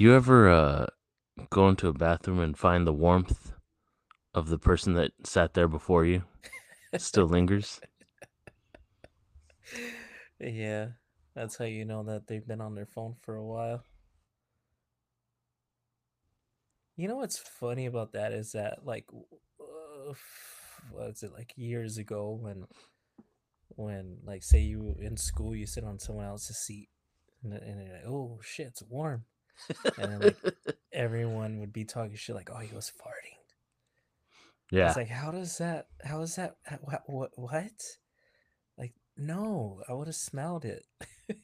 You 0.00 0.14
ever 0.14 0.48
uh 0.48 0.86
go 1.50 1.68
into 1.68 1.88
a 1.88 1.92
bathroom 1.92 2.38
and 2.38 2.56
find 2.56 2.86
the 2.86 2.92
warmth 2.92 3.54
of 4.32 4.48
the 4.48 4.56
person 4.56 4.94
that 4.94 5.10
sat 5.24 5.54
there 5.54 5.66
before 5.66 6.04
you 6.04 6.22
still 6.96 7.26
lingers? 7.36 7.80
Yeah, 10.38 10.90
that's 11.34 11.58
how 11.58 11.64
you 11.64 11.84
know 11.84 12.04
that 12.04 12.28
they've 12.28 12.46
been 12.46 12.60
on 12.60 12.76
their 12.76 12.86
phone 12.86 13.16
for 13.22 13.34
a 13.34 13.44
while. 13.44 13.82
You 16.94 17.08
know 17.08 17.16
what's 17.16 17.38
funny 17.38 17.86
about 17.86 18.12
that 18.12 18.30
is 18.30 18.52
that 18.52 18.84
like 18.84 19.06
uh, 19.60 20.10
f- 20.12 20.80
what's 20.92 21.24
it 21.24 21.32
like 21.32 21.54
years 21.56 21.98
ago 21.98 22.38
when 22.40 22.66
when 23.70 24.18
like 24.22 24.44
say 24.44 24.60
you 24.60 24.94
in 25.00 25.16
school 25.16 25.56
you 25.56 25.66
sit 25.66 25.82
on 25.82 25.98
someone 25.98 26.26
else's 26.26 26.58
seat 26.58 26.88
and, 27.42 27.52
you're 27.52 27.96
like 27.96 28.06
oh 28.06 28.38
shit 28.44 28.68
it's 28.68 28.82
warm 28.88 29.24
and 29.98 30.12
then 30.12 30.20
like 30.20 30.54
everyone 30.92 31.60
would 31.60 31.72
be 31.72 31.84
talking 31.84 32.16
shit 32.16 32.34
like 32.34 32.50
oh 32.54 32.58
he 32.58 32.74
was 32.74 32.90
farting. 32.90 33.36
Yeah. 34.70 34.88
it's 34.88 34.96
like 34.96 35.08
how 35.08 35.30
does 35.30 35.58
that 35.58 35.86
how 36.04 36.20
is 36.20 36.36
that 36.36 36.56
what 36.82 37.02
what, 37.06 37.30
what? 37.36 37.82
like 38.76 38.92
no 39.16 39.82
i 39.88 39.92
would 39.92 40.06
have 40.06 40.16
smelled 40.16 40.64
it. 40.64 40.84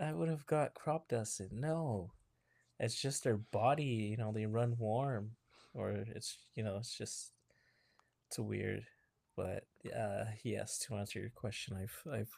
I 0.00 0.12
would 0.12 0.28
have 0.28 0.46
got 0.46 0.74
crop 0.74 1.08
dusted. 1.08 1.52
No. 1.52 2.12
It's 2.80 3.00
just 3.00 3.22
their 3.22 3.36
body 3.36 4.08
you 4.10 4.16
know 4.16 4.32
they 4.32 4.46
run 4.46 4.76
warm 4.78 5.32
or 5.74 5.90
it's 5.90 6.38
you 6.54 6.64
know 6.64 6.76
it's 6.78 6.96
just 6.96 7.32
it's 8.28 8.38
weird. 8.38 8.84
But 9.36 9.64
uh 9.96 10.24
yes 10.44 10.78
to 10.80 10.94
answer 10.96 11.18
your 11.18 11.30
question 11.30 11.76
i've 11.76 12.12
i've 12.12 12.36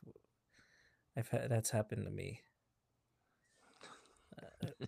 i've 1.16 1.28
had 1.28 1.50
that's 1.50 1.70
happened 1.70 2.04
to 2.06 2.10
me 2.10 2.40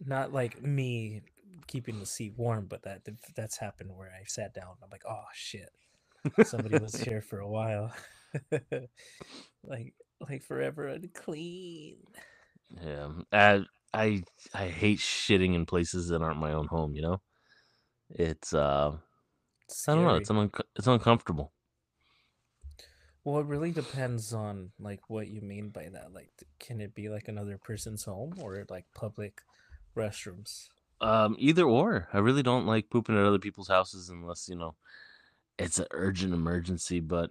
not 0.04 0.32
like 0.32 0.62
me 0.62 1.22
keeping 1.66 1.98
the 1.98 2.06
seat 2.06 2.32
warm 2.36 2.66
but 2.68 2.82
that 2.82 3.00
that's 3.34 3.58
happened 3.58 3.90
where 3.96 4.10
i 4.10 4.24
sat 4.26 4.54
down 4.54 4.74
i'm 4.82 4.90
like 4.90 5.04
oh 5.08 5.24
shit 5.34 5.70
somebody 6.44 6.78
was 6.78 6.94
here 6.96 7.20
for 7.20 7.40
a 7.40 7.48
while 7.48 7.92
like 9.64 9.94
like 10.28 10.42
forever 10.42 10.86
unclean 10.86 11.96
Yeah. 12.82 13.08
I 13.32 13.64
I 13.92 14.22
I 14.54 14.68
hate 14.68 14.98
shitting 14.98 15.54
in 15.54 15.66
places 15.66 16.08
that 16.08 16.22
aren't 16.22 16.38
my 16.38 16.52
own 16.52 16.66
home, 16.66 16.94
you 16.94 17.02
know? 17.02 17.20
It's 18.10 18.52
uh 18.54 18.92
I 19.88 19.94
don't 19.94 20.04
know, 20.04 20.16
it's 20.16 20.30
un- 20.30 20.50
it's 20.76 20.86
uncomfortable. 20.86 21.52
Well 23.26 23.40
it 23.40 23.46
really 23.46 23.72
depends 23.72 24.32
on 24.32 24.70
like 24.78 25.10
what 25.10 25.28
you 25.28 25.42
mean 25.42 25.68
by 25.70 25.88
that 25.92 26.14
like 26.14 26.30
can 26.60 26.80
it 26.80 26.94
be 26.94 27.08
like 27.08 27.28
another 27.28 27.58
person's 27.58 28.04
home 28.04 28.34
or 28.40 28.64
like 28.70 28.86
public 28.94 29.42
restrooms 29.96 30.68
Um 31.00 31.36
either 31.38 31.64
or. 31.64 32.08
I 32.12 32.18
really 32.18 32.42
don't 32.42 32.66
like 32.66 32.90
pooping 32.90 33.18
at 33.18 33.24
other 33.26 33.38
people's 33.38 33.68
houses 33.68 34.08
unless, 34.08 34.48
you 34.48 34.56
know, 34.56 34.76
it's 35.58 35.78
an 35.78 35.86
urgent 35.90 36.32
emergency, 36.34 37.00
but 37.00 37.30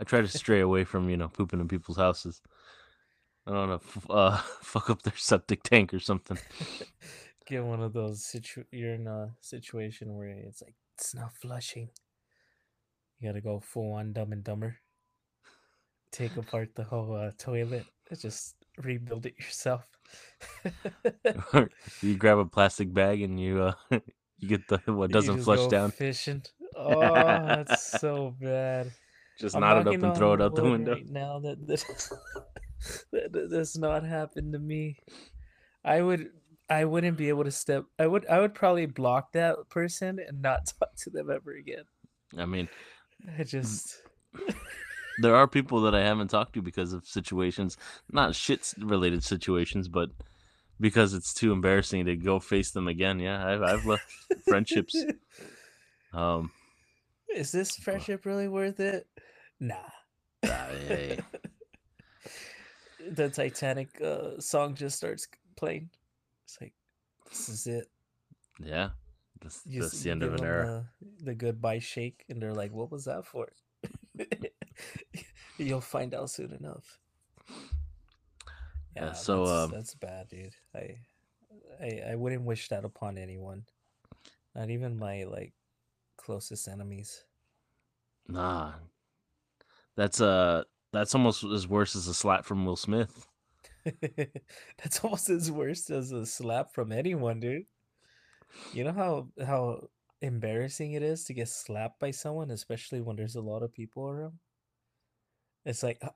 I 0.00 0.04
try 0.04 0.22
to 0.22 0.28
stray 0.40 0.60
away 0.60 0.84
from, 0.84 1.10
you 1.10 1.16
know, 1.16 1.28
pooping 1.28 1.60
in 1.60 1.68
people's 1.68 1.98
houses. 1.98 2.42
I 3.46 3.52
don't 3.52 3.68
know, 3.68 3.74
f- 3.76 4.10
uh 4.10 4.36
fuck 4.62 4.90
up 4.90 5.02
their 5.02 5.16
septic 5.16 5.62
tank 5.62 5.94
or 5.94 6.00
something. 6.00 6.38
get 7.46 7.64
one 7.64 7.82
of 7.82 7.94
those 7.94 8.24
situ 8.24 8.64
you're 8.70 8.94
in 8.94 9.06
a 9.06 9.34
situation 9.40 10.14
where 10.16 10.28
it's 10.28 10.62
like 10.62 10.74
it's 10.96 11.14
not 11.14 11.32
flushing 11.32 11.88
you 13.18 13.28
gotta 13.28 13.40
go 13.40 13.60
full 13.60 13.92
on 13.92 14.12
dumb 14.12 14.32
and 14.32 14.44
dumber. 14.44 14.76
Take 16.12 16.36
apart 16.36 16.74
the 16.74 16.84
whole 16.84 17.14
uh, 17.14 17.32
toilet 17.36 17.84
just 18.16 18.54
rebuild 18.78 19.26
it 19.26 19.34
yourself. 19.38 19.86
You 22.02 22.16
grab 22.16 22.38
a 22.38 22.46
plastic 22.46 22.92
bag 22.94 23.20
and 23.20 23.38
you 23.38 23.62
uh 23.62 23.72
you 24.38 24.48
get 24.48 24.66
the 24.68 24.78
what 24.86 25.10
doesn't 25.12 25.42
flush 25.42 25.66
down. 25.66 25.90
fishing. 25.90 26.42
Oh 26.74 27.00
that's 27.10 28.00
so 28.00 28.34
bad. 28.40 28.90
Just 29.38 29.54
i'm 29.54 29.60
knot 29.60 29.78
it 29.78 29.88
up 29.88 30.02
and 30.02 30.16
throw 30.16 30.32
it 30.32 30.40
out 30.40 30.54
the 30.54 30.62
window. 30.62 30.94
right 30.94 31.08
now 31.08 31.40
that 31.40 31.66
this 31.66 31.84
that 33.12 33.32
that 33.32 33.50
does 33.50 33.76
not 33.76 34.04
happen 34.04 34.52
to 34.52 34.58
me. 34.58 34.98
I 35.84 36.00
would 36.00 36.30
i 36.70 36.84
wouldn't 36.84 37.16
be 37.16 37.30
able 37.30 37.44
to 37.44 37.50
step 37.50 37.84
i 37.98 38.06
would 38.06 38.26
i 38.26 38.38
would 38.38 38.52
probably 38.52 38.84
block 38.84 39.32
that 39.32 39.56
person 39.70 40.18
and 40.18 40.42
not 40.42 40.66
talk 40.78 40.94
to 40.96 41.10
them 41.10 41.30
ever 41.30 41.52
again. 41.52 41.84
I 42.36 42.46
mean, 42.46 42.68
I 43.38 43.44
just 43.44 44.02
there 45.18 45.34
are 45.34 45.46
people 45.46 45.80
that 45.82 45.94
I 45.94 46.02
haven't 46.02 46.28
talked 46.28 46.54
to 46.54 46.62
because 46.62 46.92
of 46.92 47.06
situations, 47.06 47.76
not 48.10 48.34
shit 48.34 48.72
related 48.78 49.24
situations, 49.24 49.88
but 49.88 50.10
because 50.80 51.14
it's 51.14 51.34
too 51.34 51.52
embarrassing 51.52 52.06
to 52.06 52.16
go 52.16 52.38
face 52.38 52.70
them 52.70 52.86
again. 52.88 53.18
Yeah, 53.18 53.44
I've 53.44 53.62
I've 53.62 53.86
left 53.86 54.04
friendships. 54.46 54.94
Um, 56.12 56.50
Is 57.28 57.52
this 57.52 57.76
friendship 57.76 58.24
really 58.24 58.48
worth 58.48 58.80
it? 58.80 59.06
Nah. 59.60 59.74
ah, 60.46 60.68
hey, 60.86 61.18
the 63.10 63.28
Titanic 63.28 64.00
uh, 64.00 64.40
song 64.40 64.74
just 64.74 64.96
starts 64.96 65.28
playing. 65.56 65.90
It's 66.44 66.56
like, 66.60 66.72
this 67.28 67.50
is 67.50 67.66
it. 67.66 67.90
yeah, 68.58 68.90
that's, 69.40 69.62
You, 69.66 69.86
the 69.86 70.10
end 70.10 70.22
of 70.22 70.34
an 70.34 70.44
era. 70.44 70.86
the, 71.00 71.24
the 71.24 71.34
goodbye 71.34 71.78
shake, 71.78 72.24
and 72.28 72.40
they're 72.40 72.54
like, 72.54 72.72
what 72.72 72.90
was 72.90 73.04
that 73.04 73.26
for? 73.26 73.48
You'll 75.58 75.80
find 75.80 76.14
out 76.14 76.30
soon 76.30 76.52
enough. 76.52 76.98
Yeah, 78.96 79.06
Yeah, 79.06 79.12
so, 79.12 79.38
that's, 79.46 79.50
um, 79.50 79.70
that's 79.70 79.94
bad, 79.94 80.28
dude. 80.28 80.54
I, 80.74 80.96
I 81.80 82.02
I 82.12 82.14
wouldn't 82.14 82.42
wish 82.44 82.68
that 82.68 82.84
upon 82.84 83.18
anyone. 83.18 83.64
Not 84.54 84.70
even 84.70 84.98
my 84.98 85.24
like 85.24 85.52
closest 86.16 86.68
enemies. 86.68 87.24
Nah, 88.26 88.72
that's 89.96 90.20
uh, 90.20 90.64
that's 90.92 91.14
almost 91.14 91.44
as 91.44 91.66
worse 91.66 91.94
as 91.96 92.08
a 92.08 92.14
slap 92.14 92.44
from 92.44 92.64
Will 92.66 92.76
Smith. 92.76 93.26
That's 94.82 95.00
almost 95.02 95.30
as 95.30 95.50
worse 95.50 95.88
as 95.88 96.12
a 96.12 96.26
slap 96.26 96.72
from 96.74 96.92
anyone, 96.92 97.40
dude. 97.40 97.64
You 98.72 98.84
know 98.84 98.92
how 98.92 99.28
how 99.44 99.88
embarrassing 100.20 100.92
it 100.92 101.02
is 101.02 101.24
to 101.24 101.34
get 101.34 101.48
slapped 101.48 102.00
by 102.00 102.10
someone, 102.10 102.50
especially 102.50 103.00
when 103.00 103.16
there's 103.16 103.36
a 103.36 103.40
lot 103.42 103.62
of 103.62 103.72
people 103.72 104.08
around. 104.08 104.38
It's 105.64 105.82
like, 105.82 105.98
uh, 106.02 106.10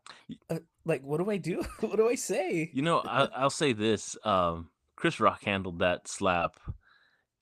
uh, 0.49 0.59
like, 0.85 1.03
what 1.03 1.19
do 1.19 1.31
I 1.31 1.37
do? 1.37 1.63
what 1.81 1.97
do 1.97 2.09
I 2.09 2.15
say? 2.15 2.71
You 2.73 2.83
know, 2.83 3.01
I, 3.01 3.25
I'll 3.37 3.51
say 3.51 3.73
this: 3.73 4.17
um, 4.25 4.71
Chris 4.97 5.21
Rock 5.21 5.45
handled 5.45 5.81
that 5.81 6.09
slap 6.09 6.59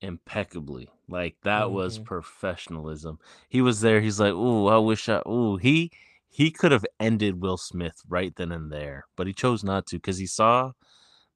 impeccably. 0.00 0.88
Like 1.08 1.36
that 1.42 1.70
was 1.72 1.98
Mhm. 1.98 2.04
professionalism. 2.04 3.18
He 3.48 3.60
was 3.62 3.80
there. 3.80 4.00
He's 4.00 4.20
like, 4.20 4.32
"Ooh, 4.34 4.68
I 4.68 4.78
wish 4.78 5.08
I." 5.08 5.22
Ooh, 5.28 5.56
he 5.56 5.92
he 6.28 6.50
could 6.50 6.72
have 6.72 6.86
ended 7.00 7.40
Will 7.42 7.56
Smith 7.58 8.02
right 8.08 8.34
then 8.36 8.52
and 8.52 8.72
there, 8.72 9.06
but 9.16 9.26
he 9.26 9.32
chose 9.32 9.64
not 9.64 9.86
to 9.88 9.96
because 9.96 10.18
he 10.18 10.26
saw 10.26 10.72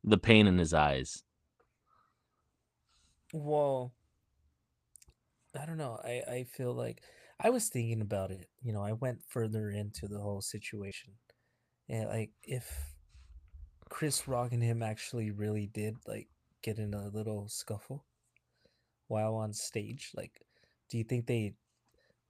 the 0.04 0.18
pain 0.18 0.46
in 0.46 0.58
his 0.58 0.74
eyes. 0.74 1.24
Well, 3.34 3.92
I 5.58 5.66
don't 5.66 5.78
know. 5.78 6.00
I 6.04 6.22
I 6.28 6.44
feel 6.44 6.74
like 6.74 7.02
I 7.40 7.50
was 7.50 7.68
thinking 7.68 8.00
about 8.00 8.30
it. 8.30 8.48
You 8.62 8.72
know, 8.72 8.82
I 8.82 8.92
went 8.92 9.22
further 9.28 9.70
into 9.70 10.08
the 10.08 10.18
whole 10.20 10.40
situation, 10.42 11.14
and 11.88 12.08
like 12.08 12.32
if 12.44 12.94
Chris 13.88 14.28
Rock 14.28 14.52
and 14.52 14.62
him 14.62 14.82
actually 14.82 15.30
really 15.30 15.66
did 15.66 15.96
like 16.06 16.28
get 16.62 16.78
in 16.78 16.92
a 16.92 17.08
little 17.08 17.48
scuffle 17.48 18.04
while 19.08 19.34
on 19.36 19.52
stage, 19.52 20.10
like, 20.14 20.40
do 20.88 20.98
you 20.98 21.04
think 21.04 21.26
they 21.26 21.54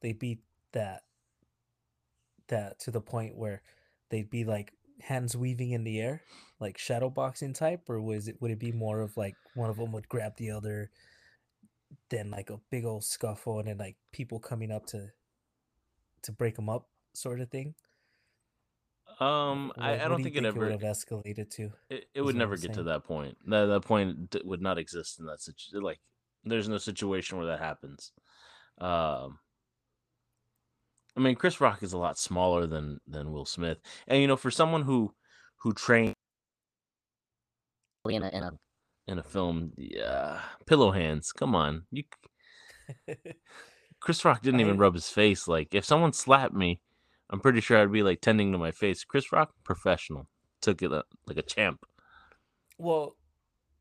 they 0.02 0.12
beat 0.12 0.40
that 0.72 1.02
that 2.48 2.78
to 2.80 2.90
the 2.90 3.00
point 3.00 3.36
where 3.36 3.62
they'd 4.10 4.30
be 4.30 4.44
like 4.44 4.72
hands 5.00 5.36
weaving 5.36 5.72
in 5.72 5.84
the 5.84 6.00
air, 6.00 6.22
like 6.60 6.78
shadow 6.78 7.10
boxing 7.10 7.52
type, 7.52 7.88
or 7.88 8.00
was 8.00 8.28
it 8.28 8.40
would 8.40 8.50
it 8.50 8.58
be 8.58 8.72
more 8.72 9.00
of 9.00 9.16
like 9.16 9.36
one 9.54 9.70
of 9.70 9.76
them 9.76 9.92
would 9.92 10.08
grab 10.08 10.36
the 10.36 10.50
other, 10.50 10.90
then 12.08 12.30
like 12.30 12.50
a 12.50 12.60
big 12.70 12.84
old 12.84 13.04
scuffle, 13.04 13.58
and 13.58 13.68
then 13.68 13.78
like 13.78 13.96
people 14.12 14.40
coming 14.40 14.70
up 14.70 14.86
to 14.86 15.12
to 16.22 16.32
break 16.32 16.56
them 16.56 16.68
up, 16.68 16.88
sort 17.14 17.40
of 17.40 17.50
thing? 17.50 17.74
Um, 19.20 19.72
What 19.74 19.86
I, 19.86 20.04
I 20.04 20.08
don't 20.08 20.22
do 20.22 20.22
think 20.22 20.36
it 20.36 20.42
think 20.42 20.54
it 20.54 20.58
would 20.58 20.70
ever 20.70 20.70
have 20.72 20.80
escalated 20.80 21.48
to? 21.50 21.72
it, 21.88 22.06
it 22.14 22.22
would 22.22 22.36
never 22.36 22.56
get 22.56 22.72
to 22.74 22.84
that 22.84 23.04
point. 23.04 23.38
That 23.46 23.66
that 23.66 23.82
point 23.82 24.36
would 24.44 24.62
not 24.62 24.78
exist 24.78 25.18
in 25.20 25.26
that 25.26 25.40
situation. 25.40 25.82
Like, 25.82 26.00
there's 26.44 26.68
no 26.68 26.78
situation 26.78 27.38
where 27.38 27.46
that 27.48 27.60
happens. 27.60 28.12
Um, 28.78 29.38
I 31.16 31.20
mean, 31.20 31.36
Chris 31.36 31.60
Rock 31.60 31.82
is 31.82 31.92
a 31.92 31.98
lot 31.98 32.18
smaller 32.18 32.66
than 32.66 33.00
than 33.06 33.30
Will 33.30 33.46
Smith, 33.46 33.78
and 34.06 34.20
you 34.20 34.26
know, 34.26 34.36
for 34.36 34.50
someone 34.50 34.82
who 34.82 35.14
who 35.58 35.72
trained 35.72 36.14
in 38.08 38.22
a, 38.22 38.28
in 38.28 38.42
a 38.42 38.52
in 39.06 39.18
a 39.18 39.22
film, 39.22 39.72
yeah, 39.76 40.40
pillow 40.66 40.90
hands. 40.90 41.32
Come 41.32 41.54
on, 41.54 41.84
you. 41.90 42.04
Chris 44.00 44.24
Rock 44.24 44.42
didn't 44.42 44.60
even 44.60 44.76
rub 44.76 44.94
his 44.94 45.08
face. 45.08 45.48
Like, 45.48 45.74
if 45.74 45.84
someone 45.84 46.12
slapped 46.12 46.52
me, 46.52 46.80
I'm 47.30 47.40
pretty 47.40 47.60
sure 47.60 47.78
I'd 47.78 47.90
be 47.90 48.02
like 48.02 48.20
tending 48.20 48.52
to 48.52 48.58
my 48.58 48.70
face. 48.70 49.04
Chris 49.04 49.32
Rock, 49.32 49.52
professional, 49.64 50.28
took 50.60 50.82
it 50.82 50.92
uh, 50.92 51.02
like 51.26 51.38
a 51.38 51.42
champ. 51.42 51.86
Well, 52.76 53.16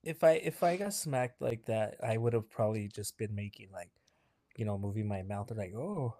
if 0.03 0.23
I 0.23 0.33
if 0.33 0.63
I 0.63 0.77
got 0.77 0.93
smacked 0.93 1.41
like 1.41 1.65
that, 1.65 1.95
I 2.01 2.17
would 2.17 2.33
have 2.33 2.49
probably 2.49 2.87
just 2.87 3.17
been 3.17 3.35
making 3.35 3.67
like, 3.73 3.91
you 4.55 4.65
know, 4.65 4.77
moving 4.77 5.07
my 5.07 5.23
mouth 5.23 5.49
and 5.49 5.59
like, 5.59 5.73
oh, 5.75 6.15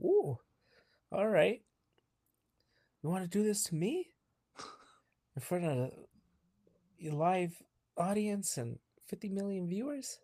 ooh, 0.00 0.38
all 1.12 1.28
right. 1.28 1.62
You 3.02 3.10
want 3.10 3.24
to 3.24 3.38
do 3.38 3.44
this 3.44 3.64
to 3.64 3.74
me 3.74 4.08
in 5.36 5.42
front 5.42 5.64
of 5.64 5.92
a 7.02 7.10
live 7.10 7.62
audience 7.96 8.56
and 8.58 8.78
50 9.06 9.28
million 9.28 9.68
viewers? 9.68 10.18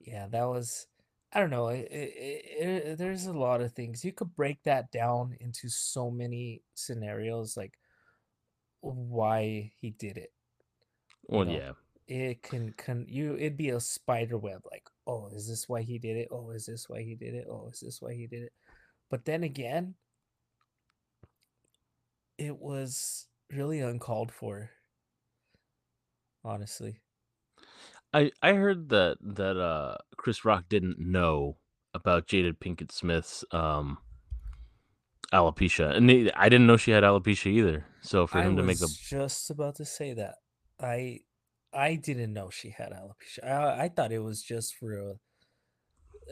Yeah, 0.00 0.26
that 0.28 0.44
was. 0.48 0.86
I 1.32 1.40
don't 1.40 1.50
know. 1.50 1.68
It, 1.68 1.88
it, 1.90 2.44
it, 2.58 2.98
there's 2.98 3.26
a 3.26 3.32
lot 3.32 3.60
of 3.60 3.72
things 3.72 4.04
you 4.04 4.12
could 4.12 4.34
break 4.34 4.62
that 4.64 4.90
down 4.90 5.36
into 5.40 5.68
so 5.68 6.10
many 6.10 6.62
scenarios, 6.74 7.56
like 7.56 7.78
why 8.82 9.72
he 9.80 9.90
did 9.90 10.16
it. 10.18 10.32
you 11.30 11.38
Well, 11.38 11.44
know? 11.44 11.60
yeah. 11.60 11.72
it 12.08 12.42
can 12.42 12.72
can 12.74 13.06
you 13.08 13.36
it'd 13.36 13.56
be 13.56 13.70
a 13.70 13.80
spider 13.80 14.36
web 14.36 14.62
like 14.70 14.89
oh 15.06 15.28
is 15.28 15.48
this 15.48 15.68
why 15.68 15.82
he 15.82 15.98
did 15.98 16.16
it? 16.16 16.28
Oh 16.30 16.50
is 16.50 16.66
this 16.66 16.88
why 16.88 17.02
he 17.02 17.14
did 17.14 17.34
it? 17.34 17.46
Oh 17.50 17.68
is 17.72 17.80
this 17.80 18.00
why 18.00 18.14
he 18.14 18.26
did 18.26 18.42
it? 18.44 18.52
But 19.10 19.24
then 19.24 19.42
again 19.42 19.94
it 22.38 22.56
was 22.58 23.26
really 23.52 23.80
uncalled 23.80 24.32
for 24.32 24.70
honestly. 26.44 27.00
I 28.12 28.32
I 28.42 28.54
heard 28.54 28.88
that 28.88 29.18
that 29.20 29.56
uh 29.56 29.96
Chris 30.16 30.44
Rock 30.44 30.64
didn't 30.68 30.98
know 30.98 31.58
about 31.94 32.26
Jada 32.26 32.52
Pinkett 32.52 32.92
Smith's 32.92 33.44
um 33.52 33.98
alopecia, 35.32 35.94
and 35.94 36.10
I 36.34 36.48
didn't 36.48 36.66
know 36.66 36.76
she 36.76 36.90
had 36.90 37.04
alopecia 37.04 37.46
either. 37.46 37.86
So 38.02 38.26
for 38.26 38.38
i 38.38 38.42
him 38.44 38.56
to 38.56 38.62
make 38.62 38.80
a 38.80 38.86
just 38.86 39.50
about 39.50 39.76
to 39.76 39.84
say 39.84 40.14
that. 40.14 40.36
I 40.80 41.20
i 41.72 41.94
didn't 41.94 42.32
know 42.32 42.50
she 42.50 42.70
had 42.70 42.92
alopecia 42.92 43.44
i, 43.44 43.84
I 43.84 43.88
thought 43.88 44.12
it 44.12 44.22
was 44.22 44.42
just 44.42 44.74
for 44.74 45.16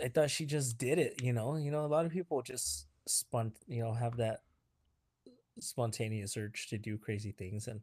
I 0.02 0.08
thought 0.08 0.30
she 0.30 0.46
just 0.46 0.78
did 0.78 0.98
it 0.98 1.22
you 1.22 1.32
know 1.32 1.56
you 1.56 1.70
know 1.70 1.84
a 1.84 1.88
lot 1.88 2.06
of 2.06 2.12
people 2.12 2.42
just 2.42 2.86
spun 3.06 3.52
you 3.66 3.82
know 3.82 3.92
have 3.94 4.16
that 4.18 4.42
spontaneous 5.60 6.36
urge 6.36 6.68
to 6.68 6.78
do 6.78 6.98
crazy 6.98 7.32
things 7.32 7.66
and 7.66 7.80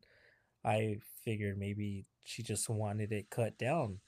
i 0.64 0.98
figured 1.24 1.58
maybe 1.58 2.06
she 2.24 2.42
just 2.42 2.70
wanted 2.70 3.12
it 3.12 3.30
cut 3.30 3.58
down 3.58 4.00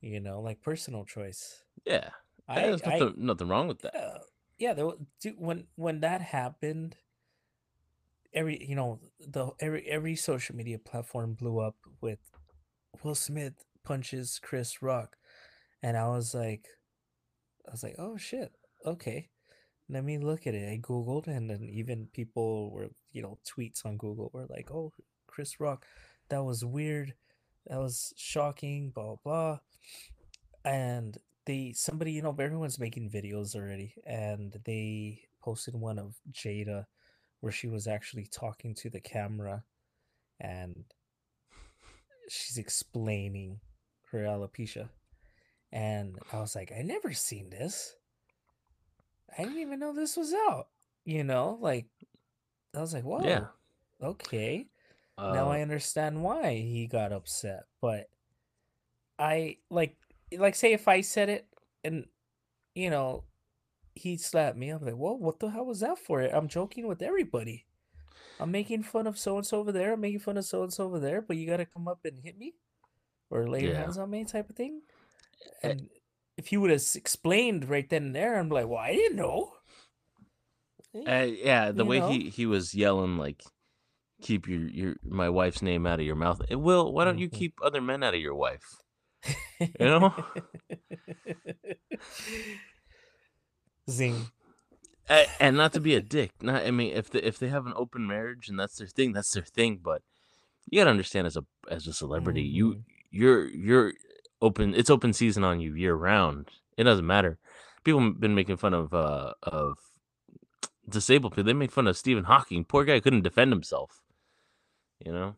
you 0.00 0.20
know 0.20 0.40
like 0.40 0.62
personal 0.62 1.04
choice 1.04 1.62
yeah, 1.84 2.10
i 2.48 2.60
there's 2.60 2.82
i 2.82 2.98
nothing 2.98 3.14
nothing 3.16 3.48
wrong 3.48 3.68
with 3.68 3.80
that. 3.80 3.96
uh, 3.96 4.18
yeah 4.58 4.74
there, 4.74 4.90
dude, 5.20 5.34
when 5.38 5.66
when 5.76 6.00
that 6.00 6.20
happened 6.20 6.96
every 8.32 8.64
you 8.64 8.74
know 8.76 9.00
the 9.20 9.50
every 9.60 9.82
every 9.88 10.16
social 10.16 10.54
media 10.54 10.78
platform 10.78 11.34
blew 11.34 11.58
up 11.58 11.76
with 12.00 12.20
will 13.02 13.14
smith 13.14 13.64
punches 13.84 14.38
chris 14.42 14.82
rock 14.82 15.16
and 15.82 15.96
i 15.96 16.08
was 16.08 16.34
like 16.34 16.66
i 17.68 17.70
was 17.70 17.82
like 17.82 17.96
oh 17.98 18.16
shit 18.16 18.52
okay. 18.86 19.28
Let 19.88 20.04
me 20.04 20.18
look 20.18 20.46
at 20.46 20.54
it. 20.54 20.68
I 20.72 20.78
googled 20.78 21.26
and 21.26 21.50
then 21.50 21.68
even 21.72 22.08
people 22.12 22.70
were 22.70 22.88
you 23.12 23.22
know 23.22 23.38
tweets 23.44 23.84
on 23.84 23.96
google 23.96 24.30
were 24.32 24.46
like 24.48 24.70
oh 24.70 24.92
chris 25.26 25.60
rock 25.60 25.84
that 26.28 26.42
was 26.42 26.64
weird. 26.64 27.14
That 27.66 27.78
was 27.78 28.12
shocking 28.16 28.90
blah 28.90 29.16
blah 29.22 29.58
and 30.64 31.16
they 31.46 31.72
somebody 31.76 32.12
you 32.12 32.22
know 32.22 32.34
everyone's 32.38 32.78
making 32.78 33.10
videos 33.10 33.54
already 33.54 33.94
and 34.06 34.58
they 34.64 35.22
posted 35.40 35.74
one 35.74 35.98
of 35.98 36.16
jada 36.32 36.86
where 37.40 37.52
she 37.52 37.68
was 37.68 37.86
actually 37.86 38.26
talking 38.26 38.74
to 38.74 38.90
the 38.90 39.00
camera 39.00 39.64
and 40.40 40.84
she's 42.28 42.58
explaining 42.58 43.60
her 44.10 44.20
alopecia 44.20 44.88
and 45.72 46.18
i 46.32 46.38
was 46.40 46.54
like 46.54 46.72
i 46.76 46.82
never 46.82 47.12
seen 47.12 47.50
this 47.50 47.96
i 49.38 49.42
didn't 49.42 49.58
even 49.58 49.78
know 49.78 49.94
this 49.94 50.16
was 50.16 50.32
out 50.32 50.68
you 51.04 51.24
know 51.24 51.58
like 51.60 51.86
i 52.76 52.80
was 52.80 52.92
like 52.94 53.04
whoa 53.04 53.22
Yeah. 53.24 53.46
okay 54.02 54.66
now 55.18 55.48
Uh, 55.48 55.52
I 55.52 55.60
understand 55.60 56.22
why 56.24 56.54
he 56.54 56.86
got 56.86 57.12
upset. 57.12 57.64
But 57.82 58.08
I 59.18 59.58
like 59.70 59.96
like 60.36 60.54
say 60.54 60.72
if 60.72 60.88
I 60.88 61.02
said 61.02 61.28
it 61.28 61.46
and 61.84 62.06
you 62.74 62.88
know 62.88 63.24
he 63.94 64.16
slapped 64.16 64.56
me, 64.56 64.70
I'm 64.70 64.82
like, 64.84 64.96
well, 64.96 65.18
what 65.18 65.38
the 65.38 65.50
hell 65.50 65.66
was 65.66 65.80
that 65.80 65.98
for? 65.98 66.22
I'm 66.22 66.48
joking 66.48 66.86
with 66.88 67.02
everybody. 67.02 67.66
I'm 68.42 68.50
making 68.50 68.82
fun 68.82 69.06
of 69.06 69.18
so 69.18 69.36
and 69.36 69.46
so 69.46 69.58
over 69.60 69.72
there. 69.72 69.92
I'm 69.94 70.00
making 70.00 70.20
fun 70.20 70.36
of 70.36 70.44
so 70.44 70.62
and 70.62 70.72
so 70.72 70.84
over 70.84 70.98
there, 70.98 71.22
but 71.22 71.36
you 71.36 71.46
gotta 71.46 71.64
come 71.66 71.88
up 71.88 72.00
and 72.04 72.18
hit 72.18 72.36
me 72.36 72.54
or 73.30 73.48
lay 73.48 73.62
your 73.62 73.72
Yeah. 73.72 73.80
hands 73.82 73.98
on 73.98 74.10
me, 74.10 74.24
type 74.24 74.50
of 74.50 74.56
thing. 74.56 74.82
Eh. 75.62 75.70
And 75.70 75.88
if 76.36 76.48
he 76.48 76.56
would 76.56 76.70
have 76.70 76.82
explained 76.94 77.68
right 77.68 77.88
then 77.88 78.04
and 78.06 78.14
there, 78.16 78.38
I'm 78.38 78.48
like, 78.48 78.66
well, 78.68 78.78
I 78.78 78.92
didn't 78.92 79.16
know. 79.16 79.52
Eh, 80.94 81.22
uh, 81.22 81.24
yeah, 81.24 81.70
the 81.72 81.84
you 81.84 81.88
way 81.90 82.00
know? 82.00 82.08
he 82.08 82.28
he 82.30 82.46
was 82.46 82.74
yelling 82.74 83.16
like, 83.16 83.42
"Keep 84.20 84.46
your 84.48 84.60
your 84.68 84.96
my 85.04 85.28
wife's 85.30 85.62
name 85.62 85.86
out 85.86 86.00
of 86.00 86.06
your 86.06 86.16
mouth." 86.16 86.42
Eh, 86.50 86.54
Will, 86.54 86.92
why 86.92 87.04
don't 87.04 87.18
you 87.18 87.28
Mhm. 87.28 87.38
keep 87.38 87.54
other 87.62 87.80
men 87.80 88.02
out 88.02 88.14
of 88.14 88.20
your 88.20 88.34
wife? 88.34 88.64
You 89.60 89.86
know? 89.86 90.14
Zing. 93.90 94.26
And 95.08 95.56
not 95.56 95.72
to 95.74 95.80
be 95.80 95.94
a 95.94 96.00
dick. 96.00 96.30
Not 96.42 96.62
I 96.64 96.70
mean, 96.70 96.92
if 96.96 97.10
the, 97.10 97.26
if 97.26 97.38
they 97.38 97.48
have 97.48 97.66
an 97.66 97.74
open 97.76 98.06
marriage 98.06 98.48
and 98.48 98.58
that's 98.58 98.76
their 98.78 98.86
thing, 98.86 99.12
that's 99.12 99.32
their 99.32 99.42
thing. 99.42 99.80
But 99.82 100.02
you 100.70 100.80
gotta 100.80 100.90
understand, 100.90 101.26
as 101.26 101.36
a 101.36 101.44
as 101.70 101.86
a 101.86 101.92
celebrity, 101.92 102.42
you 102.42 102.66
Mhm. 102.74 102.82
you're 103.10 103.48
you're 103.48 103.92
open. 104.40 104.74
It's 104.74 104.90
open 104.90 105.12
season 105.12 105.44
on 105.44 105.60
you 105.60 105.74
year 105.74 105.94
round. 105.94 106.48
It 106.76 106.84
doesn't 106.84 107.06
matter. 107.06 107.38
People 107.84 108.00
have 108.00 108.20
been 108.20 108.34
making 108.34 108.56
fun 108.56 108.72
of 108.74 108.94
uh 108.94 109.34
of 109.42 109.78
disabled 110.88 111.32
people. 111.32 111.44
They 111.44 111.52
made 111.52 111.72
fun 111.72 111.86
of 111.88 111.96
Stephen 111.98 112.24
Hawking. 112.24 112.64
Poor 112.64 112.84
guy 112.84 113.00
couldn't 113.00 113.22
defend 113.22 113.52
himself. 113.52 114.00
You 115.04 115.12
know. 115.12 115.36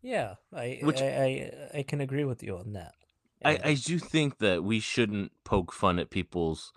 Yeah, 0.00 0.34
I, 0.54 0.78
Which- 0.82 1.00
I 1.02 1.50
I 1.74 1.78
I 1.78 1.82
can 1.82 2.00
agree 2.00 2.24
with 2.24 2.42
you 2.42 2.56
on 2.56 2.72
that. 2.74 2.92
I, 3.44 3.58
I 3.64 3.74
do 3.74 3.98
think 4.00 4.38
that 4.38 4.64
we 4.64 4.80
shouldn't 4.80 5.32
poke 5.44 5.72
fun 5.72 5.98
at 6.00 6.10
people's 6.10 6.72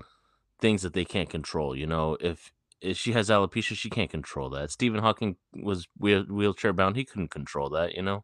things 0.61 0.83
that 0.83 0.93
they 0.93 1.05
can't 1.05 1.29
control. 1.29 1.75
You 1.75 1.87
know, 1.87 2.17
if 2.21 2.53
if 2.79 2.97
she 2.97 3.11
has 3.13 3.29
alopecia, 3.29 3.75
she 3.75 3.89
can't 3.89 4.09
control 4.09 4.49
that. 4.51 4.71
Stephen 4.71 5.01
Hawking 5.01 5.35
was 5.53 5.87
wheel, 5.97 6.23
wheelchair 6.23 6.73
bound; 6.73 6.95
he 6.95 7.05
couldn't 7.05 7.29
control 7.31 7.69
that. 7.71 7.95
You 7.95 8.03
know, 8.03 8.23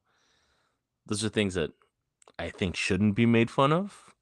those 1.05 1.23
are 1.25 1.29
things 1.29 1.55
that 1.55 1.71
I 2.39 2.49
think 2.49 2.75
shouldn't 2.75 3.15
be 3.15 3.25
made 3.25 3.49
fun 3.51 3.73
of. 3.73 4.13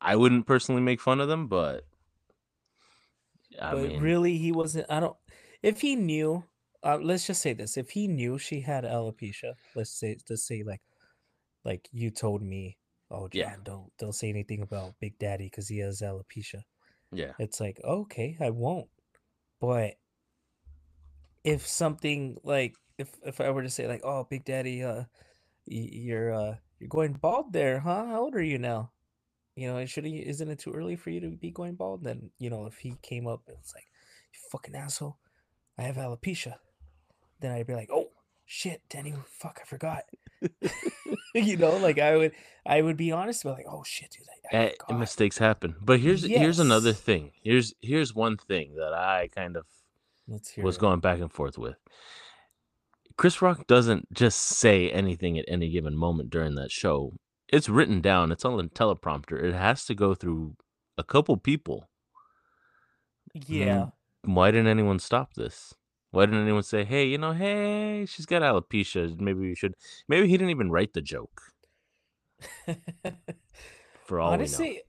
I 0.00 0.16
wouldn't 0.16 0.46
personally 0.46 0.82
make 0.82 1.00
fun 1.00 1.20
of 1.20 1.28
them, 1.28 1.46
but 1.48 1.86
I 3.60 3.72
but 3.72 3.82
mean, 3.82 4.00
really, 4.00 4.38
he 4.38 4.52
wasn't. 4.52 4.86
I 4.90 5.00
don't. 5.00 5.16
If 5.62 5.80
he 5.80 5.96
knew, 5.96 6.44
uh, 6.82 6.98
let's 7.00 7.26
just 7.26 7.42
say 7.42 7.52
this: 7.54 7.76
if 7.76 7.90
he 7.90 8.08
knew 8.08 8.38
she 8.38 8.60
had 8.60 8.84
alopecia, 8.84 9.54
let's 9.74 9.90
say, 9.90 10.16
let's 10.28 10.46
say 10.46 10.62
like, 10.62 10.82
like 11.64 11.88
you 11.92 12.10
told 12.10 12.42
me, 12.42 12.78
oh 13.10 13.28
Yeah. 13.32 13.56
Don't 13.62 13.90
don't 13.98 14.14
say 14.14 14.28
anything 14.28 14.62
about 14.62 14.94
Big 15.00 15.18
Daddy 15.18 15.46
because 15.46 15.68
he 15.68 15.78
has 15.78 16.02
alopecia. 16.02 16.62
Yeah, 17.14 17.32
It's 17.38 17.60
like 17.60 17.80
okay, 17.84 18.36
I 18.40 18.50
won't. 18.50 18.88
But 19.60 19.94
if 21.44 21.66
something 21.66 22.38
like 22.44 22.74
if 22.98 23.10
if 23.24 23.40
I 23.40 23.50
were 23.50 23.62
to 23.62 23.70
say 23.70 23.86
like, 23.86 24.02
oh 24.04 24.26
Big 24.28 24.44
Daddy, 24.44 24.82
uh, 24.82 25.04
you're 25.66 26.32
uh 26.32 26.56
you're 26.78 26.88
going 26.88 27.14
bald 27.14 27.52
there, 27.52 27.80
huh? 27.80 28.06
How 28.06 28.20
old 28.20 28.34
are 28.34 28.42
you 28.42 28.58
now? 28.58 28.92
You 29.56 29.68
know, 29.68 29.78
it 29.78 29.88
should 29.88 30.04
he? 30.04 30.18
Isn't 30.18 30.50
it 30.50 30.58
too 30.58 30.72
early 30.72 30.96
for 30.96 31.10
you 31.10 31.20
to 31.20 31.30
be 31.30 31.50
going 31.50 31.74
bald? 31.76 32.04
Then 32.04 32.30
you 32.38 32.50
know, 32.50 32.66
if 32.66 32.78
he 32.78 32.96
came 33.02 33.26
up 33.26 33.42
and 33.46 33.56
it's 33.60 33.74
like, 33.74 33.86
you 34.32 34.40
fucking 34.50 34.74
asshole, 34.74 35.18
I 35.78 35.82
have 35.82 35.96
alopecia. 35.96 36.56
Then 37.40 37.52
I'd 37.52 37.66
be 37.66 37.74
like, 37.74 37.90
oh 37.92 38.10
shit, 38.46 38.82
Danny, 38.88 39.14
fuck, 39.26 39.60
I 39.62 39.66
forgot. 39.66 40.04
you 41.48 41.56
know, 41.56 41.76
like 41.76 41.98
I 41.98 42.16
would, 42.16 42.32
I 42.64 42.80
would 42.80 42.96
be 42.96 43.12
honest 43.12 43.44
about 43.44 43.58
like, 43.58 43.66
oh 43.68 43.82
shit, 43.84 44.10
dude, 44.10 44.26
I, 44.52 44.56
I 44.56 44.60
eh, 44.66 44.70
forgot. 44.86 44.98
mistakes 45.00 45.38
happen. 45.38 45.74
But 45.80 46.00
here's 46.00 46.22
here's 46.24 46.58
another 46.60 46.92
thing. 46.92 47.32
Here's 47.42 47.74
here's 47.82 48.14
one 48.14 48.36
thing 48.36 48.76
that 48.76 48.94
I 48.94 49.28
kind 49.34 49.56
of 49.56 49.66
Let's 50.28 50.50
hear 50.50 50.64
was 50.64 50.76
it. 50.76 50.80
going 50.80 51.00
back 51.00 51.20
and 51.20 51.32
forth 51.32 51.58
with. 51.58 51.76
Chris 53.16 53.40
Rock 53.42 53.66
doesn't 53.66 54.12
just 54.12 54.40
say 54.40 54.90
anything 54.90 55.38
at 55.38 55.44
any 55.48 55.70
given 55.70 55.96
moment 55.96 56.30
during 56.30 56.54
that 56.56 56.70
show. 56.72 57.12
It's 57.48 57.68
written 57.68 58.00
down. 58.00 58.32
It's 58.32 58.44
on 58.44 58.56
the 58.56 58.64
teleprompter. 58.64 59.42
It 59.42 59.54
has 59.54 59.84
to 59.86 59.94
go 59.94 60.14
through 60.14 60.56
a 60.98 61.04
couple 61.04 61.36
people. 61.36 61.88
Yeah, 63.34 63.86
mm, 64.26 64.34
Why 64.34 64.50
didn't 64.50 64.68
anyone 64.68 64.98
stop 64.98 65.34
this? 65.34 65.74
Why 66.14 66.26
didn't 66.26 66.42
anyone 66.42 66.62
say, 66.62 66.84
"Hey, 66.84 67.06
you 67.06 67.18
know, 67.18 67.32
hey, 67.32 68.06
she's 68.06 68.26
got 68.26 68.42
alopecia. 68.42 69.18
Maybe 69.20 69.40
we 69.40 69.54
should." 69.54 69.74
Maybe 70.08 70.28
he 70.28 70.36
didn't 70.36 70.50
even 70.50 70.70
write 70.70 70.92
the 70.94 71.02
joke. 71.02 71.42
For 74.04 74.20
all 74.20 74.32
honestly, 74.32 74.82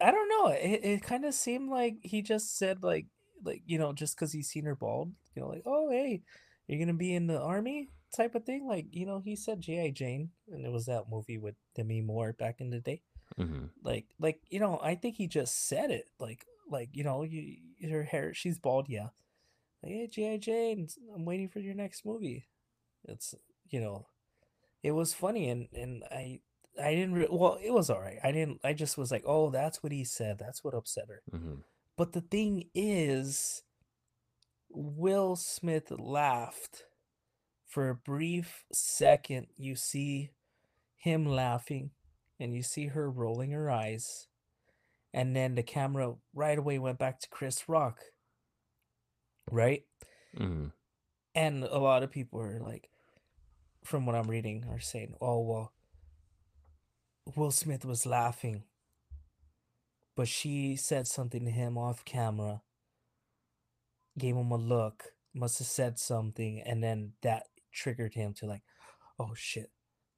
I 0.00 0.10
don't 0.10 0.28
know. 0.28 0.48
It 0.48 0.80
it 0.84 1.02
kind 1.02 1.24
of 1.24 1.34
seemed 1.34 1.70
like 1.70 1.96
he 2.02 2.22
just 2.22 2.56
said 2.58 2.82
like 2.82 3.06
like 3.44 3.62
you 3.66 3.78
know 3.78 3.92
just 3.92 4.16
because 4.16 4.32
he's 4.32 4.48
seen 4.48 4.64
her 4.64 4.74
bald, 4.76 5.12
you 5.34 5.42
know, 5.42 5.48
like 5.48 5.62
oh 5.66 5.90
hey, 5.90 6.22
you're 6.66 6.78
gonna 6.78 6.94
be 6.98 7.14
in 7.14 7.26
the 7.26 7.40
army 7.40 7.90
type 8.14 8.34
of 8.34 8.44
thing? 8.44 8.66
Like, 8.66 8.86
you 8.90 9.06
know, 9.06 9.20
he 9.20 9.36
said 9.36 9.60
G.I. 9.60 9.90
Jane, 9.90 10.30
and 10.50 10.64
it 10.64 10.72
was 10.72 10.86
that 10.86 11.10
movie 11.10 11.38
with 11.38 11.54
Demi 11.74 12.00
Moore 12.00 12.32
back 12.32 12.60
in 12.60 12.70
the 12.70 12.80
day. 12.80 13.02
hmm 13.36 13.66
Like, 13.82 14.06
like 14.18 14.40
you 14.50 14.60
know, 14.60 14.80
I 14.82 14.94
think 14.94 15.16
he 15.16 15.26
just 15.26 15.68
said 15.68 15.90
it. 15.90 16.06
Like, 16.18 16.46
like 16.70 16.90
you 16.92 17.04
know, 17.04 17.22
you 17.22 17.56
her 17.90 18.04
hair, 18.04 18.34
she's 18.34 18.58
bald, 18.58 18.88
yeah. 18.88 19.08
Like, 19.82 19.92
hey, 19.92 20.06
G.I. 20.08 20.36
Jane, 20.38 20.88
I'm 21.14 21.24
waiting 21.24 21.48
for 21.48 21.60
your 21.60 21.74
next 21.74 22.04
movie. 22.04 22.46
It's 23.04 23.34
you 23.70 23.80
know, 23.80 24.06
it 24.82 24.92
was 24.92 25.14
funny, 25.14 25.48
and 25.48 25.68
and 25.74 26.04
I 26.10 26.40
I 26.82 26.94
didn't 26.94 27.14
re- 27.14 27.28
well, 27.30 27.58
it 27.62 27.72
was 27.72 27.90
all 27.90 28.00
right. 28.00 28.18
I 28.22 28.32
didn't. 28.32 28.60
I 28.64 28.72
just 28.72 28.98
was 28.98 29.10
like, 29.10 29.24
oh, 29.26 29.50
that's 29.50 29.82
what 29.82 29.92
he 29.92 30.04
said. 30.04 30.38
That's 30.38 30.64
what 30.64 30.74
upset 30.74 31.08
her. 31.08 31.22
hmm 31.30 31.56
But 31.96 32.12
the 32.12 32.20
thing 32.22 32.70
is, 32.74 33.62
Will 34.70 35.36
Smith 35.36 35.90
laughed 35.90 36.86
for 37.66 37.88
a 37.90 37.94
brief 37.94 38.64
second. 38.72 39.48
You 39.56 39.76
see 39.76 40.30
him 40.96 41.26
laughing, 41.26 41.92
and 42.40 42.54
you 42.54 42.62
see 42.62 42.88
her 42.88 43.10
rolling 43.10 43.52
her 43.52 43.70
eyes, 43.70 44.28
and 45.14 45.34
then 45.36 45.54
the 45.56 45.62
camera 45.62 46.14
right 46.34 46.58
away 46.58 46.78
went 46.78 46.98
back 46.98 47.20
to 47.20 47.28
Chris 47.30 47.68
Rock. 47.68 48.00
Right, 49.50 49.84
hmm 50.36 50.68
and 51.34 51.62
a 51.64 51.78
lot 51.78 52.02
of 52.02 52.10
people 52.10 52.40
are 52.40 52.58
like, 52.60 52.90
from 53.84 54.04
what 54.04 54.16
I'm 54.16 54.28
reading, 54.28 54.64
are 54.68 54.80
saying, 54.80 55.14
"Oh 55.20 55.40
well, 55.40 55.72
Will 57.36 57.50
Smith 57.52 57.84
was 57.84 58.06
laughing, 58.06 58.64
but 60.16 60.28
she 60.28 60.76
said 60.76 61.06
something 61.06 61.44
to 61.44 61.50
him 61.50 61.78
off 61.78 62.04
camera, 62.04 62.62
gave 64.18 64.34
him 64.36 64.50
a 64.50 64.56
look, 64.56 65.04
must 65.34 65.58
have 65.58 65.68
said 65.68 65.98
something, 65.98 66.60
and 66.60 66.82
then 66.82 67.12
that 67.22 67.46
triggered 67.72 68.14
him 68.14 68.34
to 68.34 68.46
like, 68.46 68.62
oh 69.18 69.32
shit, 69.34 69.70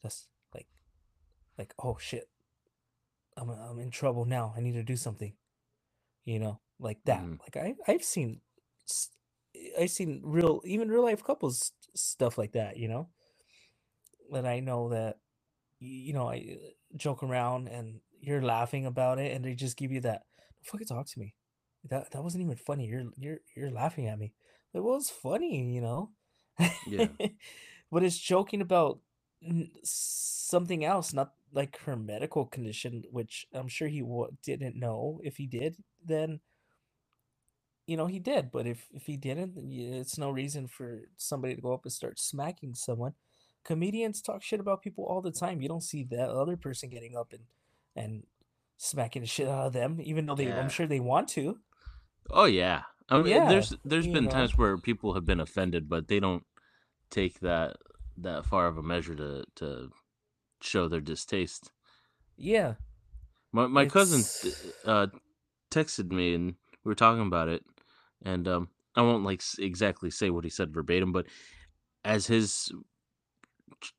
that's 0.03 0.29
like, 0.55 0.69
like 1.59 1.75
oh 1.83 1.99
shit, 2.01 2.29
I'm 3.37 3.51
I'm 3.51 3.79
in 3.79 3.91
trouble 3.91 4.25
now. 4.25 4.55
I 4.57 4.61
need 4.61 4.73
to 4.75 4.83
do 4.83 4.97
something, 4.97 5.35
you 6.25 6.39
know, 6.39 6.61
like 6.79 7.01
that. 7.05 7.21
Mhm. 7.21 7.39
Like 7.41 7.57
I 7.57 7.75
I've 7.93 8.05
seen, 8.05 8.41
I've 9.79 9.91
seen 9.91 10.21
real 10.25 10.61
even 10.65 10.89
real 10.91 11.03
life 11.05 11.25
couples 11.25 11.73
stuff 11.95 12.39
like 12.39 12.53
that, 12.53 12.77
you 12.77 12.89
know, 12.89 13.09
that 14.33 14.47
I 14.47 14.61
know 14.61 14.89
that 14.91 15.19
you 15.81 16.13
know, 16.15 16.29
I 16.29 16.37
uh, 16.59 16.71
joke 16.97 17.23
around 17.23 17.69
and 17.69 18.01
you're 18.21 18.43
laughing 18.43 18.87
about 18.87 19.19
it, 19.19 19.33
and 19.33 19.45
they 19.45 19.55
just 19.55 19.77
give 19.77 19.93
you 19.93 20.01
that. 20.03 20.23
Fucking 20.65 20.89
talk 20.89 21.07
to 21.09 21.19
me. 21.21 21.35
That 21.91 22.13
that 22.13 22.23
wasn't 22.23 22.45
even 22.45 22.57
funny. 22.57 22.87
You're 22.87 23.05
you're 23.19 23.39
you're 23.57 23.71
laughing 23.71 24.09
at 24.09 24.19
me. 24.19 24.33
It 24.75 24.81
was 24.83 25.11
funny, 25.11 25.73
you 25.75 25.83
know. 25.83 26.11
Yeah. 26.87 27.09
but 27.93 28.05
it's 28.05 28.19
joking 28.19 28.61
about 28.63 29.01
something 29.85 30.85
else, 30.85 31.13
not 31.13 31.33
like 31.53 31.79
her 31.81 31.97
medical 31.97 32.47
condition, 32.47 33.05
which 33.11 33.47
I'm 33.53 33.69
sure 33.69 33.89
he 33.89 34.03
wa 34.03 34.29
didn't 34.43 34.77
know. 34.77 35.21
If 35.25 35.37
he 35.37 35.47
did, 35.47 35.77
then 36.05 36.41
you 37.87 37.97
know 37.97 38.07
he 38.07 38.19
did. 38.19 38.51
But 38.51 38.67
if 38.67 38.87
if 38.93 39.07
he 39.07 39.17
didn't, 39.17 39.55
it's 39.71 40.19
no 40.19 40.31
reason 40.31 40.67
for 40.69 41.03
somebody 41.17 41.55
to 41.55 41.61
go 41.63 41.73
up 41.73 41.85
and 41.85 41.93
start 41.93 42.19
smacking 42.19 42.75
someone 42.75 43.15
comedians 43.65 44.21
talk 44.21 44.43
shit 44.43 44.61
about 44.61 44.83
people 44.83 45.05
all 45.05 45.21
the 45.21 45.31
time. 45.31 45.61
You 45.61 45.69
don't 45.69 45.83
see 45.83 46.05
that 46.05 46.31
other 46.31 46.57
person 46.57 46.91
getting 46.91 47.17
up 47.17 47.33
and 47.33 47.45
and 47.95 48.25
smacking 48.77 49.23
the 49.23 49.29
shit 49.29 49.49
out 49.49 49.67
of 49.67 49.73
them, 49.73 49.99
even 50.03 50.27
though 50.27 50.35
they 50.35 50.47
Yeah. 50.47 50.61
I'm 50.61 50.69
sure 50.69 50.87
they 50.87 51.01
want 51.01 51.29
to. 51.31 51.61
Oh 52.31 52.45
yeah. 52.47 52.83
I 53.09 53.19
mean, 53.19 53.27
Yeah, 53.27 53.49
there's 53.49 53.75
there's 53.85 54.07
been 54.07 54.25
know. 54.25 54.31
times 54.31 54.57
where 54.57 54.77
people 54.79 55.15
have 55.15 55.25
been 55.25 55.41
offended, 55.41 55.89
but 55.89 56.09
they 56.09 56.21
don't 56.21 56.45
take 57.11 57.41
that 57.41 57.77
that 58.17 58.47
far 58.47 58.67
of 58.67 58.79
a 58.79 58.83
measure 58.83 59.15
to 59.15 59.45
to 59.57 59.91
show 60.61 60.89
their 60.89 61.01
distaste. 61.01 61.71
Yeah. 62.37 62.75
My 63.53 63.67
my 63.67 63.87
cousin 63.87 64.23
uh 64.85 65.09
texted 65.71 66.11
me 66.11 66.35
and 66.35 66.55
we 66.85 66.91
were 66.91 66.95
talking 66.95 67.27
about 67.27 67.49
it, 67.49 67.65
and 68.23 68.47
um 68.49 68.69
I 68.95 69.03
won't 69.03 69.25
like 69.25 69.43
exactly 69.59 70.11
say 70.11 70.31
what 70.31 70.45
he 70.45 70.51
said 70.51 70.73
verbatim, 70.75 71.13
but 71.13 71.27
as 72.05 72.27
his 72.27 72.71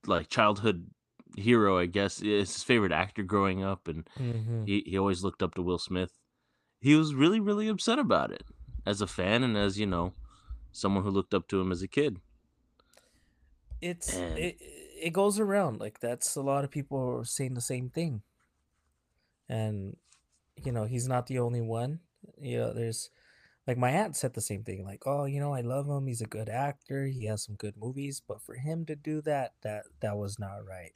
like 0.06 0.30
childhood 0.30 0.90
hero, 1.36 1.78
I 1.78 1.86
guess 1.88 2.22
is 2.22 2.54
his 2.54 2.64
favorite 2.64 2.92
actor 2.92 3.24
growing 3.24 3.64
up, 3.64 3.88
and 3.88 4.08
Mhm. 4.18 4.68
he 4.68 4.84
he 4.86 4.98
always 4.98 5.24
looked 5.24 5.44
up 5.44 5.56
to 5.56 5.62
Will 5.62 5.80
Smith. 5.80 6.20
He 6.82 6.96
was 6.96 7.16
really 7.16 7.40
really 7.40 7.68
upset 7.68 8.00
about 8.00 8.32
it 8.32 8.44
as 8.86 9.02
a 9.02 9.08
fan 9.08 9.44
and 9.44 9.58
as 9.58 9.80
you 9.80 9.86
know 9.86 10.14
someone 10.72 11.04
who 11.04 11.10
looked 11.10 11.34
up 11.34 11.48
to 11.48 11.62
him 11.62 11.72
as 11.72 11.82
a 11.82 11.88
kid. 11.88 12.20
It's 13.82 14.14
And- 14.14 14.38
it 14.38 14.58
it 14.60 15.10
goes 15.14 15.40
around 15.40 15.80
like 15.80 16.00
that's 16.00 16.36
a 16.36 16.42
lot 16.42 16.64
of 16.64 16.72
people 16.72 16.98
are 16.98 17.26
saying 17.26 17.56
the 17.56 17.62
same 17.62 17.90
thing. 17.90 18.22
And 19.50 19.98
you 20.64 20.72
know, 20.72 20.86
he's 20.86 21.08
not 21.08 21.28
the 21.28 21.40
only 21.40 21.62
one. 21.62 22.00
You 22.40 22.60
know, 22.60 22.74
there's 22.74 23.10
like 23.68 23.78
my 23.78 23.92
aunt 23.92 24.16
said 24.16 24.34
the 24.34 24.42
same 24.42 24.64
thing 24.64 24.84
like, 24.84 25.04
"Oh, 25.06 25.26
you 25.26 25.40
know, 25.40 25.54
I 25.54 25.62
love 25.62 25.88
him. 25.88 26.08
He's 26.08 26.22
a 26.22 26.26
good 26.26 26.50
actor. 26.50 27.06
He 27.08 27.26
has 27.26 27.44
some 27.44 27.56
good 27.56 27.76
movies, 27.78 28.22
but 28.26 28.42
for 28.42 28.56
him 28.56 28.86
to 28.86 28.96
do 28.96 29.22
that, 29.22 29.54
that 29.64 29.84
that 30.02 30.18
was 30.18 30.40
not 30.40 30.66
right." 30.68 30.94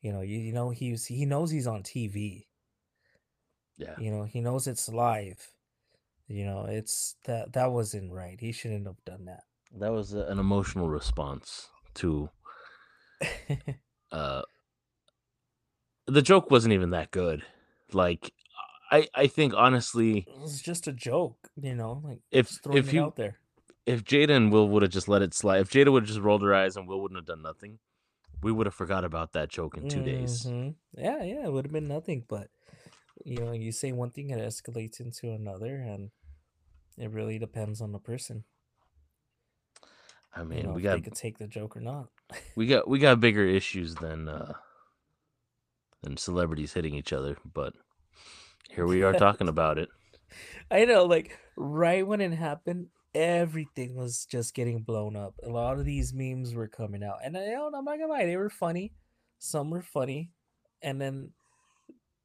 You 0.00 0.12
know, 0.12 0.20
you, 0.20 0.38
you 0.38 0.52
know 0.52 0.70
he's 0.70 1.06
he 1.06 1.24
knows 1.26 1.50
he's 1.50 1.66
on 1.66 1.82
TV. 1.82 2.46
Yeah. 3.76 3.94
You 3.98 4.10
know, 4.10 4.24
he 4.24 4.40
knows 4.40 4.66
it's 4.66 4.88
live. 4.88 5.52
You 6.26 6.44
know, 6.44 6.66
it's 6.68 7.16
that 7.24 7.52
that 7.54 7.72
wasn't 7.72 8.12
right. 8.12 8.38
He 8.38 8.52
shouldn't 8.52 8.86
have 8.86 9.02
done 9.04 9.24
that. 9.26 9.44
That 9.78 9.92
was 9.92 10.14
a, 10.14 10.22
an 10.22 10.38
emotional 10.38 10.88
response 10.88 11.68
to 11.94 12.30
uh 14.12 14.42
the 16.06 16.22
joke 16.22 16.50
wasn't 16.50 16.74
even 16.74 16.90
that 16.90 17.10
good. 17.10 17.42
Like 17.92 18.32
I 18.90 19.08
I 19.14 19.26
think 19.26 19.54
honestly 19.54 20.24
it 20.28 20.38
was 20.40 20.60
just 20.62 20.86
a 20.86 20.92
joke, 20.92 21.50
you 21.60 21.74
know, 21.74 22.00
like 22.04 22.20
If- 22.30 22.58
if 22.72 22.92
you- 22.92 23.02
out 23.02 23.16
there. 23.16 23.38
if 23.86 24.04
Jada 24.04 24.36
and 24.36 24.52
Will 24.52 24.68
would 24.68 24.82
have 24.82 24.90
just 24.90 25.08
let 25.08 25.22
it 25.22 25.34
slide, 25.34 25.60
if 25.60 25.70
Jada 25.70 25.90
would 25.92 26.02
have 26.04 26.08
just 26.08 26.20
rolled 26.20 26.42
her 26.42 26.54
eyes 26.54 26.76
and 26.76 26.86
Will 26.88 27.00
wouldn't 27.00 27.18
have 27.18 27.26
done 27.26 27.42
nothing, 27.42 27.78
we 28.42 28.52
would 28.52 28.66
have 28.66 28.74
forgot 28.74 29.04
about 29.04 29.32
that 29.32 29.48
joke 29.48 29.76
in 29.76 29.88
2 29.88 30.02
days. 30.02 30.44
Mhm. 30.44 30.74
Yeah, 30.96 31.22
yeah, 31.22 31.46
it 31.46 31.52
would 31.52 31.64
have 31.66 31.72
been 31.72 31.88
nothing, 31.88 32.24
but 32.28 32.50
you 33.24 33.36
know, 33.38 33.52
you 33.52 33.72
say 33.72 33.92
one 33.92 34.10
thing, 34.10 34.30
it 34.30 34.38
escalates 34.38 35.00
into 35.00 35.30
another, 35.32 35.76
and 35.76 36.10
it 36.96 37.10
really 37.10 37.38
depends 37.38 37.80
on 37.80 37.92
the 37.92 37.98
person. 37.98 38.44
I 40.34 40.40
You 40.40 40.46
mean, 40.46 40.66
know, 40.68 40.72
we 40.74 40.80
if 40.80 40.84
got 40.84 40.94
they 40.96 41.00
could 41.02 41.14
take 41.14 41.38
the 41.38 41.48
joke 41.48 41.76
or 41.76 41.80
not. 41.80 42.10
we 42.54 42.66
got 42.66 42.86
we 42.88 42.98
got 42.98 43.20
bigger 43.20 43.44
issues 43.60 43.94
than 43.96 44.28
uh 44.28 44.54
than 46.02 46.16
celebrities 46.16 46.74
hitting 46.74 46.94
each 46.94 47.12
other, 47.12 47.36
but 47.44 47.74
here 48.68 48.86
we 48.86 49.02
are 49.02 49.12
talking 49.12 49.48
about 49.48 49.78
it. 49.78 49.88
I 50.70 50.84
know, 50.84 51.04
like 51.04 51.36
right 51.56 52.06
when 52.06 52.20
it 52.20 52.32
happened, 52.32 52.88
everything 53.14 53.96
was 53.96 54.26
just 54.26 54.54
getting 54.54 54.82
blown 54.82 55.16
up. 55.16 55.34
A 55.42 55.48
lot 55.48 55.78
of 55.78 55.84
these 55.84 56.12
memes 56.12 56.54
were 56.54 56.68
coming 56.68 57.02
out, 57.02 57.18
and 57.24 57.36
I 57.36 57.46
don't, 57.46 57.74
I'm 57.74 57.84
not 57.84 57.98
gonna 57.98 58.12
lie, 58.12 58.26
they 58.26 58.36
were 58.36 58.50
funny. 58.50 58.92
Some 59.38 59.70
were 59.70 59.82
funny, 59.82 60.30
and 60.82 61.00
then 61.00 61.30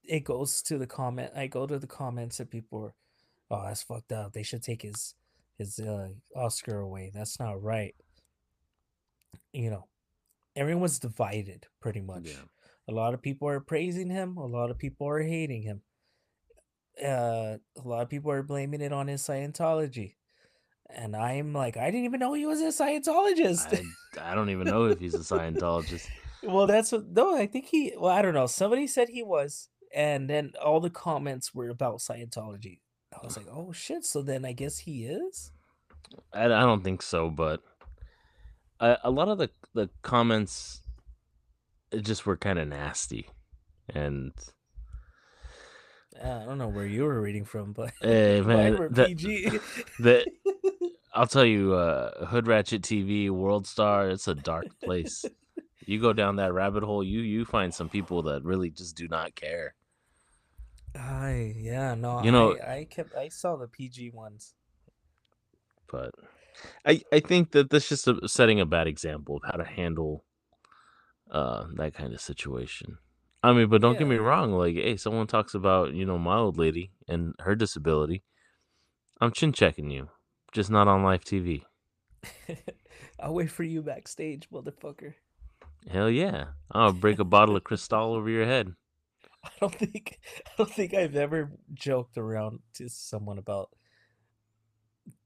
it 0.03 0.25
goes 0.25 0.61
to 0.63 0.77
the 0.77 0.87
comment. 0.87 1.31
I 1.35 1.47
go 1.47 1.65
to 1.65 1.79
the 1.79 1.87
comments, 1.87 2.39
and 2.39 2.49
people 2.49 2.83
are, 2.83 2.93
"Oh, 3.49 3.63
that's 3.65 3.83
fucked 3.83 4.11
up. 4.11 4.33
They 4.33 4.43
should 4.43 4.63
take 4.63 4.81
his 4.81 5.15
his 5.57 5.79
uh, 5.79 6.09
Oscar 6.35 6.79
away. 6.79 7.11
That's 7.13 7.39
not 7.39 7.61
right." 7.63 7.95
You 9.53 9.69
know, 9.69 9.87
everyone's 10.55 10.99
divided 10.99 11.67
pretty 11.79 12.01
much. 12.01 12.25
Yeah. 12.25 12.45
A 12.89 12.91
lot 12.91 13.13
of 13.13 13.21
people 13.21 13.47
are 13.47 13.61
praising 13.61 14.09
him. 14.09 14.37
A 14.37 14.45
lot 14.45 14.69
of 14.69 14.77
people 14.77 15.07
are 15.07 15.21
hating 15.21 15.61
him 15.61 15.81
uh 17.01 17.57
a 17.57 17.87
lot 17.87 18.03
of 18.03 18.09
people 18.09 18.31
are 18.31 18.43
blaming 18.43 18.81
it 18.81 18.93
on 18.93 19.07
his 19.07 19.21
Scientology. 19.21 20.15
And 20.89 21.15
I'm 21.15 21.53
like, 21.53 21.75
I 21.75 21.85
didn't 21.85 22.05
even 22.05 22.19
know 22.19 22.33
he 22.33 22.45
was 22.45 22.61
a 22.61 22.65
Scientologist. 22.65 23.83
I, 24.19 24.31
I 24.31 24.35
don't 24.35 24.49
even 24.49 24.67
know 24.67 24.85
if 24.85 24.99
he's 24.99 25.15
a 25.15 25.19
Scientologist. 25.19 26.07
well, 26.43 26.67
that's 26.67 26.91
what 26.91 27.07
no, 27.07 27.35
I 27.35 27.47
think 27.47 27.65
he 27.65 27.93
well, 27.97 28.11
I 28.11 28.21
don't 28.21 28.33
know. 28.33 28.47
Somebody 28.47 28.87
said 28.87 29.09
he 29.09 29.23
was, 29.23 29.69
and 29.93 30.29
then 30.29 30.53
all 30.63 30.79
the 30.79 30.89
comments 30.89 31.53
were 31.53 31.69
about 31.69 31.99
Scientology. 31.99 32.79
I 33.13 33.25
was 33.25 33.37
like, 33.37 33.47
oh 33.51 33.71
shit, 33.71 34.05
so 34.05 34.21
then 34.21 34.43
I 34.45 34.53
guess 34.53 34.79
he 34.79 35.05
is? 35.05 35.51
I, 36.33 36.45
I 36.45 36.47
don't 36.47 36.83
think 36.83 37.01
so, 37.01 37.29
but 37.29 37.61
a, 38.79 38.97
a 39.05 39.11
lot 39.11 39.29
of 39.29 39.37
the 39.37 39.49
the 39.73 39.89
comments 40.01 40.81
just 42.01 42.25
were 42.25 42.37
kind 42.37 42.59
of 42.59 42.67
nasty, 42.67 43.29
and 43.89 44.33
I 46.21 46.45
don't 46.45 46.57
know 46.57 46.67
where 46.67 46.85
you 46.85 47.03
were 47.03 47.21
reading 47.21 47.45
from, 47.45 47.73
but 47.73 47.91
eh, 48.01 48.41
mine 48.45 48.73
man, 48.73 48.87
the- 48.91 49.05
PG. 49.07 49.59
the 49.99 50.25
I'll 51.15 51.27
tell 51.27 51.45
you, 51.45 51.73
uh, 51.75 52.25
Hood 52.25 52.47
Ratchet 52.47 52.81
TV, 52.81 53.29
World 53.29 53.67
Star, 53.67 54.09
it's 54.09 54.27
a 54.27 54.33
dark 54.33 54.65
place. 54.83 55.23
you 55.85 56.01
go 56.01 56.11
down 56.11 56.37
that 56.37 56.53
rabbit 56.53 56.83
hole, 56.83 57.03
you 57.03 57.19
you 57.21 57.45
find 57.45 57.73
some 57.73 57.87
people 57.89 58.23
that 58.23 58.43
really 58.43 58.71
just 58.71 58.95
do 58.95 59.07
not 59.07 59.35
care. 59.35 59.75
I 60.95 61.53
yeah, 61.57 61.95
no, 61.95 62.23
You 62.23 62.31
know- 62.31 62.57
I, 62.65 62.77
I 62.77 62.83
kept 62.85 63.15
I 63.15 63.29
saw 63.29 63.55
the 63.57 63.67
PG 63.67 64.11
ones. 64.11 64.53
But 65.91 66.11
I 66.85 67.01
I 67.11 67.19
think 67.19 67.51
that 67.51 67.69
that's 67.69 67.89
just 67.89 68.07
a, 68.07 68.27
setting 68.27 68.59
a 68.59 68.65
bad 68.65 68.87
example 68.87 69.37
of 69.37 69.43
how 69.45 69.57
to 69.57 69.63
handle 69.65 70.23
uh 71.31 71.65
that 71.75 71.93
kind 71.93 72.13
of 72.13 72.21
situation. 72.21 72.97
I 73.43 73.51
mean, 73.51 73.67
but 73.67 73.81
don't 73.81 73.97
get 73.97 74.07
me 74.07 74.15
wrong. 74.15 74.53
Like, 74.53 74.75
hey, 74.75 74.95
someone 74.95 75.27
talks 75.27 75.53
about 75.53 75.93
you 75.93 76.05
know 76.05 76.17
my 76.17 76.37
old 76.37 76.57
lady 76.57 76.91
and 77.07 77.33
her 77.39 77.55
disability. 77.55 78.23
I'm 79.19 79.31
chin 79.31 79.51
checking 79.51 79.89
you, 79.89 80.09
just 80.53 80.71
not 80.71 80.87
on 80.87 81.03
live 81.03 81.25
TV. 81.25 81.63
I'll 83.19 83.33
wait 83.33 83.51
for 83.51 83.63
you 83.63 83.81
backstage, 83.81 84.49
motherfucker. 84.49 85.15
Hell 85.89 86.09
yeah, 86.09 86.45
I'll 86.71 86.93
break 86.93 87.19
a 87.19 87.25
bottle 87.25 87.57
of 87.57 87.63
Cristal 87.65 88.13
over 88.13 88.29
your 88.29 88.45
head. 88.45 88.73
I 89.43 89.49
don't 89.59 89.75
think 89.75 90.19
I 90.47 90.51
don't 90.57 90.71
think 90.71 90.93
I've 90.93 91.17
ever 91.17 91.51
joked 91.73 92.17
around 92.17 92.59
to 92.75 92.87
someone 92.87 93.37
about 93.37 93.71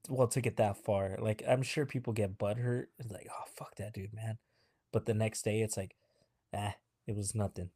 well 0.08 0.26
to 0.28 0.40
get 0.40 0.56
that 0.56 0.84
far. 0.84 1.16
Like 1.20 1.44
I'm 1.48 1.62
sure 1.62 1.86
people 1.86 2.12
get 2.12 2.36
butthurt 2.36 2.86
and 2.98 3.10
like, 3.12 3.28
oh 3.30 3.44
fuck 3.56 3.76
that 3.76 3.94
dude, 3.94 4.12
man. 4.12 4.38
But 4.92 5.06
the 5.06 5.14
next 5.14 5.42
day 5.42 5.60
it's 5.60 5.76
like, 5.76 5.94
ah, 6.52 6.74
it 7.06 7.14
was 7.14 7.34
nothing. 7.34 7.70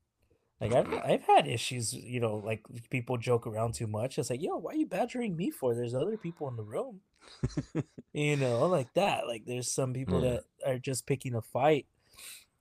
Like 0.62 0.72
I've 0.74 0.94
I've 0.94 1.22
had 1.24 1.48
issues, 1.48 1.92
you 1.92 2.20
know, 2.20 2.36
like 2.36 2.64
people 2.90 3.18
joke 3.18 3.46
around 3.48 3.74
too 3.74 3.88
much. 3.88 4.18
It's 4.18 4.30
like, 4.30 4.42
yo, 4.42 4.56
why 4.58 4.72
are 4.72 4.76
you 4.76 4.86
badgering 4.86 5.36
me 5.36 5.50
for? 5.50 5.74
There's 5.74 5.94
other 5.94 6.16
people 6.16 6.48
in 6.48 6.56
the 6.56 6.64
room. 6.64 7.00
You 8.14 8.36
know, 8.36 8.66
like 8.66 8.92
that. 8.94 9.26
Like 9.26 9.44
there's 9.46 9.70
some 9.72 9.94
people 9.94 10.22
Yeah. 10.22 10.30
that 10.32 10.44
are 10.66 10.78
just 10.78 11.06
picking 11.06 11.34
a 11.34 11.42
fight 11.42 11.86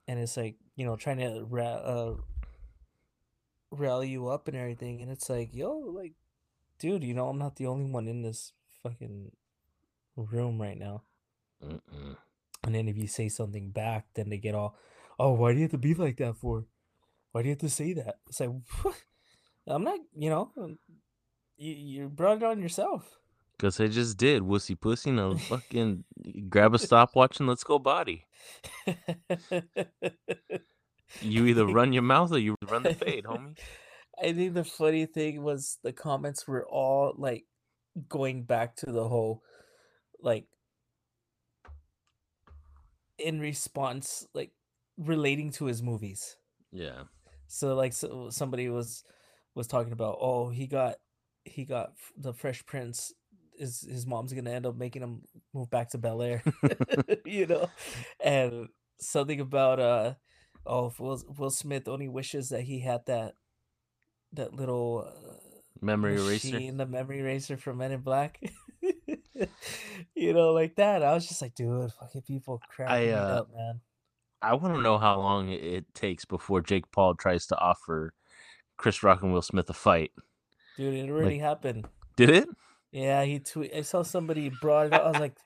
and 0.07 0.19
it's 0.19 0.37
like, 0.37 0.55
you 0.75 0.85
know, 0.85 0.95
trying 0.97 1.17
to 1.19 1.45
ra- 1.49 1.65
uh, 1.65 2.15
rally 3.71 4.09
you 4.09 4.27
up 4.27 4.47
and 4.47 4.57
everything. 4.57 5.01
And 5.01 5.11
it's 5.11 5.29
like, 5.29 5.53
yo, 5.53 5.71
like, 5.77 6.13
dude, 6.79 7.03
you 7.03 7.13
know, 7.13 7.29
I'm 7.29 7.37
not 7.39 7.55
the 7.57 7.67
only 7.67 7.85
one 7.89 8.07
in 8.07 8.21
this 8.21 8.53
fucking 8.83 9.31
room 10.15 10.61
right 10.61 10.77
now. 10.77 11.03
Mm-mm. 11.63 12.17
And 12.63 12.75
then 12.75 12.87
if 12.87 12.97
you 12.97 13.07
say 13.07 13.29
something 13.29 13.71
back, 13.71 14.07
then 14.15 14.29
they 14.29 14.37
get 14.37 14.55
all, 14.55 14.77
oh, 15.19 15.33
why 15.33 15.51
do 15.53 15.57
you 15.59 15.63
have 15.63 15.71
to 15.71 15.77
be 15.77 15.93
like 15.93 16.17
that 16.17 16.37
for? 16.37 16.65
Why 17.31 17.41
do 17.41 17.47
you 17.47 17.53
have 17.53 17.59
to 17.59 17.69
say 17.69 17.93
that? 17.93 18.15
It's 18.27 18.39
like, 18.39 18.49
I'm 19.67 19.83
not, 19.83 19.99
you 20.15 20.29
know, 20.29 20.51
um, 20.57 20.77
you, 21.57 21.73
you 21.73 22.09
brought 22.09 22.37
it 22.37 22.43
on 22.43 22.61
yourself. 22.61 23.17
Cause 23.59 23.79
I 23.79 23.87
just 23.87 24.17
did 24.17 24.41
wussy 24.41 24.79
pussy. 24.79 25.11
Now 25.11 25.35
fucking 25.35 26.03
grab 26.49 26.73
a 26.73 26.79
stopwatch 26.79 27.39
and 27.39 27.47
let's 27.47 27.63
go 27.63 27.77
body. 27.77 28.25
You 31.19 31.45
either 31.45 31.65
run 31.65 31.93
your 31.93 32.03
mouth 32.03 32.31
or 32.31 32.39
you 32.39 32.55
run 32.69 32.83
the 32.83 32.93
fade, 32.93 33.25
homie. 33.25 33.57
I 34.21 34.33
think 34.33 34.53
the 34.53 34.63
funny 34.63 35.05
thing 35.05 35.43
was 35.43 35.77
the 35.83 35.91
comments 35.91 36.47
were 36.47 36.65
all 36.65 37.13
like 37.17 37.45
going 38.07 38.43
back 38.43 38.75
to 38.77 38.91
the 38.91 39.07
whole 39.07 39.43
like 40.21 40.45
in 43.17 43.39
response 43.39 44.27
like 44.33 44.51
relating 44.97 45.51
to 45.53 45.65
his 45.65 45.81
movies. 45.81 46.37
Yeah. 46.71 47.03
So 47.51 47.75
like 47.75 47.91
so 47.91 48.29
somebody 48.29 48.69
was 48.69 49.03
was 49.55 49.67
talking 49.67 49.91
about 49.91 50.17
oh 50.21 50.49
he 50.49 50.67
got 50.67 50.95
he 51.43 51.65
got 51.65 51.91
the 52.17 52.33
Fresh 52.33 52.65
Prince 52.65 53.13
is 53.59 53.81
his 53.81 54.07
mom's 54.07 54.31
gonna 54.31 54.51
end 54.51 54.65
up 54.65 54.77
making 54.77 55.01
him 55.01 55.23
move 55.53 55.69
back 55.69 55.89
to 55.89 55.97
Bel 55.97 56.21
Air, 56.21 56.41
you 57.25 57.45
know, 57.45 57.69
and 58.23 58.69
something 58.99 59.41
about 59.41 59.79
uh 59.81 60.13
oh 60.65 60.93
Will 60.97 61.21
Will 61.37 61.49
Smith 61.49 61.89
only 61.89 62.07
wishes 62.07 62.49
that 62.49 62.61
he 62.61 62.79
had 62.79 63.05
that 63.07 63.35
that 64.31 64.53
little 64.53 65.05
uh, 65.07 65.33
Memory 65.81 66.13
eraser. 66.13 66.53
machine, 66.53 66.77
the 66.77 66.85
memory 66.85 67.19
eraser 67.19 67.57
from 67.57 67.79
Men 67.79 67.91
in 67.91 67.99
Black. 67.99 68.39
you 70.15 70.33
know, 70.33 70.53
like 70.53 70.75
that. 70.75 71.03
I 71.03 71.13
was 71.13 71.27
just 71.27 71.41
like, 71.41 71.55
dude, 71.55 71.91
fucking 71.99 72.21
people 72.21 72.61
cracking 72.69 73.07
me 73.07 73.13
uh, 73.13 73.39
up, 73.39 73.49
man. 73.53 73.81
I 74.41 74.55
want 74.55 74.75
to 74.75 74.81
know 74.81 74.97
how 74.97 75.19
long 75.19 75.49
it- 75.49 75.93
takes 75.93 76.25
before 76.25 76.61
Jake 76.61 76.91
Paul 76.91 77.15
tries 77.15 77.45
to 77.47 77.57
offer 77.59 78.13
Chris 78.77 79.03
Rock 79.03 79.21
and 79.23 79.31
Will 79.33 79.41
Smith 79.41 79.69
a 79.69 79.73
fight. 79.73 80.11
Dude, 80.77 80.93
it 80.95 81.09
already 81.11 81.37
happened. 81.37 81.87
Did 82.15 82.29
it? 82.29 82.49
Yeah, 82.91 83.23
he 83.23 83.39
tweet. 83.39 83.73
I 83.73 83.81
saw 83.81 84.01
somebody 84.03 84.49
brought 84.49 84.87
it 84.87 84.93
up. 84.93 85.03
I 85.03 85.09
was 85.11 85.19
like, 85.19 85.37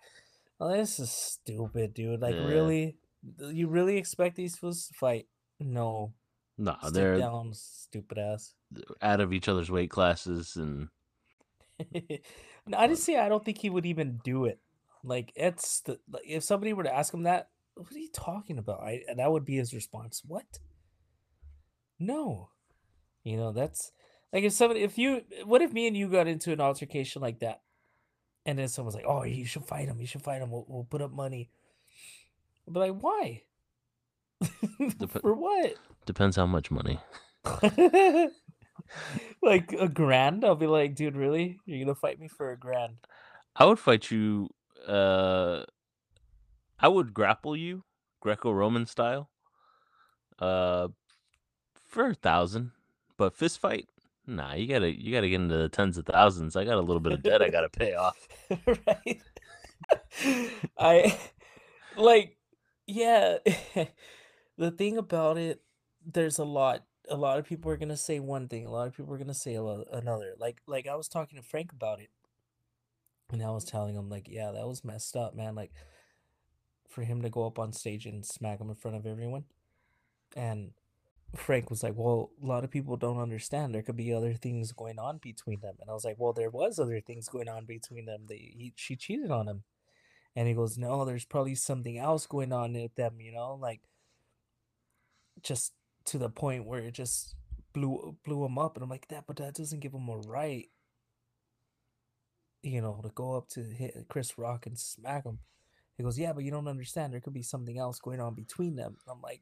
"Oh, 0.59 0.69
this 0.75 0.99
is 0.99 1.11
stupid, 1.11 1.93
dude! 1.93 2.21
Like, 2.21 2.35
Yeah. 2.35 2.45
really? 2.47 2.95
You 3.39 3.67
really 3.67 3.97
expect 3.97 4.35
these 4.35 4.55
fools 4.55 4.87
to 4.87 4.93
fight? 4.93 5.27
No, 5.59 6.13
No, 6.57 6.75
Stick 6.81 6.93
they're 6.93 7.17
down, 7.17 7.53
stupid 7.53 8.17
ass." 8.17 8.53
out 9.01 9.19
of 9.19 9.33
each 9.33 9.47
other's 9.47 9.69
weight 9.71 9.89
classes, 9.89 10.55
and 10.55 10.89
no, 12.67 12.77
honestly, 12.77 13.17
I 13.17 13.29
don't 13.29 13.43
think 13.43 13.57
he 13.59 13.69
would 13.69 13.85
even 13.85 14.19
do 14.23 14.45
it. 14.45 14.59
Like, 15.03 15.31
it's 15.35 15.81
the 15.81 15.99
like, 16.09 16.23
if 16.25 16.43
somebody 16.43 16.73
were 16.73 16.83
to 16.83 16.95
ask 16.95 17.13
him 17.13 17.23
that, 17.23 17.49
what 17.75 17.91
are 17.91 17.99
you 17.99 18.09
talking 18.13 18.57
about? 18.57 18.81
I 18.81 19.03
that 19.15 19.31
would 19.31 19.45
be 19.45 19.57
his 19.57 19.73
response. 19.73 20.21
What? 20.25 20.59
No, 21.99 22.49
you 23.23 23.37
know 23.37 23.51
that's 23.51 23.91
like 24.33 24.43
if 24.43 24.53
somebody 24.53 24.81
if 24.81 24.97
you 24.97 25.21
what 25.45 25.61
if 25.61 25.71
me 25.73 25.87
and 25.87 25.95
you 25.95 26.09
got 26.09 26.27
into 26.27 26.51
an 26.51 26.61
altercation 26.61 27.21
like 27.21 27.39
that, 27.39 27.61
and 28.45 28.59
then 28.59 28.67
someone's 28.67 28.95
like, 28.95 29.05
"Oh, 29.07 29.23
you 29.23 29.45
should 29.45 29.65
fight 29.65 29.87
him. 29.87 29.99
You 29.99 30.07
should 30.07 30.23
fight 30.23 30.41
him. 30.41 30.51
We'll, 30.51 30.65
we'll 30.67 30.83
put 30.83 31.01
up 31.01 31.11
money." 31.11 31.49
I'll 32.67 32.73
be 32.73 32.79
like, 32.79 32.99
"Why? 32.99 33.43
Dep- 34.97 35.21
For 35.21 35.33
what?" 35.33 35.75
depends 36.05 36.35
how 36.35 36.45
much 36.45 36.69
money. 36.69 36.99
like 39.41 39.73
a 39.73 39.87
grand? 39.87 40.43
I'll 40.43 40.55
be 40.55 40.67
like, 40.67 40.95
"Dude, 40.95 41.15
really? 41.15 41.59
You're 41.65 41.85
gonna 41.85 41.95
fight 41.95 42.19
me 42.19 42.27
for 42.27 42.51
a 42.51 42.57
grand?" 42.57 42.97
I 43.55 43.65
would 43.65 43.79
fight 43.79 44.11
you. 44.11 44.49
Uh, 44.85 45.63
I 46.79 46.87
would 46.87 47.13
grapple 47.13 47.55
you, 47.55 47.83
Greco-Roman 48.19 48.85
style. 48.85 49.29
Uh, 50.39 50.89
for 51.87 52.09
a 52.09 52.13
thousand, 52.13 52.71
but 53.17 53.35
fist 53.35 53.59
fight. 53.59 53.87
Nah, 54.27 54.53
you 54.53 54.67
gotta 54.67 54.91
you 54.91 55.13
gotta 55.13 55.29
get 55.29 55.39
into 55.39 55.55
the 55.55 55.69
tens 55.69 55.97
of 55.97 56.05
thousands. 56.05 56.55
I 56.55 56.65
got 56.65 56.77
a 56.77 56.81
little 56.81 56.99
bit 56.99 57.13
of 57.13 57.23
debt 57.23 57.41
I 57.41 57.49
gotta 57.49 57.69
pay 57.69 57.93
off. 57.93 58.27
right? 58.65 59.21
I 60.77 61.17
like, 61.95 62.37
yeah. 62.87 63.37
the 64.57 64.71
thing 64.71 64.97
about 64.97 65.37
it, 65.37 65.61
there's 66.05 66.39
a 66.39 66.43
lot. 66.43 66.83
A 67.07 67.15
lot 67.15 67.37
of 67.37 67.45
people 67.45 67.71
are 67.71 67.77
gonna 67.77 67.95
say 67.95 68.19
one 68.19 68.47
thing. 68.47 68.65
A 68.65 68.71
lot 68.71 68.87
of 68.87 68.97
people 68.97 69.13
are 69.13 69.17
gonna 69.17 69.33
say 69.33 69.55
another. 69.55 70.33
Like, 70.39 70.61
like 70.67 70.87
I 70.87 70.95
was 70.95 71.07
talking 71.07 71.37
to 71.37 71.47
Frank 71.47 71.71
about 71.71 71.99
it, 71.99 72.09
and 73.31 73.43
I 73.43 73.51
was 73.51 73.63
telling 73.63 73.95
him 73.95 74.09
like, 74.09 74.27
yeah, 74.27 74.51
that 74.51 74.67
was 74.67 74.83
messed 74.83 75.15
up, 75.15 75.35
man. 75.35 75.53
Like, 75.53 75.71
for 76.95 77.03
him 77.03 77.21
to 77.21 77.29
go 77.29 77.45
up 77.45 77.59
on 77.59 77.73
stage 77.73 78.05
and 78.05 78.25
smack 78.25 78.59
him 78.61 78.69
in 78.69 78.75
front 78.75 78.97
of 78.97 79.05
everyone, 79.05 79.43
and 80.35 80.71
Frank 81.35 81.69
was 81.69 81.83
like, 81.83 81.95
"Well, 81.95 82.31
a 82.41 82.45
lot 82.45 82.63
of 82.63 82.71
people 82.71 82.97
don't 82.97 83.19
understand. 83.19 83.73
There 83.75 83.81
could 83.83 83.97
be 83.97 84.13
other 84.13 84.33
things 84.33 84.71
going 84.71 84.99
on 84.99 85.17
between 85.19 85.59
them." 85.61 85.75
And 85.81 85.89
I 85.89 85.93
was 85.93 86.05
like, 86.05 86.17
"Well, 86.19 86.33
there 86.33 86.49
was 86.49 86.79
other 86.79 87.01
things 87.01 87.27
going 87.29 87.49
on 87.49 87.65
between 87.65 88.05
them. 88.05 88.25
They 88.27 88.37
he, 88.57 88.73
she 88.75 88.95
cheated 88.95 89.31
on 89.31 89.47
him." 89.47 89.63
And 90.35 90.47
he 90.47 90.53
goes, 90.53 90.77
"No, 90.77 91.05
there's 91.05 91.25
probably 91.25 91.55
something 91.55 91.97
else 91.97 92.27
going 92.27 92.53
on 92.53 92.73
with 92.73 92.95
them, 92.95 93.19
you 93.21 93.31
know, 93.33 93.55
like 93.55 93.81
just 95.41 95.73
to 96.05 96.17
the 96.17 96.29
point 96.29 96.65
where 96.65 96.81
it 96.81 96.93
just 96.93 97.35
blew 97.73 98.17
blew 98.25 98.45
him 98.45 98.57
up." 98.57 98.75
And 98.77 98.83
I'm 98.83 98.89
like, 98.89 99.07
"That, 99.09 99.25
but 99.27 99.37
that 99.37 99.55
doesn't 99.55 99.81
give 99.81 99.93
him 99.93 100.09
a 100.09 100.17
right, 100.17 100.69
you 102.63 102.81
know, 102.81 102.99
to 103.03 103.09
go 103.09 103.35
up 103.35 103.49
to 103.49 103.61
hit 103.63 104.05
Chris 104.09 104.37
Rock 104.37 104.65
and 104.65 104.79
smack 104.79 105.25
him." 105.25 105.39
He 105.97 106.03
goes, 106.03 106.19
"Yeah, 106.19 106.33
but 106.33 106.43
you 106.43 106.51
don't 106.51 106.67
understand. 106.67 107.13
There 107.13 107.21
could 107.21 107.33
be 107.33 107.43
something 107.43 107.77
else 107.77 107.99
going 107.99 108.19
on 108.19 108.33
between 108.35 108.75
them." 108.75 108.97
I'm 109.07 109.21
like, 109.21 109.41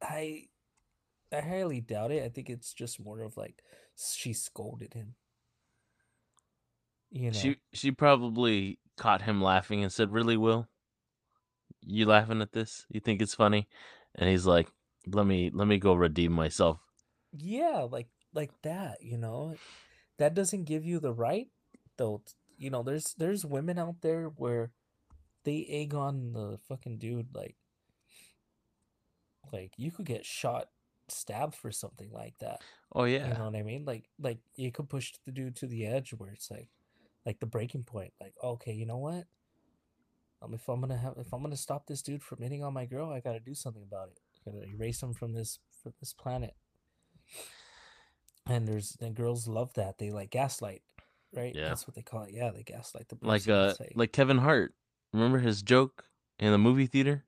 "I." 0.00 0.48
I 1.32 1.40
highly 1.40 1.80
doubt 1.80 2.12
it. 2.12 2.22
I 2.22 2.28
think 2.28 2.50
it's 2.50 2.74
just 2.74 3.00
more 3.00 3.22
of 3.22 3.38
like 3.38 3.62
she 3.96 4.34
scolded 4.34 4.92
him. 4.92 5.14
You 7.10 7.30
know, 7.30 7.38
She 7.38 7.56
she 7.72 7.90
probably 7.90 8.78
caught 8.98 9.22
him 9.22 9.40
laughing 9.42 9.82
and 9.82 9.92
said, 9.92 10.12
"Really, 10.12 10.36
Will? 10.36 10.68
You 11.80 12.06
laughing 12.06 12.42
at 12.42 12.52
this? 12.52 12.86
You 12.90 13.00
think 13.00 13.22
it's 13.22 13.34
funny?" 13.34 13.68
And 14.14 14.28
he's 14.28 14.46
like, 14.46 14.68
"Let 15.06 15.26
me 15.26 15.50
let 15.50 15.66
me 15.68 15.78
go 15.78 15.94
redeem 15.94 16.32
myself." 16.32 16.80
yeah, 17.36 17.86
like 17.90 18.08
like 18.34 18.52
that. 18.62 19.02
You 19.02 19.18
know, 19.18 19.54
that 20.18 20.34
doesn't 20.34 20.64
give 20.64 20.84
you 20.84 21.00
the 21.00 21.12
right 21.12 21.48
though. 21.96 22.22
You 22.58 22.70
know, 22.70 22.82
there's 22.82 23.14
there's 23.14 23.44
women 23.44 23.78
out 23.78 24.00
there 24.02 24.26
where 24.28 24.72
they 25.44 25.66
egg 25.68 25.94
on 25.94 26.32
the 26.32 26.58
fucking 26.68 26.98
dude 26.98 27.34
like 27.34 27.56
like 29.52 29.72
you 29.76 29.90
could 29.90 30.06
get 30.06 30.24
shot 30.24 30.68
stabbed 31.08 31.54
for 31.54 31.70
something 31.70 32.10
like 32.12 32.34
that. 32.38 32.62
Oh 32.94 33.04
yeah. 33.04 33.28
You 33.28 33.34
know 33.34 33.44
what 33.46 33.56
I 33.56 33.62
mean? 33.62 33.84
Like 33.84 34.08
like 34.18 34.38
you 34.56 34.72
could 34.72 34.88
push 34.88 35.12
the 35.24 35.32
dude 35.32 35.56
to 35.56 35.66
the 35.66 35.86
edge 35.86 36.10
where 36.10 36.30
it's 36.30 36.50
like 36.50 36.68
like 37.26 37.40
the 37.40 37.46
breaking 37.46 37.84
point. 37.84 38.12
Like, 38.20 38.34
okay, 38.42 38.72
you 38.72 38.86
know 38.86 38.98
what? 38.98 39.24
Um, 40.42 40.54
if 40.54 40.68
I'm 40.68 40.80
gonna 40.80 40.96
have 40.96 41.14
if 41.18 41.32
I'm 41.32 41.42
gonna 41.42 41.56
stop 41.56 41.86
this 41.86 42.02
dude 42.02 42.22
from 42.22 42.42
hitting 42.42 42.64
on 42.64 42.72
my 42.72 42.86
girl, 42.86 43.10
I 43.10 43.20
gotta 43.20 43.40
do 43.40 43.54
something 43.54 43.82
about 43.82 44.08
it. 44.08 44.18
I 44.46 44.50
gotta 44.50 44.66
erase 44.68 45.02
him 45.02 45.14
from 45.14 45.34
this 45.34 45.58
from 45.82 45.92
this 46.00 46.12
planet. 46.12 46.54
And 48.46 48.66
there's 48.66 48.96
and 49.00 49.14
girls 49.14 49.46
love 49.46 49.72
that. 49.74 49.98
They 49.98 50.10
like 50.10 50.30
gaslight, 50.30 50.82
right? 51.32 51.54
Yeah. 51.54 51.68
That's 51.68 51.86
what 51.86 51.94
they 51.94 52.02
call 52.02 52.24
it. 52.24 52.32
Yeah, 52.32 52.50
they 52.50 52.64
gaslight 52.64 53.08
the 53.08 53.18
like 53.20 53.42
person. 53.42 53.52
uh 53.52 53.74
like, 53.78 53.92
like 53.94 54.12
Kevin 54.12 54.38
Hart. 54.38 54.74
Remember 55.12 55.38
his 55.38 55.62
joke 55.62 56.04
in 56.38 56.52
the 56.52 56.58
movie 56.58 56.86
theater? 56.86 57.24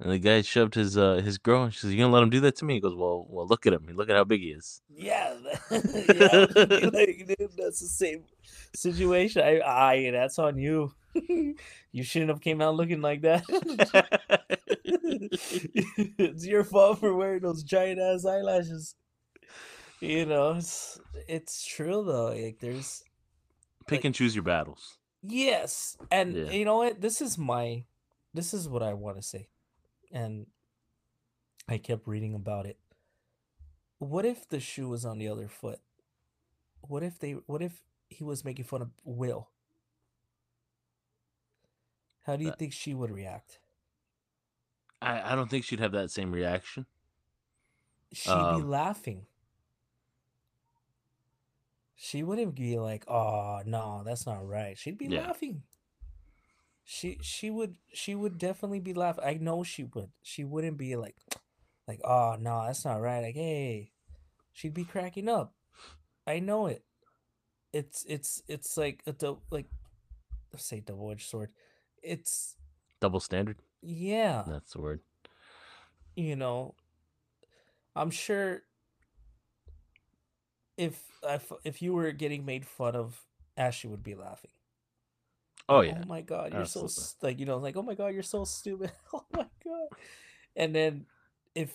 And 0.00 0.12
the 0.12 0.18
guy 0.20 0.42
shoved 0.42 0.74
his 0.76 0.96
uh 0.96 1.16
his 1.16 1.38
girl 1.38 1.64
and 1.64 1.74
she 1.74 1.80
says, 1.80 1.92
You 1.92 1.98
gonna 1.98 2.12
let 2.12 2.22
him 2.22 2.30
do 2.30 2.38
that 2.40 2.54
to 2.56 2.64
me? 2.64 2.74
He 2.74 2.80
goes, 2.80 2.94
Well 2.94 3.26
well 3.28 3.46
look 3.48 3.66
at 3.66 3.72
him. 3.72 3.86
Look 3.92 4.08
at 4.08 4.14
how 4.14 4.22
big 4.24 4.40
he 4.42 4.48
is. 4.50 4.80
Yeah, 4.88 5.34
yeah. 5.72 5.76
like, 6.54 7.26
dude, 7.26 7.50
that's 7.56 7.80
the 7.80 7.88
same 7.88 8.22
situation. 8.76 9.42
I, 9.42 9.60
I, 9.60 10.10
that's 10.12 10.38
on 10.38 10.56
you. 10.56 10.92
you 11.92 12.02
shouldn't 12.04 12.30
have 12.30 12.40
came 12.40 12.60
out 12.62 12.76
looking 12.76 13.00
like 13.00 13.22
that. 13.22 13.42
it's 14.84 16.46
your 16.46 16.62
fault 16.64 17.00
for 17.00 17.14
wearing 17.14 17.42
those 17.42 17.62
giant 17.64 18.00
ass 18.00 18.24
eyelashes. 18.24 18.94
You 20.00 20.26
know, 20.26 20.52
it's 20.52 21.00
it's 21.26 21.66
true 21.66 22.04
though. 22.06 22.26
Like 22.26 22.58
there's 22.60 23.02
Pick 23.88 23.98
Like- 23.98 24.04
and 24.04 24.14
choose 24.14 24.34
your 24.36 24.44
battles. 24.44 24.97
Yes, 25.22 25.96
and 26.10 26.34
Yeah. 26.34 26.50
you 26.50 26.64
know 26.64 26.76
what? 26.78 27.00
This 27.00 27.20
is 27.20 27.36
my, 27.38 27.84
this 28.34 28.52
is 28.54 28.68
what 28.68 28.82
I 28.82 28.94
want 28.94 29.16
to 29.16 29.22
say, 29.22 29.48
and 30.12 30.46
I 31.68 31.78
kept 31.78 32.06
reading 32.06 32.34
about 32.34 32.66
it. 32.66 32.78
What 33.98 34.24
if 34.24 34.48
the 34.48 34.60
shoe 34.60 34.88
was 34.88 35.04
on 35.04 35.18
the 35.18 35.28
other 35.28 35.48
foot? 35.48 35.80
What 36.82 37.02
if 37.02 37.18
they? 37.18 37.32
What 37.32 37.62
if 37.62 37.82
he 38.08 38.22
was 38.24 38.44
making 38.44 38.64
fun 38.64 38.80
of 38.82 38.90
Will? 39.04 39.48
How 42.22 42.36
do 42.36 42.44
you 42.44 42.50
That- 42.50 42.58
think 42.58 42.72
she 42.72 42.94
would 42.94 43.10
react? 43.10 43.58
I, 45.00 45.32
I 45.32 45.34
don't 45.36 45.48
think 45.48 45.64
she'd 45.64 45.78
have 45.80 45.92
that 45.92 46.10
same 46.10 46.32
reaction. 46.32 46.86
She'd 48.12 48.30
be 48.30 48.34
Um, 48.34 48.68
laughing. 48.68 49.26
She 52.00 52.22
wouldn't 52.22 52.54
be 52.54 52.78
like, 52.78 53.04
"Oh 53.10 53.60
no, 53.66 54.02
that's 54.06 54.24
not 54.24 54.46
right." 54.46 54.78
She'd 54.78 54.98
be 54.98 55.06
Yeah. 55.06 55.26
laughing. 55.26 55.64
She 56.84 57.18
she 57.20 57.50
would 57.50 57.76
she 57.92 58.14
would 58.14 58.38
definitely 58.38 58.78
be 58.80 58.94
laughing. 58.94 59.24
I 59.24 59.34
know 59.34 59.64
she 59.64 59.82
would. 59.84 60.10
She 60.22 60.44
wouldn't 60.44 60.78
be 60.78 60.94
like, 60.94 61.16
like, 61.88 62.00
"Oh 62.04 62.36
no, 62.38 62.64
that's 62.66 62.84
not 62.84 63.00
right." 63.00 63.22
Like, 63.22 63.34
hey, 63.34 63.90
she'd 64.52 64.74
be 64.74 64.84
cracking 64.84 65.28
up. 65.28 65.54
I 66.26 66.38
know 66.38 66.66
it. 66.66 66.84
It's 67.72 68.04
it's 68.08 68.42
it's 68.46 68.76
like 68.76 69.02
a 69.06 69.12
dou- 69.12 69.42
like, 69.50 69.66
let's 70.52 70.64
say 70.64 70.78
double 70.80 71.10
edged 71.10 71.28
sword. 71.28 71.50
It's 72.02 72.54
Double 73.00 73.20
standard. 73.20 73.58
yeah 73.82 74.44
That's 74.46 74.72
the 74.72 74.80
word. 74.80 75.00
you 76.16 76.36
know, 76.36 76.74
I'm 77.94 78.10
sure 78.10 78.62
if 80.78 81.02
if 81.22 81.52
if 81.64 81.82
you 81.82 81.92
were 81.92 82.12
getting 82.12 82.46
made 82.46 82.64
fun 82.64 82.96
of, 82.96 83.20
Ashley 83.56 83.90
would 83.90 84.02
be 84.02 84.14
laughing. 84.14 84.52
Oh 85.68 85.82
yeah. 85.82 86.00
Oh 86.02 86.08
my 86.08 86.22
god, 86.22 86.54
you're 86.54 86.64
so 86.64 86.84
absolutely. 86.84 87.02
s- 87.02 87.16
like 87.20 87.38
you 87.38 87.44
know 87.44 87.58
like 87.58 87.76
oh 87.76 87.82
my 87.82 87.94
god, 87.94 88.14
you're 88.14 88.22
so 88.22 88.44
stupid. 88.44 88.92
oh 89.12 89.26
my 89.34 89.46
god. 89.64 89.88
And 90.56 90.74
then 90.74 91.06
if 91.54 91.74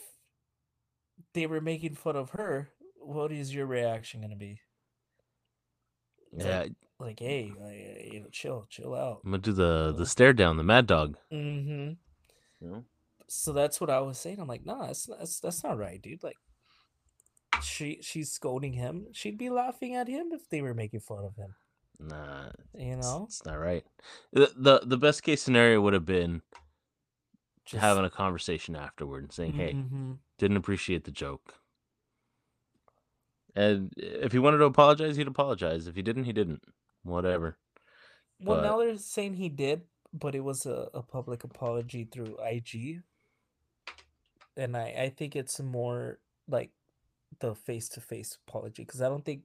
they 1.33 1.45
were 1.45 1.61
making 1.61 1.95
fun 1.95 2.15
of 2.15 2.31
her, 2.31 2.69
what 2.99 3.31
is 3.31 3.53
your 3.53 3.67
reaction 3.67 4.21
gonna 4.21 4.35
be? 4.35 4.61
It's 6.31 6.45
Yeah. 6.45 6.59
Like, 6.61 6.71
like 6.99 7.19
hey, 7.19 7.51
like, 7.59 8.13
you 8.13 8.21
know, 8.21 8.29
chill, 8.31 8.65
chill 8.69 8.95
out. 8.95 9.21
I'm 9.25 9.31
gonna 9.31 9.43
do 9.43 9.51
the 9.51 9.91
know? 9.91 9.91
the 9.91 10.05
stare 10.05 10.33
down, 10.33 10.57
the 10.57 10.63
mad 10.63 10.87
dog. 10.87 11.17
Mm-hmm. 11.31 11.91
You 12.65 12.71
know? 12.71 12.85
so 13.27 13.51
that's 13.51 13.81
what 13.81 13.89
I 13.89 13.99
was 13.99 14.17
saying. 14.17 14.39
I'm 14.39 14.47
like, 14.47 14.65
nah, 14.65 14.87
that's 14.87 15.05
that's 15.05 15.39
that's 15.39 15.63
not 15.63 15.77
right, 15.77 16.01
dude. 16.01 16.23
Like, 16.23 16.37
she 17.63 17.99
she's 18.01 18.31
scolding 18.31 18.73
him. 18.73 19.07
She'd 19.13 19.37
be 19.37 19.49
laughing 19.49 19.95
at 19.95 20.07
him 20.07 20.31
if 20.31 20.47
they 20.49 20.61
were 20.61 20.73
making 20.73 20.99
fun 21.01 21.23
of 21.25 21.35
him. 21.35 21.55
Nah, 21.99 22.49
You 22.77 22.97
know, 22.97 23.25
it's 23.27 23.45
not 23.45 23.59
right. 23.59 23.85
The, 24.31 24.51
the 24.55 24.81
the 24.85 24.97
best 24.97 25.23
case 25.23 25.41
scenario 25.41 25.79
would 25.81 25.93
have 25.93 26.05
been 26.05 26.41
just 27.65 27.81
having 27.81 28.03
a 28.05 28.09
conversation 28.09 28.75
afterward 28.75 29.23
and 29.23 29.31
saying, 29.31 29.53
"Hey, 29.53 29.73
Mhm. 29.73 30.17
didn't 30.37 30.57
appreciate 30.57 31.03
the 31.05 31.11
joke." 31.11 31.55
And 33.55 33.93
if 33.97 34.31
he 34.31 34.39
wanted 34.39 34.57
to 34.57 34.65
apologize, 34.65 35.15
he'd 35.15 35.27
apologize. 35.27 35.87
If 35.87 35.95
he 35.95 36.01
didn't, 36.01 36.23
he 36.23 36.33
didn't. 36.33 36.63
Whatever. 37.03 37.57
Well, 38.39 38.57
but- 38.57 38.63
now 38.63 38.77
they're 38.79 38.97
saying 38.97 39.35
he 39.35 39.49
did, 39.49 39.83
but 40.11 40.33
it 40.35 40.41
was 40.43 40.65
a, 40.65 40.89
a 40.93 41.03
public 41.03 41.43
apology 41.43 42.03
through 42.05 42.37
IG, 42.43 43.01
and 44.57 44.75
I 44.75 44.87
I 45.05 45.09
think 45.09 45.35
it's 45.35 45.59
more 45.59 46.19
like 46.47 46.71
the 47.43 47.53
face 47.53 47.89
to 47.89 48.01
face 48.01 48.37
apology 48.47 48.83
because 48.83 49.01
I 49.01 49.09
don't 49.09 49.25
think 49.25 49.43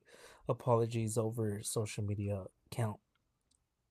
apologies 0.48 1.18
over 1.18 1.60
social 1.62 2.04
media 2.04 2.44
count. 2.70 2.98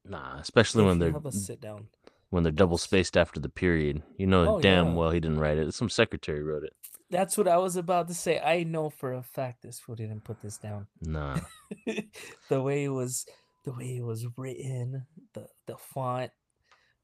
Nah, 0.06 0.40
especially 0.40 0.84
If 0.84 0.88
when 0.88 1.00
they're 1.00 1.12
have 1.12 1.26
a 1.26 1.32
sit 1.32 1.60
down. 1.60 1.88
when 2.30 2.44
they're 2.44 2.52
double 2.52 2.78
spaced 2.78 3.18
after 3.18 3.40
the 3.40 3.50
period. 3.50 4.02
You 4.18 4.28
know 4.28 4.56
Oh, 4.56 4.62
damn 4.62 4.88
yeah. 4.88 4.94
well 4.94 5.12
he 5.12 5.20
didn't 5.20 5.40
write 5.40 5.58
it. 5.58 5.74
Some 5.74 5.90
secretary 5.90 6.42
wrote 6.42 6.64
it. 6.64 6.74
That's 7.10 7.38
what 7.38 7.48
I 7.48 7.58
was 7.58 7.76
about 7.76 8.08
to 8.08 8.14
say. 8.14 8.40
I 8.40 8.64
know 8.64 8.90
for 8.90 9.14
a 9.14 9.22
fact 9.24 9.62
this 9.62 9.80
fool 9.80 9.96
didn't 9.96 10.24
put 10.24 10.42
this 10.42 10.58
down. 10.58 10.88
Nah. 11.02 11.40
the 12.50 12.62
way 12.62 12.84
it 12.86 12.90
was, 12.90 13.26
the 13.66 13.74
way 13.74 13.98
it 13.98 14.04
was 14.04 14.26
written, 14.38 15.06
the 15.34 15.48
the 15.68 15.78
font, 15.78 16.32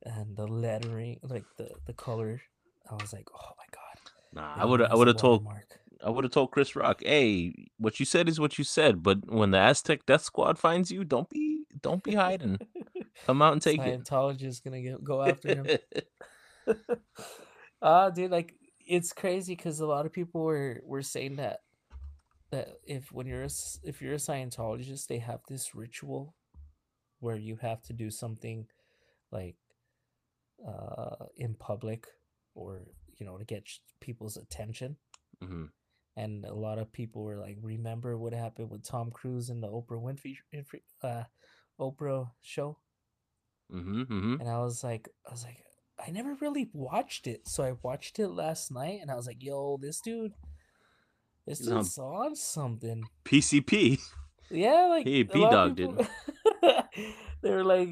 and 0.03 0.35
the 0.35 0.47
lettering, 0.47 1.19
like 1.23 1.45
the 1.57 1.69
the 1.85 1.93
color. 1.93 2.41
I 2.89 2.95
was 2.95 3.13
like, 3.13 3.27
oh 3.33 3.51
my 3.57 3.67
god. 3.71 3.97
Nah. 4.33 4.55
it 4.55 4.61
I 4.61 4.65
would 4.65 4.81
I 4.81 4.95
would 4.95 5.07
have 5.07 5.17
told 5.17 5.43
watermark." 5.45 5.79
I 6.03 6.10
would 6.10 6.23
have 6.23 6.32
told 6.34 6.51
Chris 6.51 6.75
Rock, 6.75 7.01
"Hey, 7.03 7.69
what 7.77 7.99
you 7.99 8.06
said 8.06 8.29
is 8.29 8.39
what 8.39 8.58
you 8.58 8.63
said, 8.63 9.03
but 9.03 9.32
when 9.32 9.51
the 9.51 9.60
Aztec 9.60 10.06
Death 10.06 10.23
Squad 10.23 10.58
finds 10.58 10.91
you, 10.91 11.03
don't 11.03 11.29
be 11.29 11.63
don't 11.82 12.03
be 12.03 12.15
hiding. 12.15 12.60
Come 13.25 13.41
out 13.41 13.53
and 13.53 13.62
take 13.62 13.82
it." 13.82 14.03
Scientologist 14.03 14.63
gonna 14.63 14.82
get, 14.82 15.03
go 15.03 15.21
after 15.21 15.49
him. 15.49 15.67
Ah, 17.82 18.10
dude, 18.15 18.32
like 18.32 18.56
it's 18.86 19.13
crazy 19.13 19.56
because 19.56 19.79
a 19.79 19.86
lot 19.86 20.06
of 20.06 20.13
people 20.13 20.41
were 20.41 20.82
were 20.86 21.01
saying 21.01 21.38
that 21.38 21.60
that 22.51 22.69
if 22.86 23.12
when 23.12 23.25
you're 23.27 23.43
a, 23.43 23.49
if 23.84 24.01
you're 24.01 24.13
a 24.13 24.17
Scientologist, 24.17 25.08
they 25.08 25.19
have 25.19 25.41
this 25.47 25.73
ritual 25.73 26.36
where 27.19 27.38
you 27.38 27.56
have 27.58 27.82
to 27.84 27.93
do 27.93 28.12
something 28.12 28.67
like 29.32 29.56
uh 30.67 31.25
in 31.38 31.56
public 31.56 32.06
or 32.53 32.84
you 33.17 33.25
know 33.25 33.38
to 33.38 33.45
get 33.45 33.67
people's 33.99 34.38
attention. 34.38 34.97
Mhm. 35.43 35.69
And 36.15 36.45
a 36.45 36.54
lot 36.54 36.78
of 36.78 36.91
people 36.91 37.23
were 37.23 37.38
like, 37.38 37.58
"Remember 37.62 38.17
what 38.17 38.34
happened 38.34 38.69
with 38.69 38.84
Tom 38.84 39.10
Cruise 39.12 39.49
in 39.49 39.62
the 39.62 39.67
Oprah 39.67 39.99
Winfrey 40.02 40.36
uh, 41.02 41.23
Oprah 41.80 42.30
show?" 42.41 42.78
Mhm. 43.71 44.06
Mhm. 44.06 44.39
and 44.39 44.47
I 44.49 44.60
was 44.60 44.84
like, 44.84 45.10
I 45.28 45.32
was 45.32 45.43
like, 45.43 45.58
I 46.06 46.12
never 46.12 46.36
really 46.36 46.69
watched 46.73 47.26
it, 47.28 47.47
so 47.47 47.63
I 47.63 47.73
watched 47.82 48.19
it 48.19 48.28
last 48.28 48.71
night, 48.71 48.99
and 49.02 49.10
I 49.10 49.15
was 49.15 49.26
like, 49.26 49.41
yo, 49.41 49.78
this 49.82 49.99
dude, 50.02 50.34
this 51.47 51.60
He's 51.60 51.67
on- 51.69 51.78
dude's 51.78 51.97
on 51.97 52.36
something. 52.36 53.06
PCP. 53.26 53.99
Yeah, 54.52 54.88
like 54.89 55.08
He 55.08 55.21
a 55.21 55.38
lot 55.38 55.54
of 55.69 55.76
B-dogged 55.76 55.80
it. 55.80 55.89
people- 56.62 56.84
they 57.41 57.49
were 57.52 57.63
like, 57.63 57.89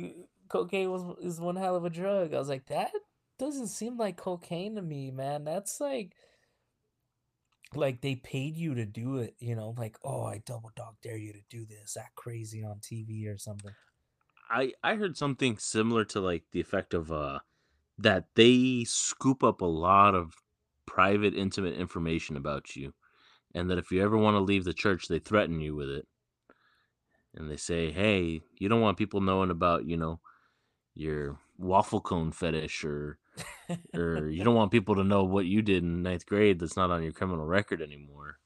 cocaine 0.50 0.92
was 0.92 1.04
is 1.24 1.40
one 1.42 1.56
hell 1.56 1.76
of 1.76 1.86
a 1.86 1.90
drug. 1.90 2.34
I 2.36 2.38
was 2.40 2.50
like, 2.50 2.68
that 2.68 2.92
doesn't 3.40 3.68
seem 3.70 3.98
like 3.98 4.18
cocaine 4.18 4.76
to 4.76 4.82
me, 4.84 5.10
man. 5.10 5.44
That's 5.46 5.80
like. 5.82 6.14
Like 7.74 8.02
they 8.02 8.16
paid 8.16 8.58
you 8.58 8.76
to 8.76 8.86
do 8.86 9.18
it, 9.18 9.36
you 9.40 9.56
know, 9.56 9.74
like, 9.78 9.98
oh, 10.04 10.26
I 10.26 10.40
double 10.40 10.72
dog 10.76 10.96
dare 11.02 11.18
you 11.18 11.32
to 11.34 11.42
do 11.50 11.66
this, 11.66 11.96
act 11.96 12.16
crazy 12.16 12.64
on 12.64 12.80
TV 12.80 13.28
or 13.28 13.38
something. 13.38 13.72
I 14.50 14.74
I 14.84 14.96
heard 14.96 15.18
something 15.18 15.58
similar 15.58 16.04
to 16.06 16.20
like 16.20 16.44
the 16.52 16.60
effect 16.60 16.94
of 16.94 17.12
uh 17.12 17.40
that 17.98 18.26
they 18.36 18.84
scoop 18.86 19.44
up 19.44 19.62
a 19.62 19.66
lot 19.66 20.16
of 20.16 20.34
private 20.86 21.36
intimate 21.36 21.76
information 21.76 22.36
about 22.36 22.76
you 22.76 22.94
and 23.54 23.70
that 23.70 23.78
if 23.78 23.92
you 23.92 24.04
ever 24.04 24.18
want 24.18 24.36
to 24.36 24.42
leave 24.42 24.66
the 24.66 24.74
church 24.74 25.08
they 25.08 25.20
threaten 25.20 25.62
you 25.62 25.76
with 25.76 25.90
it 25.90 26.08
and 27.36 27.50
they 27.50 27.58
say 27.58 27.92
hey 27.92 28.42
you 28.60 28.68
don't 28.70 28.82
want 28.82 28.98
people 28.98 29.22
knowing 29.22 29.50
about 29.50 29.86
you 29.86 29.98
know 29.98 30.20
your 30.96 31.40
waffle 31.62 32.02
cone 32.02 32.32
fetish 32.32 32.84
or 32.84 33.18
or 33.94 34.28
you 34.30 34.44
don't 34.44 34.56
want 34.62 34.72
people 34.72 34.96
to 34.96 35.04
know 35.04 35.24
what 35.24 35.46
you 35.46 35.62
did 35.62 35.84
in 35.84 36.04
ninth 36.04 36.26
grade 36.26 36.60
that's 36.60 36.76
not 36.76 36.92
on 36.92 37.04
your 37.04 37.12
criminal 37.12 37.46
record 37.46 37.82
anymore. 37.82 38.38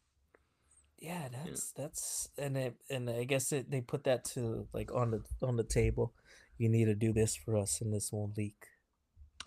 Yeah 1.00 1.28
that's 1.32 1.72
that's 1.72 2.30
and 2.38 2.58
it 2.58 2.76
and 2.90 3.10
i 3.10 3.26
guess 3.26 3.52
it, 3.52 3.70
they 3.70 3.82
put 3.82 4.06
that 4.06 4.24
to 4.26 4.68
like 4.74 4.94
on 4.94 5.12
the 5.12 5.22
on 5.42 5.56
the 5.56 5.64
table. 5.64 6.14
You 6.58 6.70
need 6.70 6.86
to 6.86 6.96
do 6.96 7.12
this 7.12 7.36
for 7.36 7.58
us 7.58 7.82
and 7.82 7.94
this 7.94 8.12
won't 8.12 8.38
leak. 8.38 8.68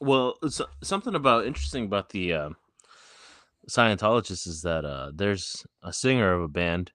Well, 0.01 0.39
something 0.83 1.15
about 1.15 1.47
interesting 1.47 1.87
about 1.87 2.11
the 2.11 2.33
uh, 2.33 2.51
Scientologists 3.69 4.47
is 4.47 4.63
that 4.63 4.85
uh, 4.85 5.11
there's 5.15 5.67
a 5.83 5.93
singer 5.93 6.33
of 6.33 6.43
a 6.43 6.49
band 6.49 6.93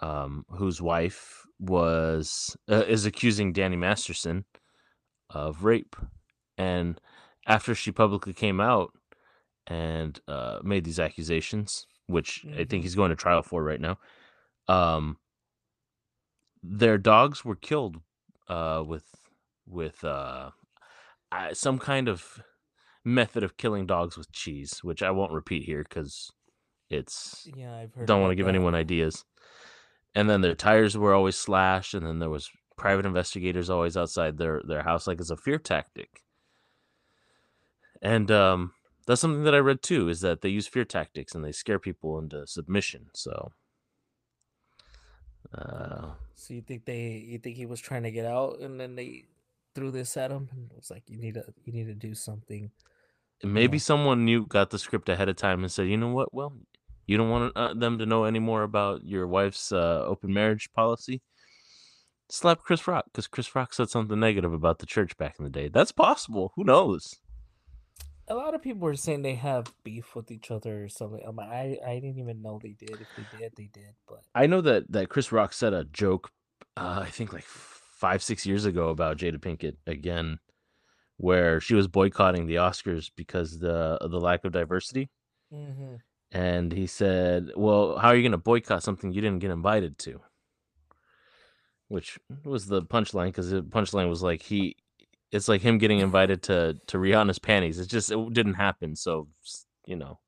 um, 0.00 0.44
whose 0.48 0.80
wife 0.80 1.44
was 1.58 2.56
uh, 2.70 2.84
is 2.86 3.06
accusing 3.06 3.52
Danny 3.52 3.76
Masterson 3.76 4.44
of 5.30 5.64
rape, 5.64 5.96
and 6.56 7.00
after 7.46 7.74
she 7.74 7.92
publicly 7.92 8.32
came 8.32 8.60
out 8.60 8.92
and 9.66 10.20
uh, 10.28 10.58
made 10.62 10.84
these 10.84 11.00
accusations, 11.00 11.86
which 12.06 12.44
I 12.58 12.64
think 12.64 12.82
he's 12.82 12.94
going 12.94 13.10
to 13.10 13.16
trial 13.16 13.42
for 13.42 13.62
right 13.62 13.80
now, 13.80 13.98
um, 14.68 15.18
their 16.62 16.98
dogs 16.98 17.44
were 17.44 17.56
killed 17.56 18.00
uh, 18.48 18.82
with 18.86 19.04
with 19.66 20.04
uh, 20.04 20.50
uh, 21.32 21.54
some 21.54 21.78
kind 21.78 22.08
of 22.08 22.40
method 23.04 23.42
of 23.42 23.56
killing 23.56 23.86
dogs 23.86 24.16
with 24.16 24.32
cheese, 24.32 24.80
which 24.82 25.02
I 25.02 25.10
won't 25.10 25.32
repeat 25.32 25.64
here 25.64 25.82
because 25.82 26.30
it's 26.90 27.46
Yeah, 27.54 27.74
I've 27.76 27.94
heard. 27.94 28.06
don't 28.06 28.20
want 28.20 28.32
to 28.32 28.36
give 28.36 28.46
that. 28.46 28.54
anyone 28.54 28.74
ideas. 28.74 29.24
And 30.14 30.30
then 30.30 30.42
their 30.42 30.54
tires 30.54 30.96
were 30.96 31.12
always 31.12 31.36
slashed, 31.36 31.92
and 31.92 32.06
then 32.06 32.20
there 32.20 32.30
was 32.30 32.48
private 32.76 33.06
investigators 33.06 33.70
always 33.70 33.96
outside 33.96 34.38
their 34.38 34.62
their 34.66 34.82
house, 34.82 35.06
like 35.06 35.20
as 35.20 35.30
a 35.30 35.36
fear 35.36 35.58
tactic. 35.58 36.24
And 38.02 38.30
um, 38.30 38.74
that's 39.06 39.20
something 39.20 39.44
that 39.44 39.54
I 39.54 39.58
read 39.58 39.82
too, 39.82 40.08
is 40.08 40.20
that 40.20 40.40
they 40.42 40.48
use 40.48 40.66
fear 40.66 40.84
tactics 40.84 41.34
and 41.34 41.44
they 41.44 41.52
scare 41.52 41.78
people 41.78 42.18
into 42.18 42.46
submission. 42.46 43.10
So, 43.14 43.52
uh, 45.52 46.14
So 46.34 46.54
you 46.54 46.62
think 46.62 46.84
they? 46.84 47.12
You 47.12 47.38
think 47.38 47.56
he 47.56 47.66
was 47.66 47.80
trying 47.80 48.02
to 48.04 48.10
get 48.10 48.26
out, 48.26 48.60
and 48.60 48.78
then 48.80 48.96
they 48.96 49.28
threw 49.74 49.90
this 49.90 50.16
at 50.16 50.30
him, 50.30 50.48
and 50.52 50.70
it 50.70 50.76
was 50.76 50.90
like, 50.90 51.08
"You 51.08 51.18
need 51.18 51.34
to, 51.34 51.54
you 51.64 51.72
need 51.72 51.86
to 51.86 51.94
do 51.94 52.14
something." 52.14 52.72
maybe 53.42 53.78
know. 53.78 53.78
someone 53.78 54.24
knew 54.24 54.46
got 54.46 54.70
the 54.70 54.78
script 54.78 55.08
ahead 55.08 55.28
of 55.28 55.36
time 55.36 55.62
and 55.62 55.72
said, 55.72 55.88
you 55.88 55.96
know 55.96 56.08
what? 56.12 56.32
Well, 56.32 56.56
you 57.06 57.16
don't 57.16 57.30
want 57.30 57.52
uh, 57.56 57.74
them 57.74 57.98
to 57.98 58.06
know 58.06 58.24
any 58.24 58.38
more 58.38 58.62
about 58.62 59.04
your 59.04 59.26
wife's 59.26 59.72
uh, 59.72 60.04
open 60.06 60.32
marriage 60.32 60.72
policy. 60.72 61.22
Slap 62.30 62.60
Chris 62.62 62.86
Rock 62.88 63.04
because 63.06 63.26
Chris 63.26 63.54
Rock 63.54 63.74
said 63.74 63.90
something 63.90 64.18
negative 64.18 64.52
about 64.52 64.78
the 64.78 64.86
church 64.86 65.16
back 65.16 65.36
in 65.38 65.44
the 65.44 65.50
day. 65.50 65.68
That's 65.68 65.92
possible. 65.92 66.52
Who 66.56 66.64
knows? 66.64 67.14
A 68.28 68.34
lot 68.34 68.54
of 68.54 68.62
people 68.62 68.80
were 68.80 68.96
saying 68.96 69.20
they 69.20 69.34
have 69.34 69.66
beef 69.84 70.14
with 70.16 70.30
each 70.30 70.50
other 70.50 70.84
or 70.84 70.88
something. 70.88 71.20
I'm 71.26 71.36
like, 71.36 71.50
I, 71.50 71.78
I 71.86 71.94
didn't 71.96 72.18
even 72.18 72.40
know 72.40 72.58
they 72.62 72.70
did. 72.78 72.92
If 72.92 73.08
they 73.16 73.38
did, 73.38 73.52
they 73.56 73.68
did. 73.72 73.94
But 74.08 74.20
I 74.34 74.46
know 74.46 74.62
that 74.62 74.90
that 74.92 75.10
Chris 75.10 75.30
Rock 75.30 75.52
said 75.52 75.74
a 75.74 75.84
joke, 75.84 76.30
uh, 76.76 77.00
I 77.04 77.10
think 77.10 77.34
like 77.34 77.44
five 77.44 78.22
six 78.22 78.46
years 78.46 78.64
ago 78.64 78.88
about 78.88 79.18
Jada 79.18 79.36
Pinkett 79.38 79.76
again, 79.86 80.38
where 81.18 81.60
she 81.60 81.74
was 81.74 81.86
boycotting 81.86 82.46
the 82.46 82.54
Oscars 82.56 83.10
because 83.14 83.58
the 83.58 83.98
the 84.00 84.18
lack 84.20 84.44
of 84.46 84.52
diversity, 84.52 85.10
Mhm. 85.52 85.98
and 86.32 86.72
he 86.72 86.86
said, 86.86 87.50
"Well, 87.54 87.98
how 87.98 88.08
are 88.08 88.16
you 88.16 88.22
going 88.22 88.32
to 88.32 88.38
boycott 88.38 88.82
something 88.82 89.12
you 89.12 89.20
didn't 89.20 89.40
get 89.40 89.50
invited 89.50 89.98
to?" 89.98 90.22
Which 91.94 92.18
was 92.44 92.66
the 92.66 92.82
punchline 92.82 93.28
because 93.28 93.50
the 93.50 93.62
punchline 93.62 94.08
was 94.08 94.22
like 94.22 94.42
uh 94.42 94.42
he, 94.42 94.76
it's 95.30 95.48
like 95.48 95.62
him 95.62 95.78
getting 95.78 96.00
invited 96.00 96.42
to 96.44 96.76
to 96.88 96.98
Rihanna's 96.98 97.38
panties. 97.38 97.78
It 97.78 97.88
just 97.88 98.10
it 98.10 98.32
didn't 98.32 98.54
happen. 98.54 98.96
So 98.96 99.28
you 99.86 99.96
know, 99.96 100.18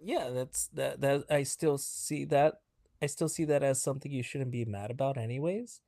yeah, 0.00 0.30
that's 0.30 0.68
that. 0.68 1.00
That 1.00 1.24
I 1.30 1.42
still 1.42 1.78
see 1.78 2.24
that. 2.26 2.54
I 3.02 3.06
still 3.06 3.28
see 3.28 3.44
that 3.46 3.64
as 3.64 3.82
something 3.82 4.12
you 4.12 4.22
shouldn't 4.22 4.52
be 4.52 4.64
mad 4.64 4.92
about, 4.92 5.18
anyways. 5.18 5.80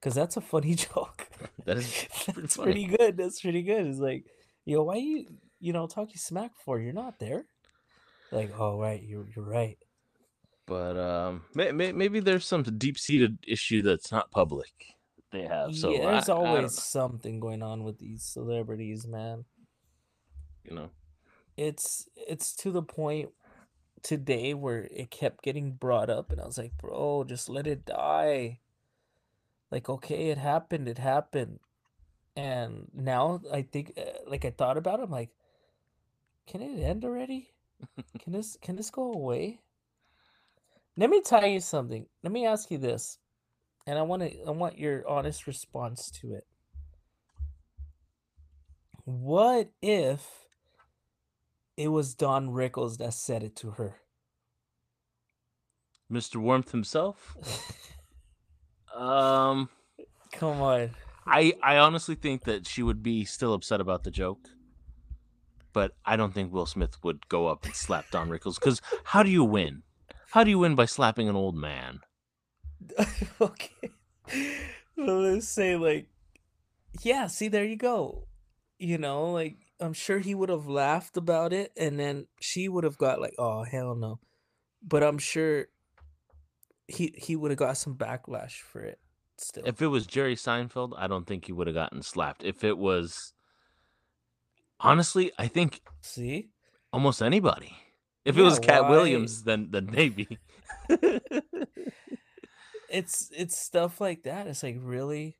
Because 0.00 0.14
that's 0.16 0.36
a 0.36 0.40
funny 0.40 0.74
joke. 0.86 1.28
That 1.64 1.78
is 1.78 2.06
pretty 2.24 2.42
that's 2.42 2.56
funny. 2.56 2.72
pretty 2.72 2.86
good. 2.96 3.16
That's 3.16 3.40
pretty 3.40 3.62
good. 3.62 3.86
It's 3.86 4.00
like, 4.00 4.26
yo, 4.64 4.82
why 4.84 4.96
you 4.96 5.26
you 5.60 5.72
know 5.72 5.86
talking 5.86 6.16
smack 6.16 6.52
for? 6.64 6.80
You're 6.80 6.92
not 6.92 7.20
there. 7.20 7.46
Like, 8.32 8.52
oh 8.58 8.80
right, 8.80 9.02
you're 9.02 9.26
you're 9.36 9.44
right. 9.46 9.78
But 10.66 10.96
um, 10.98 11.42
may, 11.54 11.72
may, 11.72 11.92
maybe 11.92 12.20
there's 12.20 12.44
some 12.46 12.62
deep 12.62 12.98
seated 12.98 13.38
issue 13.46 13.82
that's 13.82 14.10
not 14.12 14.30
public. 14.30 14.72
that 15.30 15.38
They 15.38 15.42
have 15.42 15.74
so 15.76 15.90
yeah, 15.92 16.10
there's 16.12 16.28
I- 16.28 16.32
I 16.32 16.36
always 16.36 16.62
know, 16.62 16.68
something 16.68 17.40
going 17.40 17.62
on 17.62 17.84
with 17.84 17.98
these 17.98 18.22
celebrities, 18.22 19.06
man. 19.06 19.44
you 20.64 20.74
know. 20.74 20.90
it's 21.56 22.08
it's 22.16 22.54
to 22.56 22.70
the 22.70 22.82
point 22.82 23.30
today 24.02 24.54
where 24.54 24.84
it 24.90 25.10
kept 25.10 25.42
getting 25.42 25.72
brought 25.72 26.10
up 26.10 26.30
and 26.30 26.40
I 26.40 26.46
was 26.46 26.58
like, 26.58 26.76
"Bro, 26.78 27.24
just 27.24 27.48
let 27.48 27.66
it 27.66 27.84
die." 27.86 28.60
Like, 29.70 29.88
okay, 29.88 30.28
it 30.30 30.38
happened, 30.38 30.88
it 30.88 30.98
happened. 30.98 31.58
And 32.36 32.88
now 32.94 33.40
I 33.52 33.62
think 33.62 33.92
uh, 33.96 34.02
like 34.28 34.44
I 34.44 34.50
thought 34.50 34.76
about 34.76 35.00
it, 35.00 35.04
I'm 35.04 35.10
like, 35.10 35.30
"Can 36.46 36.60
it 36.62 36.82
end 36.82 37.04
already? 37.04 37.50
Can 38.20 38.32
this 38.32 38.56
can 38.62 38.76
this 38.76 38.90
go 38.90 39.12
away?" 39.12 39.60
Let 40.96 41.10
me 41.10 41.20
tell 41.22 41.46
you 41.46 41.60
something. 41.60 42.06
Let 42.22 42.32
me 42.32 42.46
ask 42.46 42.70
you 42.70 42.78
this. 42.78 43.18
And 43.86 43.98
I 43.98 44.02
want 44.02 44.22
to 44.22 44.44
I 44.46 44.50
want 44.50 44.78
your 44.78 45.06
honest 45.08 45.46
response 45.46 46.10
to 46.22 46.34
it. 46.34 46.44
What 49.04 49.70
if 49.82 50.46
it 51.76 51.88
was 51.88 52.14
Don 52.14 52.48
Rickles 52.48 52.98
that 52.98 53.12
said 53.12 53.42
it 53.42 53.56
to 53.56 53.72
her? 53.72 53.96
Mr. 56.10 56.36
Warmth 56.36 56.70
himself. 56.70 57.36
Um, 58.94 59.68
Come 60.32 60.62
on. 60.62 60.90
I 61.26 61.54
I 61.62 61.78
honestly 61.78 62.14
think 62.14 62.44
that 62.44 62.66
she 62.66 62.82
would 62.82 63.02
be 63.02 63.24
still 63.24 63.52
upset 63.52 63.80
about 63.80 64.04
the 64.04 64.10
joke, 64.10 64.48
but 65.72 65.96
I 66.04 66.16
don't 66.16 66.32
think 66.32 66.52
Will 66.52 66.66
Smith 66.66 67.02
would 67.02 67.28
go 67.28 67.48
up 67.48 67.64
and 67.64 67.74
slap 67.74 68.10
Don 68.12 68.28
Rickles 68.28 68.54
because 68.54 68.80
how 69.02 69.22
do 69.22 69.30
you 69.30 69.42
win? 69.42 69.82
How 70.34 70.42
do 70.42 70.50
you 70.50 70.58
win 70.58 70.74
by 70.74 70.86
slapping 70.86 71.28
an 71.28 71.36
old 71.36 71.54
man? 71.54 72.00
okay. 73.40 73.90
Well, 74.96 75.20
let's 75.20 75.46
say 75.46 75.76
like 75.76 76.08
yeah, 77.02 77.28
see 77.28 77.46
there 77.46 77.64
you 77.64 77.76
go. 77.76 78.26
You 78.76 78.98
know, 78.98 79.30
like 79.30 79.58
I'm 79.78 79.92
sure 79.92 80.18
he 80.18 80.34
would 80.34 80.48
have 80.48 80.66
laughed 80.66 81.16
about 81.16 81.52
it 81.52 81.70
and 81.76 82.00
then 82.00 82.26
she 82.40 82.68
would 82.68 82.82
have 82.82 82.98
got 82.98 83.20
like, 83.20 83.36
"Oh, 83.38 83.62
hell 83.62 83.94
no." 83.94 84.18
But 84.82 85.04
I'm 85.04 85.18
sure 85.18 85.66
he 86.88 87.14
he 87.16 87.36
would 87.36 87.52
have 87.52 87.58
got 87.58 87.76
some 87.76 87.94
backlash 87.94 88.58
for 88.58 88.80
it 88.80 88.98
still. 89.38 89.62
If 89.64 89.82
it 89.82 89.86
was 89.86 90.04
Jerry 90.04 90.34
Seinfeld, 90.34 90.94
I 90.98 91.06
don't 91.06 91.28
think 91.28 91.44
he 91.44 91.52
would 91.52 91.68
have 91.68 91.76
gotten 91.76 92.02
slapped. 92.02 92.42
If 92.42 92.64
it 92.64 92.76
was, 92.76 93.34
honestly, 94.80 95.30
I 95.38 95.46
think 95.46 95.80
see? 96.00 96.48
almost 96.92 97.22
anybody. 97.22 97.76
If 98.24 98.36
it 98.38 98.42
was 98.42 98.58
Katt 98.58 98.84
why- 98.84 98.90
Williams, 98.90 99.42
then 99.42 99.68
then 99.70 99.88
maybe. 99.90 100.38
it's 102.88 103.30
it's 103.36 103.56
stuff 103.56 104.00
like 104.00 104.22
that. 104.24 104.46
It's 104.46 104.62
like 104.62 104.78
really 104.80 105.36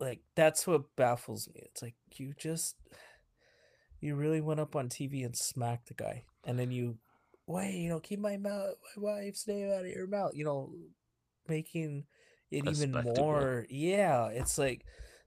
like 0.00 0.20
that's 0.34 0.66
what 0.66 0.96
baffles 0.96 1.48
me. 1.54 1.62
It's 1.66 1.82
like 1.82 1.94
you 2.16 2.32
just 2.36 2.76
you 4.00 4.16
really 4.16 4.40
went 4.40 4.60
up 4.60 4.74
on 4.74 4.88
TV 4.88 5.24
and 5.24 5.36
smacked 5.36 5.88
the 5.88 5.94
guy, 5.94 6.24
and 6.44 6.58
then 6.58 6.72
you 6.72 6.98
wait, 7.46 7.74
you 7.74 7.88
know, 7.88 8.00
keep 8.00 8.18
my 8.18 8.36
mouth, 8.36 8.74
my 8.96 9.02
wife's 9.02 9.46
name 9.46 9.70
out 9.70 9.84
of 9.84 9.90
your 9.90 10.06
mouth. 10.06 10.32
You 10.34 10.44
know, 10.44 10.72
making 11.48 12.04
it 12.50 12.66
even 12.68 12.92
more. 13.16 13.66
Yeah, 13.70 14.26
it's 14.28 14.58
like 14.58 14.84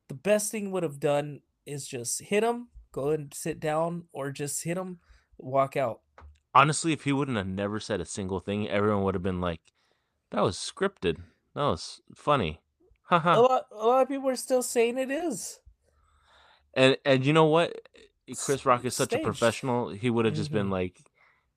the 0.09 0.15
best 0.15 0.51
thing 0.51 0.71
would 0.71 0.83
have 0.83 0.99
done 0.99 1.39
is 1.65 1.87
just 1.87 2.21
hit 2.21 2.43
him, 2.43 2.67
go 2.91 3.09
and 3.09 3.33
sit 3.33 3.59
down, 3.59 4.05
or 4.11 4.31
just 4.31 4.63
hit 4.63 4.77
him, 4.77 4.99
walk 5.37 5.75
out. 5.77 6.01
Honestly, 6.53 6.93
if 6.93 7.03
he 7.03 7.11
wouldn't 7.13 7.37
have 7.37 7.47
never 7.47 7.79
said 7.79 7.99
a 7.99 8.05
single 8.05 8.39
thing, 8.39 8.69
everyone 8.69 9.03
would 9.03 9.13
have 9.15 9.23
been 9.23 9.41
like, 9.41 9.61
"That 10.31 10.41
was 10.41 10.57
scripted. 10.57 11.17
That 11.53 11.63
was 11.65 12.01
funny." 12.15 12.61
A 13.11 13.39
lot, 13.39 13.65
a 13.71 13.85
lot 13.85 14.01
of 14.01 14.07
people 14.07 14.29
are 14.29 14.35
still 14.35 14.63
saying 14.63 14.97
it 14.97 15.11
is. 15.11 15.59
and 16.73 16.97
and 17.05 17.25
you 17.25 17.33
know 17.33 17.45
what? 17.45 17.73
Chris 18.37 18.65
Rock 18.65 18.83
is 18.85 18.95
such 18.95 19.13
a 19.13 19.19
professional. 19.19 19.89
He 19.89 20.09
would 20.09 20.25
have 20.25 20.33
just 20.33 20.51
been 20.51 20.67
Mhm. 20.67 20.71
like, 20.71 20.99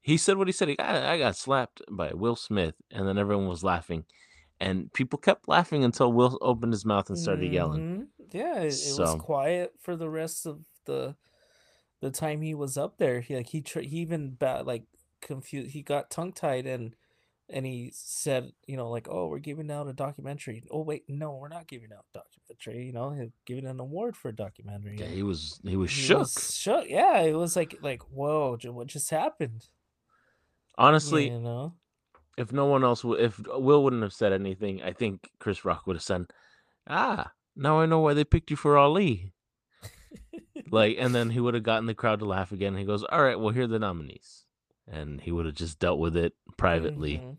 he 0.02 0.16
said 0.18 0.36
what 0.36 0.46
he 0.48 0.52
said. 0.52 0.68
He 0.68 0.76
got, 0.76 0.94
I 0.94 1.18
got 1.18 1.34
slapped 1.36 1.80
by 1.90 2.12
Will 2.12 2.36
Smith, 2.36 2.74
and 2.90 3.08
then 3.08 3.16
everyone 3.18 3.48
was 3.48 3.64
laughing, 3.64 4.04
and 4.60 4.92
people 4.92 5.18
kept 5.18 5.48
laughing 5.48 5.82
until 5.84 6.12
Will 6.12 6.38
opened 6.42 6.72
his 6.74 6.84
mouth 6.84 7.08
and 7.08 7.18
started 7.18 7.50
yelling. 7.52 7.80
Mhm. 7.80 8.08
Yeah, 8.32 8.58
it, 8.60 8.66
it 8.66 8.98
was 8.98 9.14
quiet 9.20 9.72
for 9.80 9.96
the 9.96 10.10
rest 10.10 10.44
of 10.44 10.66
the 10.84 11.16
the 12.00 12.10
time 12.10 12.42
he 12.42 12.54
was 12.54 12.76
up 12.78 12.98
there. 12.98 13.20
He 13.20 13.36
like 13.36 13.48
he 13.48 13.60
tr- 13.60 13.80
he 13.80 13.98
even 13.98 14.36
ba- 14.38 14.62
like 14.64 14.84
confused. 15.20 15.70
He 15.70 15.82
got 15.82 16.10
tongue 16.10 16.32
tied 16.32 16.66
and 16.66 16.94
and 17.50 17.64
he 17.64 17.90
said, 17.94 18.52
you 18.66 18.76
know, 18.76 18.90
like, 18.90 19.08
oh, 19.10 19.28
we're 19.28 19.38
giving 19.38 19.70
out 19.70 19.88
a 19.88 19.94
documentary. 19.94 20.62
Oh 20.70 20.82
wait, 20.82 21.04
no, 21.08 21.34
we're 21.36 21.48
not 21.48 21.66
giving 21.66 21.92
out 21.92 22.04
a 22.14 22.18
documentary. 22.18 22.86
You 22.86 22.92
know, 22.92 23.10
he's 23.10 23.30
giving 23.46 23.66
an 23.66 23.80
award 23.80 24.16
for 24.16 24.28
a 24.28 24.36
documentary. 24.36 24.96
Yeah, 24.98 25.06
he 25.06 25.22
was 25.22 25.58
he 25.64 25.76
was 25.76 25.90
he 25.90 26.02
shook. 26.02 26.18
was 26.18 26.54
shook. 26.54 26.84
Yeah, 26.88 27.20
it 27.22 27.34
was 27.34 27.56
like 27.56 27.76
like 27.82 28.02
whoa, 28.10 28.58
what 28.64 28.86
just 28.86 29.10
happened? 29.10 29.66
Honestly, 30.76 31.30
you 31.30 31.40
know. 31.40 31.74
if 32.36 32.52
no 32.52 32.66
one 32.66 32.84
else, 32.84 33.02
would, 33.02 33.18
if 33.20 33.40
Will 33.48 33.82
wouldn't 33.82 34.02
have 34.02 34.12
said 34.12 34.32
anything, 34.32 34.82
I 34.82 34.92
think 34.92 35.28
Chris 35.40 35.64
Rock 35.64 35.86
would 35.86 35.96
have 35.96 36.02
said, 36.02 36.26
"Ah, 36.86 37.32
now 37.56 37.80
I 37.80 37.86
know 37.86 38.00
why 38.00 38.14
they 38.14 38.24
picked 38.24 38.50
you 38.50 38.56
for 38.56 38.76
Ali." 38.78 39.32
Like, 40.70 40.96
and 40.98 41.14
then 41.14 41.30
he 41.30 41.40
would 41.40 41.54
have 41.54 41.62
gotten 41.62 41.86
the 41.86 41.94
crowd 41.94 42.18
to 42.20 42.24
laugh 42.24 42.52
again. 42.52 42.76
He 42.76 42.84
goes, 42.84 43.04
"All 43.04 43.22
right, 43.22 43.38
well, 43.38 43.50
here 43.54 43.64
are 43.64 43.66
the 43.68 43.78
nominees," 43.78 44.44
and 44.86 45.20
he 45.20 45.32
would 45.32 45.46
have 45.46 45.54
just 45.54 45.78
dealt 45.78 45.98
with 45.98 46.16
it 46.16 46.34
privately. 46.56 47.18
Mhm. 47.18 47.36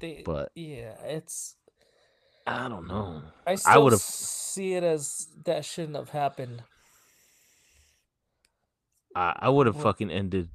They, 0.00 0.22
But 0.24 0.50
yeah, 0.54 0.94
it's 1.04 1.56
I 2.46 2.68
don't 2.68 2.86
know. 2.86 3.22
I 3.46 3.54
still 3.54 3.84
would've- 3.84 4.00
see 4.00 4.74
it 4.74 4.82
as 4.84 5.28
that 5.44 5.64
shouldn't 5.64 5.96
have 5.96 6.10
happened. 6.10 6.62
I, 9.14 9.34
I 9.40 9.48
would 9.48 9.66
have 9.66 9.80
fucking 9.80 10.10
ended 10.10 10.48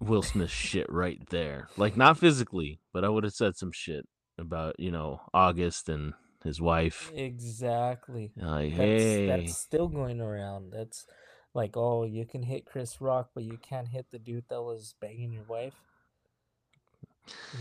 Will 0.00 0.22
Smith's 0.22 0.52
shit 0.52 0.86
right 0.90 1.20
there. 1.30 1.68
Like 1.76 1.96
not 1.96 2.18
physically, 2.18 2.80
but 2.92 3.04
I 3.04 3.08
would 3.08 3.24
have 3.24 3.34
said 3.34 3.56
some 3.56 3.72
shit 3.72 4.06
about, 4.38 4.78
you 4.78 4.90
know, 4.90 5.20
August 5.32 5.88
and 5.88 6.14
his 6.44 6.60
wife. 6.60 7.10
Exactly. 7.14 8.30
Like, 8.36 8.70
That's 8.70 8.76
hey, 8.76 9.26
that's 9.26 9.56
still 9.56 9.88
going 9.88 10.20
around. 10.20 10.72
That's 10.72 11.06
like, 11.54 11.76
oh, 11.76 12.04
you 12.04 12.24
can 12.26 12.42
hit 12.42 12.66
Chris 12.66 13.00
Rock, 13.00 13.30
but 13.34 13.44
you 13.44 13.58
can't 13.58 13.88
hit 13.88 14.06
the 14.10 14.18
dude 14.18 14.44
that 14.50 14.62
was 14.62 14.94
banging 15.00 15.32
your 15.32 15.44
wife. 15.44 15.74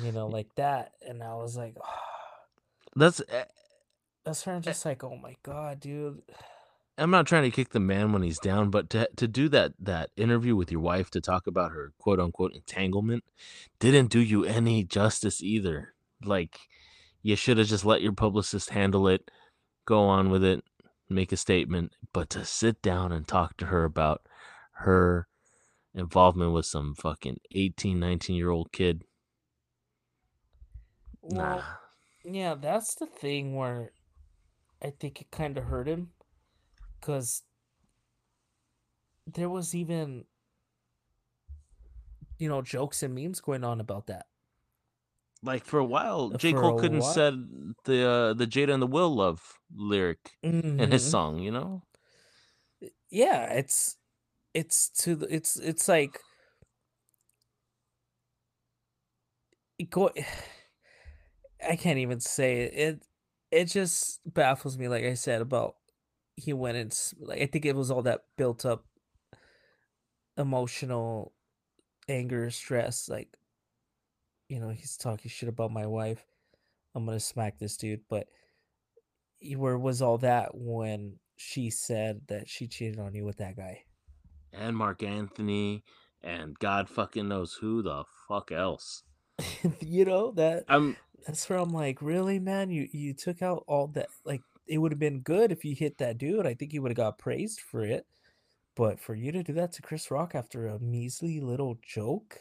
You 0.03 0.11
know, 0.11 0.27
like 0.27 0.53
that. 0.55 0.91
And 1.07 1.23
I 1.23 1.35
was 1.35 1.55
like, 1.57 1.75
ah. 1.81 2.01
that's. 2.95 3.21
Eh, 3.21 3.23
eh, 3.31 3.43
that's 4.25 4.45
where 4.45 4.55
I'm 4.55 4.61
eh. 4.61 4.65
just 4.65 4.85
like, 4.85 5.03
oh 5.03 5.17
my 5.17 5.35
god, 5.43 5.79
dude. 5.79 6.21
I'm 6.97 7.09
not 7.09 7.25
trying 7.25 7.43
to 7.43 7.51
kick 7.51 7.69
the 7.69 7.79
man 7.79 8.13
when 8.13 8.21
he's 8.21 8.39
down, 8.39 8.69
but 8.69 8.89
to 8.91 9.09
to 9.15 9.27
do 9.27 9.49
that 9.49 9.73
that 9.79 10.11
interview 10.15 10.55
with 10.55 10.71
your 10.71 10.81
wife 10.81 11.09
to 11.11 11.21
talk 11.21 11.47
about 11.47 11.71
her 11.71 11.91
quote 11.97 12.19
unquote 12.19 12.53
entanglement 12.53 13.23
didn't 13.79 14.11
do 14.11 14.19
you 14.19 14.45
any 14.45 14.83
justice 14.83 15.41
either. 15.41 15.93
Like 16.23 16.59
you 17.23 17.35
should 17.37 17.57
have 17.57 17.67
just 17.67 17.85
let 17.85 18.03
your 18.03 18.13
publicist 18.13 18.71
handle 18.71 19.07
it, 19.07 19.31
go 19.85 20.03
on 20.03 20.29
with 20.29 20.43
it, 20.43 20.63
make 21.09 21.31
a 21.31 21.37
statement, 21.37 21.95
but 22.13 22.29
to 22.31 22.45
sit 22.45 22.81
down 22.81 23.11
and 23.11 23.27
talk 23.27 23.57
to 23.57 23.67
her 23.67 23.85
about 23.85 24.27
her 24.73 25.27
involvement 25.95 26.53
with 26.53 26.65
some 26.65 26.95
fucking 26.95 27.39
18, 27.51 27.99
19 27.99 28.35
year 28.35 28.49
old 28.51 28.71
kid. 28.71 29.03
Well, 31.21 31.59
Nah. 31.59 31.77
yeah, 32.23 32.55
that's 32.55 32.95
the 32.95 33.07
thing 33.07 33.55
where 33.55 33.93
I 34.81 34.91
think 34.91 35.21
it 35.21 35.31
kind 35.31 35.57
of 35.57 35.65
hurt 35.65 35.87
him 35.87 36.13
because 36.99 37.43
there 39.27 39.49
was 39.49 39.73
even, 39.75 40.25
you 42.37 42.47
know, 42.49 42.61
jokes 42.61 43.03
and 43.03 43.15
memes 43.15 43.41
going 43.41 43.63
on 43.63 43.79
about 43.79 44.07
that. 44.07 44.27
Like 45.43 45.65
for 45.65 45.77
a 45.77 45.83
while, 45.85 46.29
J. 46.29 46.51
for 46.53 46.61
Cole 46.61 46.79
couldn't 46.79 46.99
while? 46.99 47.13
said 47.13 47.47
the 47.83 48.07
uh, 48.07 48.33
the 48.33 48.47
Jada 48.47 48.73
and 48.73 48.81
the 48.81 48.87
Will 48.87 49.13
love 49.13 49.59
lyric 49.75 50.31
in 50.41 50.89
his 50.91 51.03
Mhm. 51.03 51.09
song, 51.11 51.39
you 51.39 51.51
know? 51.51 51.83
Yeah, 53.09 53.51
it's 53.53 53.97
it's 54.53 54.87
to 55.03 55.15
the 55.15 55.33
it's 55.33 55.57
it's 55.57 55.87
like 55.89 56.19
it 59.77 59.89
go 59.89 60.09
I 61.69 61.75
can't 61.75 61.99
even 61.99 62.19
say 62.19 62.61
it. 62.61 62.73
It 62.73 63.07
it 63.51 63.65
just 63.65 64.21
baffles 64.33 64.77
me 64.77 64.87
like 64.87 65.03
I 65.03 65.13
said 65.13 65.41
about 65.41 65.75
he 66.35 66.53
went 66.53 66.77
and 66.77 66.97
like 67.19 67.41
I 67.41 67.45
think 67.47 67.65
it 67.65 67.75
was 67.75 67.91
all 67.91 68.01
that 68.03 68.23
built 68.37 68.65
up 68.65 68.85
emotional 70.37 71.33
anger, 72.09 72.49
stress 72.49 73.07
like 73.09 73.35
you 74.53 74.59
know, 74.59 74.69
he's 74.69 74.97
talking 74.97 75.29
shit 75.29 75.49
about 75.49 75.71
my 75.71 75.85
wife. 75.85 76.23
I'm 76.95 77.05
going 77.05 77.17
to 77.17 77.23
smack 77.23 77.57
this 77.57 77.75
dude, 77.77 78.01
but 78.09 78.27
where 79.55 79.77
was 79.77 80.01
all 80.01 80.19
that 80.19 80.51
when 80.53 81.19
she 81.37 81.69
said 81.69 82.21
that 82.27 82.47
she 82.47 82.67
cheated 82.67 82.99
on 82.99 83.13
you 83.13 83.25
with 83.25 83.37
that 83.37 83.57
guy? 83.57 83.83
and 84.53 84.77
Mark 84.77 85.03
Anthony 85.03 85.83
and 86.21 86.57
God 86.59 86.89
fucking 86.89 87.27
knows 87.27 87.57
who 87.59 87.81
the 87.81 88.03
fuck 88.27 88.51
else. 88.51 89.03
you 89.81 90.05
know 90.05 90.31
that 90.31 90.63
I'm 90.69 90.95
that's 91.25 91.49
where 91.49 91.59
I'm 91.59 91.73
like, 91.73 92.01
really, 92.01 92.39
man, 92.39 92.69
you 92.69 92.87
you 92.91 93.13
took 93.13 93.41
out 93.41 93.63
all 93.67 93.87
that. 93.87 94.07
Like, 94.23 94.41
it 94.67 94.77
would 94.77 94.91
have 94.91 94.99
been 94.99 95.21
good 95.21 95.51
if 95.51 95.65
you 95.65 95.75
hit 95.75 95.97
that 95.97 96.17
dude. 96.17 96.45
I 96.45 96.53
think 96.53 96.71
he 96.71 96.79
would 96.79 96.91
have 96.91 96.97
got 96.97 97.17
praised 97.17 97.59
for 97.59 97.83
it. 97.83 98.05
But 98.75 98.99
for 98.99 99.13
you 99.13 99.31
to 99.31 99.43
do 99.43 99.53
that 99.53 99.71
to 99.73 99.81
Chris 99.81 100.09
Rock 100.09 100.33
after 100.33 100.67
a 100.67 100.79
measly 100.79 101.39
little 101.39 101.77
joke, 101.83 102.39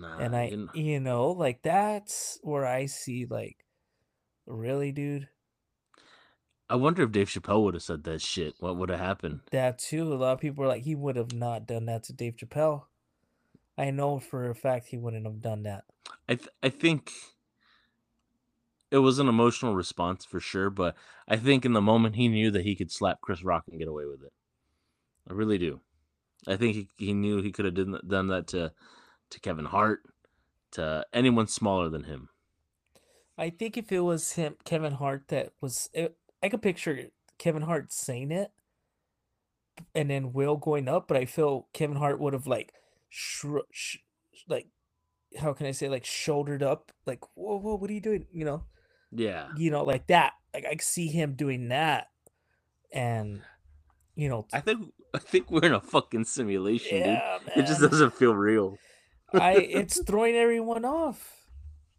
nah, 0.00 0.18
and 0.18 0.36
I, 0.36 0.44
you 0.44 0.68
kn- 0.72 0.86
you 0.86 1.00
know, 1.00 1.30
like 1.30 1.62
that's 1.62 2.38
where 2.42 2.66
I 2.66 2.86
see 2.86 3.26
like, 3.28 3.64
really, 4.46 4.92
dude, 4.92 5.28
I 6.70 6.76
wonder 6.76 7.02
if 7.02 7.10
Dave 7.10 7.28
Chappelle 7.28 7.64
would 7.64 7.74
have 7.74 7.82
said 7.82 8.04
that 8.04 8.22
shit. 8.22 8.54
What 8.60 8.76
would 8.76 8.90
have 8.90 9.00
happened? 9.00 9.40
that 9.50 9.80
too. 9.80 10.12
A 10.12 10.14
lot 10.14 10.34
of 10.34 10.40
people 10.40 10.64
are 10.64 10.68
like, 10.68 10.84
he 10.84 10.94
would 10.94 11.16
have 11.16 11.32
not 11.34 11.66
done 11.66 11.86
that 11.86 12.04
to 12.04 12.12
Dave 12.12 12.36
Chappelle. 12.36 12.84
I 13.76 13.90
know 13.90 14.20
for 14.20 14.48
a 14.48 14.54
fact 14.54 14.86
he 14.86 14.96
wouldn't 14.96 15.26
have 15.26 15.40
done 15.40 15.64
that. 15.64 15.84
I 16.28 16.36
th- 16.36 16.50
I 16.62 16.68
think 16.68 17.10
it 18.90 18.98
was 18.98 19.18
an 19.18 19.28
emotional 19.28 19.74
response 19.74 20.24
for 20.24 20.38
sure, 20.38 20.70
but 20.70 20.94
I 21.26 21.36
think 21.36 21.64
in 21.64 21.72
the 21.72 21.80
moment 21.80 22.16
he 22.16 22.28
knew 22.28 22.50
that 22.52 22.64
he 22.64 22.76
could 22.76 22.92
slap 22.92 23.20
Chris 23.20 23.42
Rock 23.42 23.64
and 23.68 23.78
get 23.78 23.88
away 23.88 24.04
with 24.04 24.22
it. 24.22 24.32
I 25.28 25.32
really 25.32 25.58
do. 25.58 25.80
I 26.46 26.56
think 26.56 26.74
he, 26.74 26.88
he 26.96 27.12
knew 27.12 27.42
he 27.42 27.52
could 27.52 27.64
have 27.64 27.74
done, 27.74 28.00
done 28.06 28.28
that 28.28 28.46
to 28.48 28.72
to 29.30 29.40
Kevin 29.40 29.66
Hart, 29.66 30.02
to 30.72 31.04
anyone 31.12 31.46
smaller 31.46 31.88
than 31.88 32.04
him. 32.04 32.28
I 33.38 33.50
think 33.50 33.76
if 33.76 33.90
it 33.90 34.00
was 34.00 34.32
him, 34.32 34.56
Kevin 34.64 34.92
Hart, 34.94 35.28
that 35.28 35.52
was, 35.60 35.88
it, 35.94 36.16
I 36.42 36.48
could 36.48 36.62
picture 36.62 37.06
Kevin 37.38 37.62
Hart 37.62 37.92
saying 37.92 38.30
it, 38.32 38.50
and 39.94 40.10
then 40.10 40.32
Will 40.32 40.56
going 40.56 40.88
up. 40.88 41.08
But 41.08 41.16
I 41.16 41.24
feel 41.24 41.66
Kevin 41.72 41.96
Hart 41.96 42.20
would 42.20 42.34
have 42.34 42.46
like, 42.46 42.72
shru- 43.10 43.62
sh- 43.72 43.96
like, 44.46 44.66
how 45.38 45.52
can 45.54 45.66
I 45.66 45.70
say, 45.70 45.88
like 45.88 46.04
shouldered 46.04 46.62
up, 46.62 46.92
like, 47.06 47.20
whoa, 47.34 47.56
whoa, 47.58 47.76
what 47.76 47.88
are 47.88 47.94
you 47.94 48.00
doing? 48.00 48.26
You 48.32 48.44
know, 48.44 48.64
Yeah. 49.10 49.48
you 49.56 49.70
know, 49.70 49.84
like 49.84 50.06
that. 50.08 50.34
Like 50.52 50.66
I 50.66 50.76
see 50.80 51.06
him 51.06 51.34
doing 51.34 51.68
that, 51.68 52.08
and 52.92 53.42
you 54.16 54.28
know, 54.28 54.48
I 54.52 54.58
think 54.60 54.92
I 55.14 55.18
think 55.18 55.48
we're 55.48 55.64
in 55.64 55.72
a 55.72 55.80
fucking 55.80 56.24
simulation, 56.24 56.98
yeah, 56.98 57.38
dude. 57.54 57.56
It 57.64 57.66
just 57.68 57.80
doesn't 57.80 58.14
feel 58.14 58.34
real. 58.34 58.76
I 59.34 59.52
it's 59.54 60.02
throwing 60.02 60.34
everyone 60.34 60.84
off. 60.84 61.46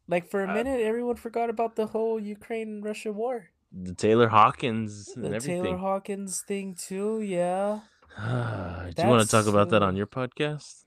Like 0.08 0.28
for 0.30 0.44
a 0.44 0.50
Uh, 0.50 0.54
minute, 0.54 0.82
everyone 0.82 1.16
forgot 1.16 1.50
about 1.50 1.76
the 1.76 1.88
whole 1.88 2.20
Ukraine 2.20 2.82
Russia 2.82 3.12
war. 3.12 3.50
The 3.72 3.94
Taylor 3.96 4.28
Hawkins 4.28 5.14
and 5.16 5.24
The 5.24 5.36
everything. 5.36 5.64
Taylor 5.64 5.78
Hawkins 5.78 6.42
thing 6.42 6.76
too, 6.76 7.22
yeah. 7.22 7.82
Do 8.18 9.02
you 9.02 9.08
want 9.08 9.22
to 9.24 9.28
talk 9.28 9.48
about 9.48 9.70
that 9.70 9.82
on 9.82 9.96
your 9.96 10.08
podcast? 10.08 10.84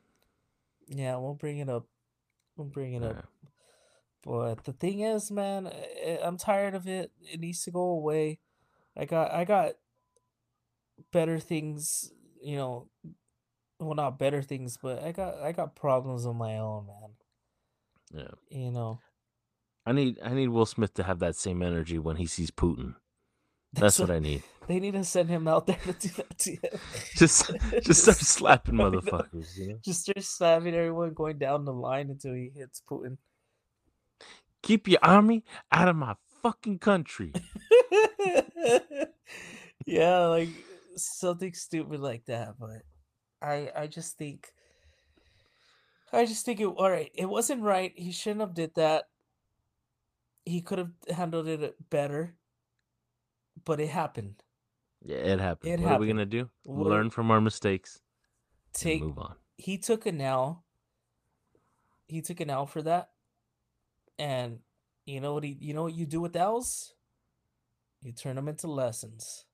Yeah, 0.88 1.16
we'll 1.16 1.34
bring 1.34 1.58
it 1.58 1.70
up. 1.70 1.86
We'll 2.56 2.66
bring 2.68 2.92
it 2.92 3.02
up. 3.02 3.26
But 4.22 4.64
the 4.64 4.72
thing 4.72 5.00
is, 5.00 5.30
man, 5.30 5.70
I'm 6.22 6.36
tired 6.36 6.74
of 6.74 6.86
it. 6.86 7.10
It 7.22 7.40
needs 7.40 7.62
to 7.64 7.70
go 7.70 7.80
away. 7.80 8.40
I 8.96 9.06
got 9.06 9.32
I 9.32 9.44
got 9.44 9.72
better 11.12 11.38
things, 11.38 12.12
you 12.42 12.56
know, 12.56 12.88
well 13.80 13.94
not 13.94 14.18
better 14.18 14.42
things, 14.42 14.78
but 14.80 15.02
I 15.02 15.12
got 15.12 15.38
I 15.40 15.52
got 15.52 15.76
problems 15.76 16.24
of 16.24 16.36
my 16.36 16.58
own, 16.58 16.86
man. 16.86 17.10
Yeah. 18.22 18.58
You 18.58 18.70
know. 18.70 19.00
I 19.86 19.92
need 19.92 20.18
I 20.22 20.34
need 20.34 20.48
Will 20.48 20.66
Smith 20.66 20.94
to 20.94 21.02
have 21.02 21.18
that 21.18 21.36
same 21.36 21.62
energy 21.62 21.98
when 21.98 22.16
he 22.16 22.26
sees 22.26 22.50
Putin. 22.50 22.94
That's 23.72 23.98
what 23.98 24.10
I 24.10 24.18
need. 24.18 24.42
They 24.66 24.80
need 24.80 24.94
to 24.94 25.04
send 25.04 25.28
him 25.28 25.46
out 25.48 25.66
there 25.66 25.78
to 25.84 25.92
do 25.92 26.08
that 26.08 26.38
to 26.38 26.50
him. 26.52 26.80
Just 27.16 27.50
just 27.82 28.02
start 28.02 28.16
slapping 28.18 28.76
motherfuckers, 28.76 29.58
you 29.58 29.68
know? 29.68 29.78
Just 29.84 30.02
start 30.02 30.22
slapping 30.22 30.74
everyone 30.74 31.12
going 31.12 31.38
down 31.38 31.64
the 31.64 31.72
line 31.72 32.08
until 32.08 32.34
he 32.34 32.50
hits 32.54 32.80
Putin. 32.88 33.18
Keep 34.62 34.88
your 34.88 35.00
army 35.02 35.44
out 35.70 35.88
of 35.88 35.96
my 35.96 36.14
fucking 36.42 36.78
country. 36.78 37.32
yeah, 39.84 40.20
like 40.26 40.48
something 40.96 41.52
stupid 41.52 42.00
like 42.00 42.24
that. 42.26 42.54
But 42.58 42.82
I, 43.44 43.70
I 43.76 43.86
just 43.86 44.16
think, 44.16 44.52
I 46.12 46.24
just 46.24 46.46
think 46.46 46.60
it. 46.60 46.66
All 46.66 46.90
right, 46.90 47.10
it 47.14 47.26
wasn't 47.26 47.62
right. 47.62 47.92
He 47.94 48.12
shouldn't 48.12 48.40
have 48.40 48.54
did 48.54 48.74
that. 48.76 49.04
He 50.44 50.60
could 50.60 50.78
have 50.78 50.92
handled 51.14 51.48
it 51.48 51.62
uh, 51.62 51.68
better. 51.90 52.36
But 53.64 53.80
it 53.80 53.88
happened. 53.88 54.42
Yeah, 55.04 55.16
it 55.16 55.40
happened. 55.40 55.72
It 55.72 55.80
what 55.80 55.92
are 55.92 55.98
we 55.98 56.06
gonna 56.06 56.26
do? 56.26 56.48
Are- 56.68 56.72
Learn 56.72 57.10
from 57.10 57.30
our 57.30 57.40
mistakes 57.40 58.00
Take. 58.72 59.02
move 59.02 59.18
on. 59.18 59.34
He 59.56 59.78
took 59.78 60.06
an 60.06 60.20
L. 60.20 60.64
He 62.06 62.20
took 62.20 62.40
an 62.40 62.50
L 62.50 62.66
for 62.66 62.82
that. 62.82 63.10
And 64.18 64.60
you 65.06 65.20
know 65.20 65.34
what 65.34 65.44
he? 65.44 65.56
You 65.60 65.74
know 65.74 65.82
what 65.84 65.94
you 65.94 66.06
do 66.06 66.20
with 66.20 66.36
L's? 66.36 66.94
You 68.02 68.12
turn 68.12 68.36
them 68.36 68.48
into 68.48 68.66
lessons. 68.66 69.44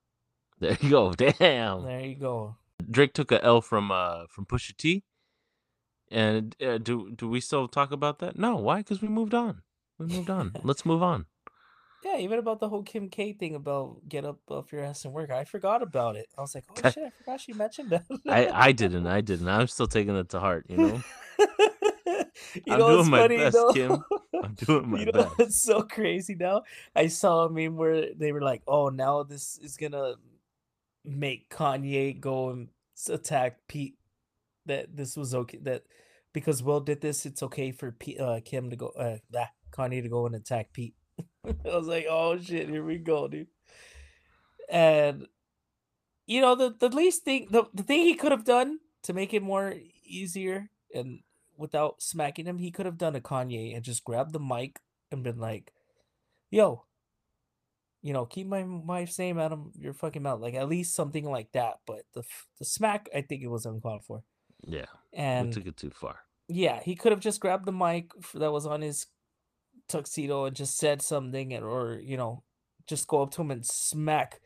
There 0.59 0.77
you 0.81 0.89
go. 0.89 1.13
Damn. 1.39 1.83
There 1.83 2.01
you 2.01 2.15
go. 2.15 2.57
Drake 2.89 3.13
took 3.13 3.31
a 3.31 3.43
L 3.43 3.61
from 3.61 3.91
uh 3.91 4.25
from 4.29 4.45
Pusha 4.45 4.75
T. 4.75 5.03
And 6.09 6.55
uh, 6.61 6.77
do 6.77 7.11
do 7.11 7.27
we 7.29 7.39
still 7.39 7.67
talk 7.67 7.91
about 7.91 8.19
that? 8.19 8.37
No. 8.37 8.55
Why? 8.57 8.77
Because 8.79 9.01
we 9.01 9.07
moved 9.07 9.33
on. 9.33 9.61
We 9.97 10.07
moved 10.07 10.29
on. 10.29 10.53
Let's 10.63 10.85
move 10.85 11.01
on. 11.01 11.25
Yeah, 12.03 12.17
even 12.17 12.39
about 12.39 12.59
the 12.59 12.67
whole 12.67 12.81
Kim 12.81 13.09
K 13.09 13.31
thing 13.33 13.53
about 13.53 14.09
get 14.09 14.25
up 14.25 14.39
off 14.49 14.71
your 14.71 14.83
ass 14.83 15.05
and 15.05 15.13
work. 15.13 15.29
I 15.29 15.43
forgot 15.43 15.83
about 15.83 16.15
it. 16.15 16.27
I 16.35 16.41
was 16.41 16.55
like, 16.55 16.65
oh 16.71 16.89
shit, 16.89 17.03
I 17.05 17.11
forgot 17.11 17.39
she 17.39 17.53
mentioned 17.53 17.91
that. 17.91 18.05
I 18.27 18.47
I 18.47 18.71
didn't. 18.71 19.05
I 19.05 19.21
didn't. 19.21 19.47
I'm 19.47 19.67
still 19.67 19.87
taking 19.87 20.15
it 20.17 20.29
to 20.29 20.39
heart. 20.39 20.65
You 20.67 20.77
know. 20.77 21.01
you 22.55 22.73
I'm 22.73 22.79
know 22.79 22.97
doing 22.97 23.09
my 23.11 23.19
funny, 23.19 23.37
best, 23.37 23.53
though? 23.55 23.73
Kim. 23.73 24.03
I'm 24.43 24.53
doing 24.55 24.89
my 24.91 24.99
you 24.99 25.05
know 25.05 25.11
best. 25.11 25.37
what's 25.37 25.61
so 25.63 25.83
crazy 25.83 26.33
now? 26.35 26.63
I 26.95 27.05
saw 27.07 27.45
a 27.45 27.49
meme 27.51 27.77
where 27.77 28.13
they 28.15 28.31
were 28.31 28.41
like, 28.41 28.63
"Oh, 28.67 28.89
now 28.89 29.21
this 29.23 29.59
is 29.61 29.77
gonna 29.77 30.15
make 31.03 31.49
Kanye 31.49 32.19
go 32.19 32.49
and 32.49 32.69
attack 33.09 33.59
Pete." 33.67 33.97
That 34.65 34.95
this 34.95 35.17
was 35.17 35.33
okay. 35.33 35.57
That 35.61 35.83
because 36.33 36.63
Will 36.63 36.79
did 36.79 37.01
this, 37.01 37.25
it's 37.25 37.43
okay 37.43 37.71
for 37.71 37.91
P- 37.91 38.17
uh, 38.17 38.39
Kim 38.43 38.69
to 38.69 38.75
go, 38.75 38.87
uh, 38.89 39.17
ah, 39.35 39.49
Kanye 39.71 40.01
to 40.01 40.09
go 40.09 40.25
and 40.25 40.35
attack 40.35 40.73
Pete. 40.73 40.95
I 41.45 41.75
was 41.75 41.87
like, 41.87 42.05
oh 42.09 42.37
shit, 42.37 42.69
here 42.69 42.83
we 42.83 42.97
go, 42.97 43.27
dude. 43.27 43.47
And 44.69 45.27
you 46.25 46.41
know, 46.41 46.55
the, 46.55 46.73
the 46.77 46.95
least 46.95 47.23
thing 47.23 47.47
the, 47.51 47.65
the 47.73 47.83
thing 47.83 48.01
he 48.01 48.15
could 48.15 48.31
have 48.31 48.45
done 48.45 48.79
to 49.03 49.13
make 49.13 49.33
it 49.33 49.43
more 49.43 49.75
easier 50.05 50.69
and 50.93 51.19
without 51.57 52.01
smacking 52.01 52.45
him, 52.45 52.57
he 52.57 52.71
could 52.71 52.85
have 52.85 52.97
done 52.97 53.15
a 53.15 53.21
Kanye 53.21 53.75
and 53.75 53.83
just 53.83 54.03
grabbed 54.03 54.33
the 54.33 54.39
mic 54.39 54.79
and 55.11 55.23
been 55.23 55.39
like, 55.39 55.73
yo, 56.49 56.85
you 58.01 58.13
know, 58.13 58.25
keep 58.25 58.47
my 58.47 58.63
wife's 58.63 59.17
name 59.19 59.37
out 59.39 59.51
of 59.51 59.71
your 59.77 59.93
fucking 59.93 60.23
mouth. 60.23 60.39
Like 60.41 60.55
at 60.55 60.67
least 60.69 60.95
something 60.95 61.25
like 61.29 61.51
that. 61.53 61.75
But 61.85 62.03
the 62.13 62.23
the 62.59 62.65
smack, 62.65 63.09
I 63.15 63.21
think 63.21 63.43
it 63.43 63.47
was 63.47 63.65
uncalled 63.65 64.03
for. 64.05 64.23
Yeah, 64.63 64.85
we 65.13 65.19
And 65.19 65.53
took 65.53 65.65
it 65.67 65.77
too 65.77 65.89
far. 65.91 66.19
yeah, 66.47 66.81
he 66.81 66.95
could 66.95 67.11
have 67.11 67.21
just 67.21 67.39
grabbed 67.39 67.65
the 67.65 67.71
mic 67.71 68.11
that 68.33 68.51
was 68.51 68.65
on 68.65 68.81
his 68.81 69.07
tuxedo 69.87 70.45
and 70.45 70.55
just 70.55 70.77
said 70.77 71.01
something, 71.01 71.53
and 71.53 71.63
or 71.65 71.99
you 72.01 72.17
know, 72.17 72.43
just 72.87 73.07
go 73.07 73.21
up 73.21 73.31
to 73.31 73.41
him 73.41 73.51
and 73.51 73.65
smack 73.65 74.39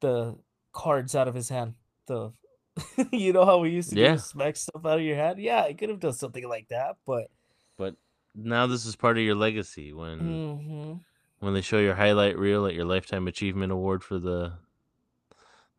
the 0.00 0.38
cards 0.72 1.14
out 1.14 1.28
of 1.28 1.34
his 1.34 1.48
hand. 1.48 1.74
The 2.06 2.32
you 3.12 3.32
know 3.32 3.44
how 3.44 3.58
we 3.58 3.70
used 3.70 3.90
to 3.90 4.00
Yeah. 4.00 4.16
smack 4.16 4.56
stuff 4.56 4.84
out 4.86 4.98
of 4.98 5.04
your 5.04 5.16
hand. 5.16 5.38
Yeah, 5.38 5.66
he 5.68 5.74
could 5.74 5.88
have 5.90 6.00
done 6.00 6.12
something 6.14 6.48
like 6.48 6.68
that, 6.68 6.96
but 7.06 7.30
But 7.76 7.96
now 8.34 8.66
this 8.66 8.86
is 8.86 8.94
part 8.96 9.18
of 9.18 9.24
your 9.24 9.34
legacy 9.34 9.92
when 9.92 10.20
Mhm. 10.20 11.00
When 11.40 11.54
they 11.54 11.60
show 11.60 11.78
your 11.78 11.94
highlight 11.94 12.38
reel 12.38 12.66
at 12.66 12.74
your 12.74 12.84
lifetime 12.84 13.26
achievement 13.26 13.72
award 13.72 14.02
for 14.04 14.18
the 14.18 14.52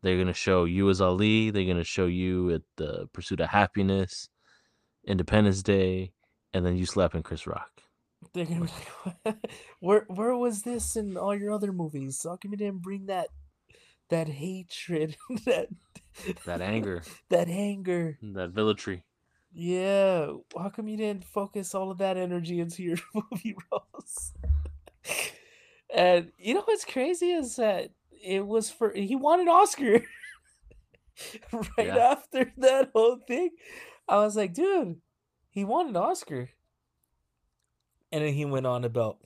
they're 0.02 0.18
gonna 0.18 0.32
show 0.34 0.64
you 0.64 0.90
as 0.90 1.00
Ali, 1.00 1.50
they're 1.50 1.64
gonna 1.66 1.84
show 1.84 2.06
you 2.06 2.50
at 2.50 2.62
the 2.76 3.06
Pursuit 3.12 3.40
of 3.40 3.48
Happiness, 3.50 4.28
Independence 5.06 5.62
Day, 5.62 6.12
and 6.52 6.66
then 6.66 6.76
you 6.76 6.86
slapping 6.86 7.22
Chris 7.22 7.46
Rock. 7.46 7.70
they're 8.34 8.44
gonna 8.46 8.66
be 8.66 8.70
like, 9.24 9.36
where 9.80 10.04
where 10.08 10.36
was 10.36 10.62
this 10.62 10.96
in 10.96 11.16
all 11.16 11.34
your 11.34 11.52
other 11.52 11.72
movies? 11.72 12.20
How 12.24 12.36
come 12.36 12.50
you 12.52 12.56
didn't 12.58 12.82
bring 12.82 13.06
that 13.06 13.28
that 14.10 14.28
hatred, 14.28 15.16
that 15.46 15.68
That 16.44 16.60
anger, 16.60 17.02
that 17.30 17.48
anger? 17.48 18.18
that 18.22 18.54
military. 18.54 19.04
Yeah, 19.54 20.32
how 20.56 20.70
come 20.70 20.88
you 20.88 20.96
didn't 20.96 21.24
focus 21.24 21.74
all 21.74 21.90
of 21.90 21.98
that 21.98 22.16
energy 22.16 22.58
into 22.58 22.82
your 22.82 22.96
movie 23.14 23.54
roles? 23.70 24.32
And 25.94 26.32
you 26.38 26.54
know 26.54 26.62
what's 26.64 26.84
crazy 26.84 27.30
is 27.32 27.56
that 27.56 27.90
it 28.22 28.46
was 28.46 28.70
for 28.70 28.92
he 28.92 29.16
won 29.16 29.40
an 29.40 29.48
Oscar 29.48 30.02
right 31.52 31.86
Yeah. 31.86 31.96
after 31.96 32.52
that 32.58 32.90
whole 32.94 33.16
thing. 33.26 33.50
I 34.08 34.16
was 34.18 34.36
like, 34.36 34.54
dude, 34.54 35.00
he 35.50 35.64
won 35.64 35.88
an 35.88 35.96
Oscar. 35.96 36.50
And 38.10 38.24
then 38.24 38.34
he 38.34 38.44
went 38.44 38.66
on 38.66 38.84
about, 38.84 39.18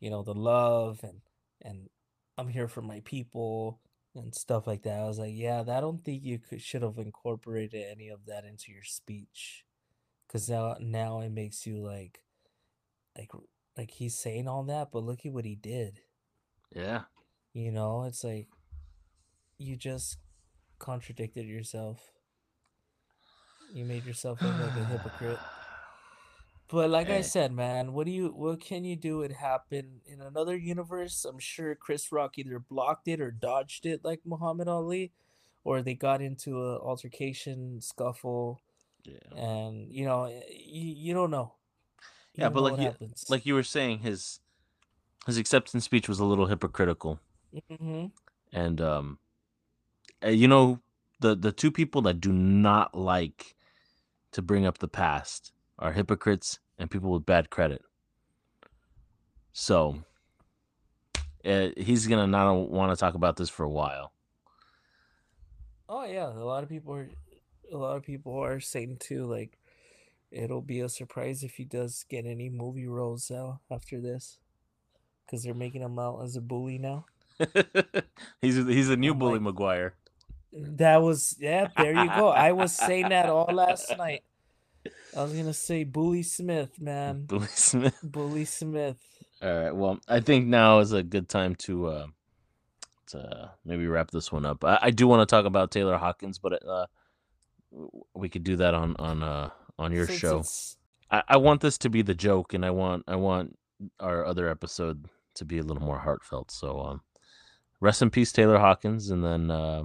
you 0.00 0.10
know, 0.10 0.22
the 0.22 0.34
love 0.34 1.00
and 1.02 1.20
and 1.62 1.88
I'm 2.36 2.48
here 2.48 2.68
for 2.68 2.82
my 2.82 3.00
people 3.04 3.80
and 4.14 4.34
stuff 4.34 4.66
like 4.66 4.82
that. 4.82 5.00
I 5.00 5.04
was 5.04 5.18
like, 5.18 5.34
yeah, 5.34 5.60
I 5.68 5.80
don't 5.80 6.04
think 6.04 6.22
you 6.24 6.38
could 6.38 6.62
should 6.62 6.82
have 6.82 6.98
incorporated 6.98 7.84
any 7.90 8.08
of 8.08 8.26
that 8.26 8.44
into 8.44 8.72
your 8.72 8.84
speech, 8.84 9.64
because 10.26 10.48
now 10.48 10.76
now 10.80 11.20
it 11.20 11.30
makes 11.30 11.66
you 11.66 11.78
like, 11.78 12.22
like 13.16 13.30
like 13.78 13.92
he's 13.92 14.18
saying 14.18 14.48
all 14.48 14.64
that, 14.64 14.88
but 14.92 15.04
look 15.04 15.24
at 15.24 15.32
what 15.32 15.44
he 15.46 15.54
did. 15.54 16.00
Yeah. 16.74 17.02
You 17.54 17.70
know, 17.72 18.04
it's 18.04 18.24
like 18.24 18.48
you 19.56 19.76
just 19.76 20.18
contradicted 20.78 21.46
yourself. 21.46 22.10
You 23.72 23.84
made 23.84 24.04
yourself 24.04 24.42
look 24.42 24.58
like 24.60 24.76
a 24.76 24.84
hypocrite. 24.84 25.38
But 26.70 26.90
like 26.90 27.08
I 27.08 27.20
Eh. 27.20 27.22
said, 27.22 27.50
man, 27.52 27.94
what 27.94 28.04
do 28.04 28.12
you 28.12 28.28
what 28.28 28.60
can 28.60 28.84
you 28.84 28.94
do? 28.94 29.22
It 29.22 29.32
happened 29.32 30.02
in 30.04 30.20
another 30.20 30.54
universe. 30.54 31.24
I'm 31.24 31.38
sure 31.38 31.74
Chris 31.74 32.12
Rock 32.12 32.36
either 32.38 32.58
blocked 32.58 33.08
it 33.08 33.22
or 33.22 33.30
dodged 33.30 33.86
it 33.86 34.04
like 34.04 34.20
Muhammad 34.26 34.68
Ali, 34.68 35.10
or 35.64 35.80
they 35.80 35.94
got 35.94 36.20
into 36.20 36.62
a 36.62 36.78
altercation, 36.78 37.80
scuffle, 37.80 38.60
Yeah. 39.02 39.34
and 39.34 39.90
you 39.90 40.04
know, 40.04 40.26
you, 40.26 40.92
you 40.92 41.14
don't 41.14 41.30
know. 41.30 41.54
You 42.38 42.44
Yeah, 42.44 42.50
but 42.50 42.62
like 42.62 42.78
you, 42.78 42.84
happens. 42.84 43.24
like 43.28 43.46
you 43.46 43.54
were 43.54 43.64
saying, 43.64 44.00
his 44.00 44.40
his 45.26 45.36
acceptance 45.38 45.84
speech 45.84 46.08
was 46.08 46.20
a 46.20 46.24
little 46.24 46.46
hypocritical, 46.46 47.20
hmm 47.68 48.06
and 48.52 48.80
um, 48.80 49.18
uh, 50.24 50.28
you 50.28 50.48
know, 50.48 50.80
the 51.20 51.34
the 51.34 51.52
two 51.52 51.70
people 51.72 52.02
that 52.02 52.20
do 52.20 52.32
not 52.32 52.94
like 52.96 53.56
to 54.32 54.42
bring 54.42 54.66
up 54.66 54.78
the 54.78 54.88
past 54.88 55.52
are 55.78 55.92
hypocrites 55.92 56.60
and 56.78 56.90
people 56.90 57.10
with 57.10 57.26
bad 57.26 57.50
credit. 57.50 57.82
So, 59.52 60.04
uh, 61.44 61.70
he's 61.76 62.06
gonna 62.06 62.26
not 62.28 62.54
want 62.70 62.92
to 62.92 62.96
talk 62.96 63.14
about 63.14 63.36
this 63.36 63.50
for 63.50 63.64
a 63.64 63.70
while. 63.70 64.12
Oh 65.88 66.04
yeah, 66.04 66.28
a 66.28 66.44
lot 66.44 66.62
of 66.62 66.68
people 66.68 66.94
are 66.94 67.10
a 67.72 67.76
lot 67.76 67.96
of 67.96 68.02
people 68.02 68.38
are 68.38 68.60
saying 68.60 68.98
too 69.00 69.26
like 69.26 69.57
it'll 70.30 70.62
be 70.62 70.80
a 70.80 70.88
surprise 70.88 71.42
if 71.42 71.54
he 71.54 71.64
does 71.64 72.04
get 72.08 72.26
any 72.26 72.48
movie 72.50 72.86
roles 72.86 73.30
now 73.30 73.60
after 73.70 74.00
this 74.00 74.38
cuz 75.30 75.42
they're 75.42 75.54
making 75.54 75.82
him 75.82 75.98
out 75.98 76.22
as 76.22 76.36
a 76.36 76.40
bully 76.40 76.78
now. 76.78 77.06
he's 78.42 78.56
he's 78.56 78.88
a 78.88 78.96
new 78.96 79.12
I'm 79.12 79.18
bully 79.18 79.32
like- 79.34 79.42
Maguire. 79.42 79.94
That 80.52 81.02
was 81.02 81.36
yeah, 81.38 81.68
there 81.76 81.92
you 81.94 82.06
go. 82.08 82.28
I 82.28 82.52
was 82.52 82.72
saying 82.72 83.10
that 83.10 83.28
all 83.28 83.48
last 83.52 83.94
night. 83.98 84.22
I 85.14 85.22
was 85.22 85.32
going 85.32 85.44
to 85.44 85.52
say 85.52 85.84
Bully 85.84 86.22
Smith, 86.22 86.80
man. 86.80 87.26
Bully 87.26 87.46
Smith. 87.48 87.98
Bully 88.02 88.44
Smith. 88.46 88.96
All 89.42 89.52
right. 89.52 89.72
Well, 89.74 90.00
I 90.08 90.20
think 90.20 90.46
now 90.46 90.78
is 90.78 90.92
a 90.92 91.02
good 91.02 91.28
time 91.28 91.54
to 91.66 91.86
uh 91.88 92.06
to 93.08 93.52
maybe 93.64 93.86
wrap 93.86 94.10
this 94.10 94.32
one 94.32 94.46
up. 94.46 94.64
I, 94.64 94.78
I 94.82 94.90
do 94.90 95.06
want 95.06 95.20
to 95.20 95.26
talk 95.30 95.44
about 95.44 95.70
Taylor 95.70 95.98
Hawkins, 95.98 96.38
but 96.38 96.64
uh 96.66 96.86
we 98.14 98.28
could 98.30 98.44
do 98.44 98.56
that 98.56 98.72
on 98.74 98.96
on 98.98 99.22
uh 99.22 99.50
on 99.78 99.92
your 99.92 100.06
Since 100.06 100.18
show. 100.18 100.28
it's- 100.40 100.76
I, 101.10 101.22
I 101.28 101.36
want 101.38 101.60
this 101.62 101.78
to 101.78 101.88
be 101.88 102.02
the 102.02 102.14
joke, 102.14 102.52
and 102.54 102.64
I 102.66 102.70
want 102.70 103.04
I 103.08 103.16
want 103.16 103.56
our 104.00 104.24
other 104.26 104.48
episode 104.48 105.06
to 105.36 105.44
be 105.44 105.58
a 105.58 105.62
little 105.62 105.82
more 105.82 105.98
heartfelt. 105.98 106.50
So 106.50 106.80
um, 106.80 107.00
rest 107.80 108.02
in 108.02 108.10
peace, 108.10 108.32
Taylor 108.32 108.58
Hawkins, 108.58 109.10
and 109.10 109.24
then 109.24 109.50
uh, 109.50 109.84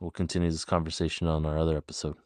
we'll 0.00 0.10
continue 0.12 0.50
this 0.50 0.64
conversation 0.64 1.26
on 1.26 1.44
our 1.46 1.58
other 1.58 1.76
episode. 1.76 2.16